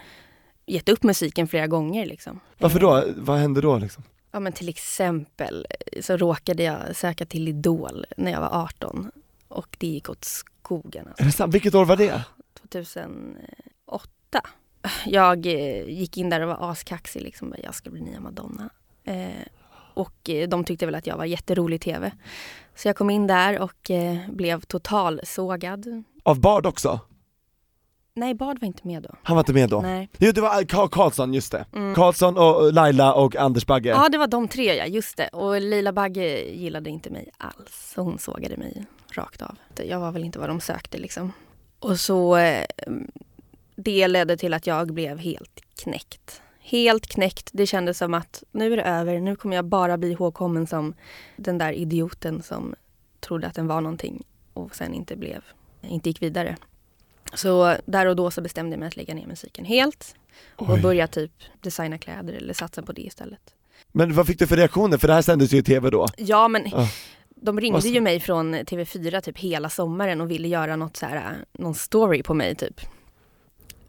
gett 0.66 0.90
upp 0.90 1.04
musiken 1.04 1.48
flera 1.48 1.68
gånger 1.68 2.06
liksom. 2.06 2.40
Varför 2.58 2.80
då? 2.80 3.04
Vad 3.16 3.38
hände 3.38 3.62
då 3.62 3.78
liksom? 3.78 4.04
Ja 4.32 4.40
men 4.40 4.54
till 4.54 4.70
exempel 4.70 5.68
så 6.02 6.18
råkade 6.18 6.64
jag 6.64 6.96
söka 6.96 7.26
till 7.26 7.48
Idol 7.48 8.06
när 8.18 8.32
jag 8.32 8.42
var 8.42 8.64
18 8.64 9.12
och 9.48 9.76
det 9.80 9.88
gick 9.88 10.10
åt 10.10 10.24
skogen. 10.24 11.08
Alltså. 11.08 11.24
Är 11.24 11.26
det 11.26 11.32
sant? 11.32 11.54
Vilket 11.56 11.76
år 11.76 11.86
var 11.86 11.96
det? 11.96 12.24
2008. 12.72 14.42
Jag 15.06 15.46
eh, 15.46 15.90
gick 15.90 16.18
in 16.18 16.30
där 16.30 16.42
och 16.42 16.48
var 16.48 16.72
askaxig 16.72 17.22
liksom. 17.22 17.56
Jag 17.64 17.76
ska 17.76 17.90
bli 17.90 18.02
nya 18.02 18.20
Madonna. 18.20 18.70
Eh, 19.04 19.30
och 20.02 20.30
eh, 20.30 20.50
de 20.50 20.64
tyckte 20.64 20.86
väl 20.86 20.96
att 20.96 21.08
jag 21.08 21.18
var 21.18 21.26
jätterolig 21.26 21.76
i 21.76 21.80
TV. 21.80 22.12
Så 22.76 22.88
jag 22.88 22.96
kom 22.96 23.10
in 23.10 23.28
där 23.28 23.60
och 23.60 23.92
eh, 23.92 24.18
blev 24.30 24.62
totalsågad. 24.62 26.04
Av 26.24 26.40
Bard 26.40 26.66
också? 26.66 27.00
Nej, 28.14 28.34
Bard 28.34 28.60
var 28.62 28.66
inte 28.66 28.88
med 28.88 29.04
då. 29.04 29.10
Han 29.24 29.36
var 29.36 29.42
inte 29.42 29.54
med 29.54 29.70
då? 29.70 29.82
Nej. 29.82 30.10
Jo 30.18 30.32
det 30.32 30.42
var 30.42 30.64
Karl 30.64 30.88
Karlsson, 30.88 31.34
just 31.34 31.52
det. 31.52 31.66
Mm. 31.74 31.96
Karlsson 31.96 32.38
och 32.38 32.74
Laila 32.74 33.14
och 33.14 33.36
Anders 33.36 33.66
Bagge. 33.66 33.90
Ja, 33.90 34.10
det 34.10 34.18
var 34.18 34.28
de 34.28 34.48
tre 34.48 34.76
ja, 34.76 34.86
just 34.86 35.18
det. 35.18 35.28
Och 35.28 35.62
Lila 35.62 35.94
Bagge 35.94 36.52
gillade 36.54 36.90
inte 36.90 37.10
mig 37.10 37.30
alls. 37.38 37.94
Så 37.96 38.02
hon 38.02 38.20
sågade 38.20 38.58
mig 38.58 38.86
rakt 39.12 39.42
av. 39.42 39.56
Jag 39.76 40.00
var 40.00 40.12
väl 40.12 40.24
inte 40.24 40.40
vad 40.40 40.50
de 40.50 40.60
sökte 40.60 40.98
liksom. 40.98 41.34
Och 41.80 42.00
så 42.00 42.36
eh, 42.36 42.66
det 43.76 44.08
ledde 44.08 44.38
till 44.38 44.54
att 44.54 44.68
jag 44.68 44.94
blev 44.94 45.18
helt 45.18 45.62
knäckt. 45.84 46.42
Helt 46.64 47.08
knäckt. 47.08 47.50
Det 47.54 47.68
kändes 47.68 47.98
som 47.98 48.14
att 48.14 48.44
nu 48.52 48.74
är 48.74 48.78
det 48.78 48.84
över. 48.84 49.20
Nu 49.20 49.36
kommer 49.36 49.56
jag 49.56 49.66
bara 49.66 49.98
bli 49.98 50.12
ihågkommen 50.12 50.68
som 50.68 50.94
den 51.36 51.58
där 51.58 51.74
idioten 51.74 52.44
som 52.44 52.76
trodde 53.20 53.48
att 53.48 53.56
den 53.56 53.68
var 53.68 53.82
någonting 53.82 54.24
och 54.54 54.76
sen 54.76 54.94
inte 54.94 55.16
blev, 55.16 55.42
inte 55.82 56.10
gick 56.10 56.22
vidare. 56.22 56.58
Så 57.34 57.76
där 57.86 58.06
och 58.06 58.16
då 58.16 58.32
så 58.32 58.42
bestämde 58.42 58.74
jag 58.74 58.80
mig 58.80 58.88
att 58.88 58.96
lägga 58.98 59.14
ner 59.14 59.28
musiken 59.28 59.66
helt 59.66 60.16
och 60.56 60.70
Oj. 60.70 60.82
börja 60.82 61.08
typ 61.08 61.32
designa 61.62 61.98
kläder 61.98 62.34
eller 62.34 62.54
satsa 62.54 62.82
på 62.82 62.92
det 62.92 63.02
istället. 63.02 63.54
Men 63.92 64.14
vad 64.16 64.28
fick 64.28 64.40
du 64.40 64.48
för 64.48 64.56
reaktioner? 64.58 64.98
För 64.98 65.08
det 65.08 65.14
här 65.14 65.22
sändes 65.22 65.54
ju 65.54 65.58
i 65.58 65.64
TV 65.64 65.90
då. 65.90 66.08
Ja 66.18 66.48
men 66.48 66.64
Ja. 66.72 66.88
de 67.36 67.60
ringde 67.60 67.88
ju 67.90 68.02
mig 68.02 68.20
från 68.20 68.56
TV4 68.56 69.22
typ 69.22 69.38
hela 69.38 69.70
sommaren 69.70 70.22
och 70.22 70.32
ville 70.32 70.48
göra 70.48 70.76
något 70.76 70.98
så 70.98 71.06
här, 71.06 71.46
någon 71.52 71.76
story 71.76 72.24
på 72.24 72.34
mig 72.34 72.56
typ. 72.56 72.82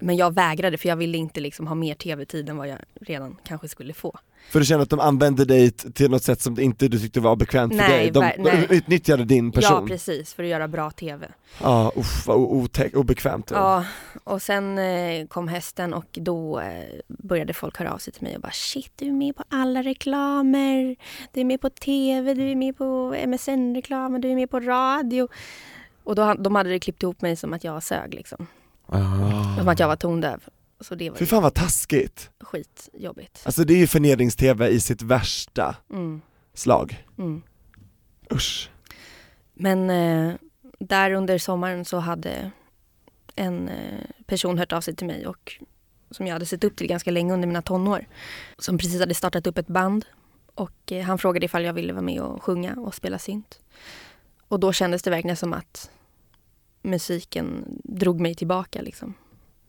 Men 0.02 0.16
jag 0.16 0.34
vägrade 0.34 0.78
för 0.78 0.88
jag 0.88 0.96
ville 0.96 1.18
inte 1.18 1.40
liksom 1.40 1.66
ha 1.66 1.74
mer 1.74 1.94
TV-tid 1.94 2.48
än 2.48 2.56
vad 2.56 2.68
jag 2.68 2.78
redan 3.00 3.36
kanske 3.44 3.68
skulle 3.68 3.92
få. 3.94 4.18
För 4.50 4.58
du 4.58 4.64
känner 4.66 4.82
att 4.82 4.90
de 4.90 5.00
använde 5.00 5.44
dig 5.44 5.70
till 5.70 6.10
något 6.10 6.22
sätt 6.22 6.40
som 6.40 6.60
inte 6.60 6.88
du 6.88 6.98
tyckte 6.98 7.20
var 7.20 7.36
bekvämt 7.36 7.72
för 7.72 7.78
Nej, 7.88 7.98
dig? 7.98 8.10
De, 8.10 8.20
nej. 8.20 8.66
de 8.68 8.74
utnyttjade 8.76 9.24
din 9.24 9.52
person? 9.52 9.82
Ja 9.82 9.86
precis, 9.86 10.34
för 10.34 10.42
att 10.42 10.48
göra 10.48 10.68
bra 10.68 10.90
TV. 10.90 11.26
Ja, 11.62 11.92
uff, 11.96 12.26
vad 12.26 12.36
o- 12.36 12.50
otäck, 12.62 12.94
obekvämt. 12.96 13.50
Ja, 13.54 13.84
och 14.24 14.42
sen 14.42 14.78
eh, 14.78 15.26
kom 15.26 15.48
hösten 15.48 15.94
och 15.94 16.06
då 16.12 16.60
eh, 16.60 16.84
började 17.08 17.52
folk 17.52 17.78
höra 17.78 17.92
av 17.92 17.98
sig 17.98 18.12
till 18.12 18.22
mig 18.22 18.34
och 18.34 18.40
bara 18.42 18.52
shit, 18.52 18.92
du 18.96 19.06
är 19.06 19.12
med 19.12 19.36
på 19.36 19.44
alla 19.48 19.82
reklamer. 19.82 20.96
Du 21.32 21.40
är 21.40 21.44
med 21.44 21.60
på 21.60 21.70
TV, 21.70 22.34
du 22.34 22.50
är 22.50 22.54
med 22.54 22.78
på 22.78 23.14
MSN-reklamer, 23.26 24.18
du 24.18 24.30
är 24.30 24.34
med 24.34 24.50
på 24.50 24.60
radio. 24.60 25.28
Och 26.04 26.14
då, 26.14 26.34
de 26.34 26.54
hade 26.54 26.78
klippt 26.78 27.02
ihop 27.02 27.22
mig 27.22 27.36
som 27.36 27.52
att 27.52 27.64
jag 27.64 27.82
sög 27.82 28.14
liksom. 28.14 28.46
Ah. 28.86 29.56
Som 29.58 29.68
att 29.68 29.78
jag 29.78 29.88
var 29.88 29.96
tondöv. 29.96 30.44
Så 30.80 30.94
det 30.94 31.10
var 31.10 31.16
Fy 31.16 31.26
fan 31.26 31.42
vad 31.42 31.54
taskigt. 31.54 32.30
skitjobbigt. 32.40 33.42
Alltså 33.44 33.64
det 33.64 33.74
är 33.74 33.78
ju 33.78 33.86
förnedrings-tv 33.86 34.68
i 34.68 34.80
sitt 34.80 35.02
värsta 35.02 35.76
Mm, 35.90 36.20
slag. 36.54 37.06
mm. 37.18 37.42
Usch. 38.32 38.70
Men 39.54 39.90
eh, 39.90 40.34
där 40.78 41.10
under 41.12 41.38
sommaren 41.38 41.84
så 41.84 41.98
hade 41.98 42.50
en 43.34 43.68
eh, 43.68 44.00
person 44.26 44.58
hört 44.58 44.72
av 44.72 44.80
sig 44.80 44.96
till 44.96 45.06
mig 45.06 45.26
och 45.26 45.52
som 46.10 46.26
jag 46.26 46.32
hade 46.34 46.46
sett 46.46 46.64
upp 46.64 46.76
till 46.76 46.86
ganska 46.86 47.10
länge 47.10 47.32
under 47.34 47.48
mina 47.48 47.62
tonår. 47.62 48.06
Som 48.58 48.78
precis 48.78 49.00
hade 49.00 49.14
startat 49.14 49.46
upp 49.46 49.58
ett 49.58 49.66
band 49.66 50.04
och 50.54 50.92
eh, 50.92 51.02
han 51.04 51.18
frågade 51.18 51.46
ifall 51.46 51.64
jag 51.64 51.72
ville 51.72 51.92
vara 51.92 52.02
med 52.02 52.20
och 52.20 52.42
sjunga 52.42 52.74
och 52.74 52.94
spela 52.94 53.18
synt. 53.18 53.60
Och 54.48 54.60
då 54.60 54.72
kändes 54.72 55.02
det 55.02 55.10
verkligen 55.10 55.36
som 55.36 55.52
att 55.52 55.90
musiken 56.82 57.64
drog 57.84 58.20
mig 58.20 58.34
tillbaka 58.34 58.82
liksom. 58.82 59.14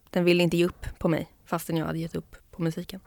Den 0.10 0.24
ville 0.24 0.44
inte 0.44 0.58
ge 0.58 0.66
upp 0.66 0.86
på 1.00 1.08
mig 1.08 1.28
fastän 1.46 1.78
jag 1.78 1.86
hade 1.86 2.00
gett 2.00 2.16
upp 2.16 2.36
på 2.52 2.62
musiken. 2.62 3.00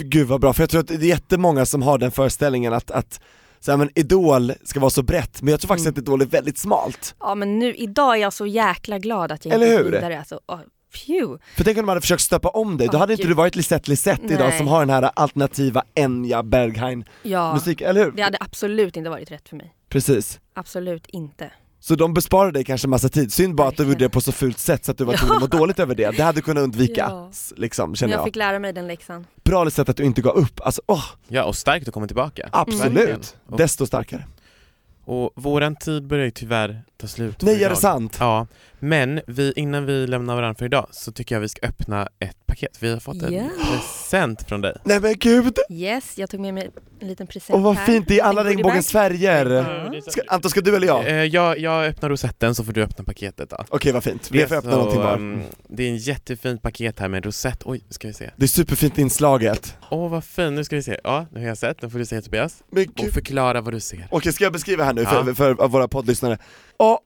Gud 0.00 0.26
vad 0.28 0.40
bra, 0.40 0.52
för 0.52 0.62
jag 0.62 0.70
tror 0.70 0.80
att 0.80 0.88
det 0.88 0.94
är 0.94 0.98
jättemånga 0.98 1.66
som 1.66 1.82
har 1.82 1.98
den 1.98 2.10
föreställningen 2.10 2.72
att, 2.72 2.90
att 2.90 3.20
så 3.60 3.70
här, 3.70 3.78
men 3.78 3.90
Idol 3.94 4.52
ska 4.64 4.80
vara 4.80 4.90
så 4.90 5.02
brett, 5.02 5.42
men 5.42 5.50
jag 5.50 5.60
tror 5.60 5.68
faktiskt 5.68 5.86
Mm. 5.86 5.94
att 5.94 5.98
Idol 5.98 6.22
är 6.22 6.26
väldigt 6.26 6.58
smalt. 6.58 7.14
Ja 7.20 7.34
men 7.34 7.58
nu, 7.58 7.74
idag 7.74 8.16
är 8.16 8.20
jag 8.20 8.32
så 8.32 8.46
jäkla 8.46 8.98
glad 8.98 9.32
att 9.32 9.44
jag 9.44 9.54
Eller 9.54 9.66
inte 9.72 9.84
gick 9.84 9.94
vidare. 9.94 10.18
Alltså, 10.18 10.40
oh, 10.46 10.60
phew. 10.94 11.38
För 11.56 11.64
tänk 11.64 11.78
om 11.78 11.82
de 11.82 11.88
hade 11.88 12.00
försökt 12.00 12.22
stöpa 12.22 12.48
om 12.48 12.76
dig, 12.78 12.86
då 12.86 12.92
Åh, 12.92 12.98
hade 13.00 13.12
inte 13.12 13.22
Gud. 13.22 13.30
du 13.30 13.34
varit 13.34 13.56
Lisette 13.56 13.90
Lisette 13.90 14.34
idag 14.34 14.54
som 14.54 14.68
har 14.68 14.80
den 14.80 14.90
här 14.90 15.10
alternativa 15.14 15.84
Enya 15.94 16.42
Berghain 16.42 17.04
Ja, 17.22 17.54
musik, 17.54 17.80
eller 17.80 18.04
hur? 18.04 18.12
det 18.12 18.22
hade 18.22 18.38
absolut 18.40 18.96
inte 18.96 19.10
varit 19.10 19.30
rätt 19.30 19.48
för 19.48 19.56
mig. 19.56 19.74
Precis. 19.88 20.40
Absolut 20.54 21.06
inte. 21.06 21.50
Så 21.80 21.94
de 21.94 22.14
besparar 22.14 22.52
dig 22.52 22.64
kanske 22.64 22.88
massa 22.88 23.08
tid, 23.08 23.32
synd 23.32 23.54
bara 23.54 23.68
att 23.68 23.76
du 23.76 23.82
gjorde 23.82 23.98
det 24.04 24.08
på 24.08 24.20
så 24.20 24.32
fult 24.32 24.58
sätt 24.58 24.84
så 24.84 24.90
att 24.90 24.98
du 24.98 25.04
var 25.04 25.16
tvungen 25.16 25.36
att 25.36 25.40
må 25.52 25.58
dåligt 25.58 25.78
över 25.78 25.94
det, 25.94 26.10
det 26.16 26.22
hade 26.22 26.40
kunnat 26.40 26.62
undvikas 26.64 27.52
Ja. 27.56 27.60
liksom, 27.60 27.94
känner 27.94 28.12
jag 28.12 28.20
jag. 28.20 28.24
fick 28.24 28.36
lära 28.36 28.58
mig 28.58 28.72
den 28.72 28.86
läxan. 28.86 29.26
Bra 29.44 29.64
Lisette 29.64 29.90
att 29.90 29.96
du 29.96 30.04
inte 30.04 30.22
gav 30.22 30.34
upp, 30.36 30.60
alltså 30.60 30.82
åh, 30.86 31.04
Ja, 31.28 31.44
och 31.44 31.56
starkt 31.56 31.88
att 31.88 31.94
komma 31.94 32.06
tillbaka. 32.06 32.48
absolut. 32.52 33.36
Och, 33.46 33.58
desto 33.58 33.86
starkare. 33.86 34.24
och 35.04 35.30
våran 35.34 35.76
tid 35.76 36.06
börjar 36.06 36.24
ju 36.24 36.30
tyvärr 36.30 36.82
ta 36.96 37.06
slut 37.06 37.42
Nej 37.42 37.64
är 37.64 37.70
det 37.70 37.76
sant? 37.76 38.16
Ja, 38.20 38.46
men 38.78 39.20
vi, 39.26 39.52
innan 39.56 39.86
vi 39.86 40.06
lämnar 40.06 40.36
varandra 40.36 40.58
för 40.58 40.64
idag 40.64 40.86
så 40.90 41.12
tycker 41.12 41.34
jag 41.34 41.40
vi 41.40 41.48
ska 41.48 41.66
öppna 41.66 42.08
ett 42.18 42.46
paket. 42.46 42.76
Vi 42.80 42.90
har 42.92 43.00
fått 43.00 43.22
en 43.22 43.50
present 43.72 44.42
från 44.48 44.60
dig. 44.60 44.76
Nej 44.84 45.00
men 45.00 45.14
gud, 45.18 45.58
Yes, 45.70 46.18
jag 46.18 46.30
tog 46.30 46.40
med 46.40 46.54
mig 46.54 46.70
en 47.00 47.08
liten 47.08 47.26
present 47.26 47.54
och 47.56 47.62
vad 47.62 47.76
här. 47.76 47.86
fint, 47.86 48.08
det 48.08 48.20
är 48.20 48.24
alla 48.24 48.44
regnbågens 48.44 48.92
färger. 48.92 50.00
Ska, 50.10 50.20
Anton 50.28 50.50
ska 50.50 50.60
du 50.60 50.76
eller 50.76 50.86
jag? 50.86 51.06
Eh, 51.08 51.14
jag, 51.24 51.58
jag 51.58 51.86
öppnar 51.86 52.08
rosetten 52.10 52.54
så 52.54 52.64
får 52.64 52.72
du 52.72 52.82
öppna 52.82 53.04
paketet 53.04 53.50
då. 53.50 53.56
Okej 53.68 53.92
vad 53.92 54.04
fint, 54.04 54.30
vi 54.30 54.46
får 54.46 54.56
öppna 54.56 54.70
någonting 54.70 55.00
var. 55.00 55.14
um, 55.14 55.42
det 55.68 55.82
är 55.82 55.88
en 55.88 55.96
jättefint 55.96 56.62
paket 56.62 56.98
här 57.00 57.08
med 57.08 57.18
en 57.18 57.22
rosett. 57.22 57.62
Oj, 57.64 57.84
ska 57.90 58.08
vi 58.08 58.14
se. 58.14 58.30
Det 58.36 58.44
är 58.44 58.48
superfint 58.48 58.98
inslaget. 58.98 59.76
Åh 59.90 60.10
vad 60.10 60.24
fin, 60.24 60.54
nu 60.54 60.64
ska 60.64 60.76
vi 60.76 60.82
se. 60.82 61.00
Ja, 61.04 61.26
nu 61.32 61.40
har 61.40 61.46
jag 61.48 61.58
sett. 61.58 61.82
Nu 61.82 61.90
får 61.90 61.98
du 61.98 62.06
säga 62.06 62.22
Tobias. 62.22 62.62
Men 62.70 62.86
Och 62.98 63.08
förklara 63.12 63.60
vad 63.60 63.74
du 63.74 63.80
ser. 63.80 64.08
Okej, 64.10 64.32
ska 64.32 64.44
jag 64.44 64.52
beskriva 64.52 64.84
här 64.84 64.92
nu 64.94 65.04
för, 65.04 65.24
Ja. 65.28 65.34
för 65.34 65.68
våra 65.68 65.88
poddlyssnare? 65.88 66.38
Oh 66.78 66.98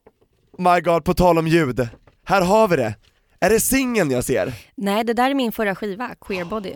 my 0.60 0.80
god, 0.80 1.04
på 1.04 1.14
tal 1.14 1.38
om 1.38 1.46
ljud. 1.48 1.88
Här 2.24 2.42
har 2.42 2.68
vi 2.68 2.76
det. 2.76 2.94
Är 3.40 3.50
det 3.50 3.60
singeln 3.60 4.10
jag 4.10 4.24
ser? 4.24 4.52
Nej, 4.76 5.04
det 5.04 5.12
där 5.12 5.30
är 5.30 5.34
min 5.34 5.52
förra 5.52 5.74
skiva, 5.74 6.10
Queer 6.20 6.44
Body. 6.44 6.74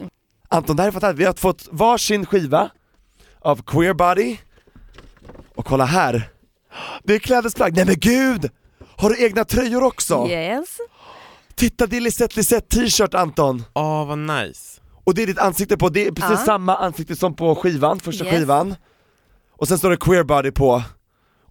Anton, 0.49 0.77
det 0.77 0.83
här 0.83 0.89
är 0.89 0.93
fantastiskt. 0.93 1.21
Vi 1.21 1.25
har 1.25 1.33
fått 1.33 1.69
varsin 1.71 2.27
skiva 2.27 2.71
av 3.41 3.63
Queer 3.63 3.95
Body. 3.95 4.37
Och 5.55 5.65
kolla 5.67 5.85
här. 5.85 6.29
Det 7.05 7.15
är 7.15 7.19
klädesplagg. 7.19 7.77
Nej 7.77 7.85
men 7.87 7.95
gud! 7.99 8.51
Har 8.97 9.11
du 9.11 9.25
egna 9.27 9.45
tröjor 9.45 9.83
också? 9.83 10.27
Yes. 10.29 10.69
Titta, 11.55 11.87
det 11.87 11.97
är 11.97 12.01
Lisette 12.01 12.37
Lisette 12.37 12.77
t-shirt 12.77 13.15
Anton. 13.15 13.65
Åh 13.75 14.07
vad 14.07 14.19
nice. 14.19 14.81
Och 15.05 15.15
det 15.15 15.23
är 15.23 15.27
ditt 15.27 15.39
ansikte 15.39 15.77
på, 15.77 15.89
det 15.89 16.07
är 16.07 16.11
precis 16.13 16.31
Ja. 16.39 16.45
samma 16.47 16.77
ansikte 16.77 17.17
som 17.17 17.35
på 17.37 17.55
skivan, 17.55 18.01
första 18.01 18.25
Yes. 18.25 18.35
skivan. 18.35 18.75
Och 19.53 19.69
sen 19.69 19.79
står 19.79 19.91
det 19.91 19.97
Queer 19.97 20.23
Body 20.25 20.51
på. 20.51 20.83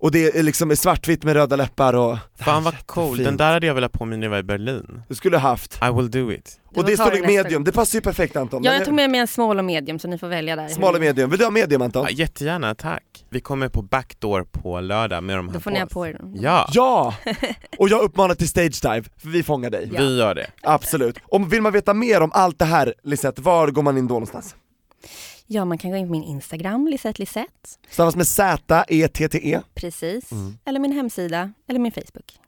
Och 0.04 0.12
det 0.12 0.38
är 0.38 0.44
liksom 0.44 0.76
svartvitt 0.76 1.24
med 1.24 1.34
röda 1.34 1.56
läppar 1.56 1.94
och... 1.94 2.18
Fan 2.40 2.64
vad 2.64 2.88
cool, 2.88 3.18
den 3.18 3.38
där 3.38 3.54
hade 3.54 3.68
jag 3.68 3.74
velat 3.74 3.94
ha 3.94 4.00
på 4.00 4.06
mig 4.06 4.18
när 4.18 4.26
jag 4.26 4.32
var 4.32 4.38
i 4.38 4.44
Berlin. 4.44 5.02
Du 5.08 5.16
skulle 5.16 5.38
haft. 5.38 5.80
I 5.84 5.94
will 5.96 6.12
do 6.12 6.32
it. 6.32 6.60
Och 6.76 6.86
det 6.86 6.98
står 6.98 7.16
i 7.16 7.22
medium, 7.22 7.64
det 7.64 7.72
passar 7.72 7.98
ju 7.98 8.02
perfekt 8.02 8.36
Anton. 8.36 8.64
Ja, 8.64 8.74
jag 8.74 8.86
tog 8.86 8.94
med 8.94 9.10
mig 9.10 9.20
en 9.20 9.28
small 9.28 9.60
och 9.60 9.66
medium 9.66 10.00
så 10.00 10.08
ni 10.08 10.18
får 10.18 10.28
välja 10.28 10.56
där. 10.56 10.68
Smal 10.68 10.96
och 10.96 11.02
medium, 11.02 11.30
vill 11.30 11.40
du 11.40 11.46
ha 11.46 11.52
medium 11.52 11.82
Anton? 11.82 12.06
Ja, 12.10 12.16
jättegärna, 12.16 12.76
tack. 12.76 13.04
Vi 13.30 13.40
kommer 13.40 13.70
på 13.70 13.82
backdoor 13.82 14.44
på 14.44 14.80
lördag 14.80 15.24
med 15.24 15.38
de 15.38 15.48
här 15.48 15.54
Då 15.54 15.60
får 15.60 15.72
ni 15.72 15.80
ha 15.80 15.88
på 15.88 16.08
er 16.08 16.14
dem. 16.14 16.36
Ja, 16.36 16.68
Ja! 16.72 17.16
Och 17.78 17.90
jag 17.90 18.02
uppmanar 18.02 18.36
till 18.36 18.50
stage 18.50 18.82
dive, 18.82 19.04
för 19.18 19.30
vi 19.30 19.44
fångar 19.44 19.70
dig. 19.70 19.90
Ja. 19.94 20.02
vi 20.02 20.18
gör 20.18 20.36
det. 20.36 20.48
Absolut. 20.62 21.18
Och 21.24 21.54
vill 21.54 21.62
man 21.62 21.74
veta 21.74 21.94
mer 21.94 22.22
om 22.22 22.32
allt 22.34 22.60
det 22.60 22.66
här 22.66 22.94
Lisette, 23.04 23.42
var 23.42 23.68
går 23.68 23.82
man 23.82 23.98
in 23.98 24.08
då 24.08 24.14
någonstans? 24.14 24.56
Ja, 25.54 25.66
man 25.66 25.78
kan 25.78 25.92
gå 25.92 25.98
in 25.98 26.08
på 26.08 26.12
min 26.12 26.24
Instagram, 26.24 26.88
Lisette 26.88 27.20
Lisette. 27.22 27.70
Stavas 27.90 28.16
med 28.16 28.28
Z-E-T-T-E, 28.28 29.62
Precis. 29.76 30.32
Mm. 30.32 30.58
Eller 30.66 30.80
min 30.80 30.92
hemsida, 30.92 31.52
eller 31.68 31.80
min 31.80 31.92
Facebook. 31.92 32.40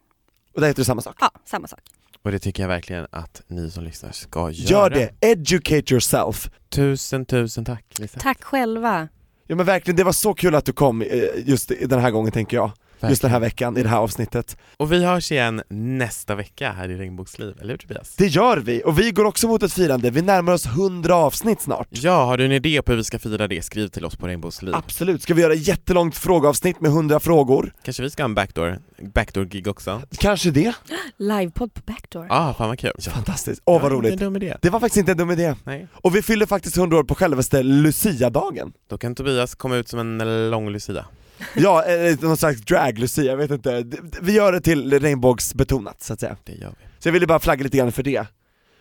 och 0.54 0.60
där 0.60 0.68
heter 0.68 0.80
det 0.80 0.84
samma 0.84 1.02
sak. 1.02 1.16
Ja, 1.20 1.30
samma 1.44 1.68
sak. 1.68 1.80
Och 2.22 2.30
det 2.32 2.38
tycker 2.38 2.62
jag 2.62 2.68
verkligen 2.68 3.06
att 3.10 3.42
ni 3.46 3.70
som 3.70 3.84
lyssnar 3.84 4.12
ska 4.12 4.50
Gör 4.50 4.70
göra. 4.70 4.88
det, 4.88 5.10
educate 5.20 5.92
yourself. 5.94 6.50
Tusen, 6.68 7.24
tusen 7.26 7.64
tack 7.64 7.84
Lisa. 7.98 8.20
Tack 8.20 8.42
själva. 8.44 9.08
Ja 9.46 9.56
men 9.56 9.66
verkligen, 9.66 9.96
det 9.96 10.04
var 10.04 10.12
så 10.12 10.34
kul 10.34 10.54
att 10.54 10.64
du 10.64 10.72
kom 10.72 11.02
eh, 11.02 11.08
just 11.44 11.70
i- 11.70 11.86
den 11.86 12.00
här 12.00 12.10
gången 12.10 12.32
tänker 12.32 12.56
jag. 12.56 12.70
Just 13.00 13.22
den 13.22 13.30
här 13.30 13.40
veckan, 13.40 13.76
i 13.76 13.82
det 13.82 13.88
här 13.88 13.98
avsnittet. 13.98 14.56
Och 14.76 14.92
vi 14.92 15.04
hörs 15.04 15.32
igen 15.32 15.62
nästa 15.68 16.34
vecka 16.34 16.72
här 16.72 16.88
i 16.88 16.96
Regnbågsliv, 16.98 17.54
eller 17.60 17.70
hur 17.70 17.78
Tobias? 17.78 18.14
Det 18.16 18.26
gör 18.26 18.56
vi, 18.56 18.82
och 18.84 18.98
vi 18.98 19.10
går 19.10 19.24
också 19.24 19.48
mot 19.48 19.62
ett 19.62 19.72
firande, 19.72 20.10
vi 20.10 20.22
närmar 20.22 20.52
oss 20.52 20.66
100 20.66 21.14
avsnitt 21.14 21.60
snart. 21.60 21.88
Ja, 21.90 22.24
har 22.24 22.38
du 22.38 22.44
en 22.44 22.52
idé 22.52 22.82
på 22.82 22.92
hur 22.92 22.96
vi 22.96 23.04
ska 23.04 23.18
fira 23.18 23.48
det, 23.48 23.62
skriv 23.62 23.88
till 23.88 24.04
oss 24.04 24.16
på 24.16 24.26
Regnbågsliv. 24.26 24.74
Absolut, 24.74 25.22
ska 25.22 25.34
vi 25.34 25.42
göra 25.42 25.52
ett 25.52 25.68
jättelångt 25.68 26.16
frågeavsnitt 26.16 26.80
med 26.80 26.90
100 26.90 27.20
frågor? 27.20 27.72
Kanske 27.82 28.02
vi 28.02 28.10
ska 28.10 28.22
ha 28.22 28.28
en 28.28 28.34
backdoor, 28.34 28.78
backdoor-gig 29.14 29.68
också? 29.68 30.02
Kanske 30.18 30.50
det? 30.50 30.74
Livepodd 31.16 31.74
på 31.74 31.80
Backdoor. 31.86 32.26
Ah, 32.30 32.54
fan 32.54 32.68
vad 32.68 32.78
kul. 32.78 32.92
Fantastiskt, 33.00 33.62
åh 33.64 33.82
vad 33.82 33.92
Ja, 33.92 33.96
roligt. 33.96 34.18
Dum 34.18 34.36
idé. 34.36 34.56
Det 34.62 34.70
var 34.70 34.80
faktiskt 34.80 34.96
inte 34.96 35.12
en 35.12 35.18
dum 35.18 35.30
idé. 35.30 35.54
Nej. 35.64 35.88
Och 35.92 36.16
vi 36.16 36.22
fyller 36.22 36.46
faktiskt 36.46 36.76
100 36.76 36.98
år 36.98 37.04
på 37.04 37.14
självaste 37.14 37.62
Lucia-dagen. 37.62 38.72
Då 38.88 38.98
kan 38.98 39.14
Tobias 39.14 39.54
komma 39.54 39.76
ut 39.76 39.88
som 39.88 39.98
en 39.98 40.50
lång 40.50 40.70
Lucia. 40.70 41.06
Ja, 41.54 41.84
eh, 41.84 42.18
någon 42.20 42.36
slags 42.36 42.60
drag-Lucia, 42.60 43.24
jag 43.24 43.36
vet 43.36 43.50
inte. 43.50 43.84
Vi 44.20 44.32
gör 44.32 44.52
det 44.52 44.60
till 44.60 45.00
regnbågsbetonat 45.00 46.02
så 46.02 46.12
att 46.12 46.20
säga. 46.20 46.36
Det 46.44 46.52
gör 46.52 46.74
vi. 46.80 46.86
Så 46.98 47.08
jag 47.08 47.12
ville 47.12 47.26
bara 47.26 47.38
flagga 47.38 47.64
lite 47.64 47.76
grann 47.76 47.92
för 47.92 48.02
det. 48.02 48.26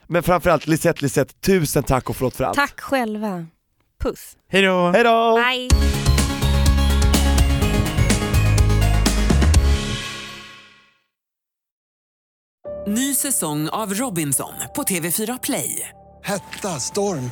Men 0.08 0.24
framförallt 0.24 0.68
Lisette 0.68 1.02
Lisette, 1.02 1.34
tusen 1.34 1.84
tack 1.84 2.10
och 2.10 2.16
förlåt 2.16 2.36
för 2.36 2.44
allt. 2.44 2.56
Tack 2.56 2.80
själva. 2.80 3.46
Puss. 4.00 4.38
Hej 4.50 4.62
då! 4.62 4.92
Hej 4.92 5.04
då! 5.04 5.36
Bye. 5.36 5.70
Ny 12.88 13.14
säsong 13.14 13.70
av 13.70 13.94
Robinson 13.94 14.54
på 14.76 14.84
TV4 14.84 15.40
Play. 15.44 15.90
Hetta, 16.24 16.80
storm, 16.80 17.32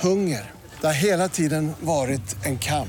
hunger. 0.00 0.50
Det 0.80 0.86
har 0.86 0.94
hela 0.94 1.28
tiden 1.28 1.72
varit 1.80 2.36
en 2.44 2.58
kamp. 2.58 2.88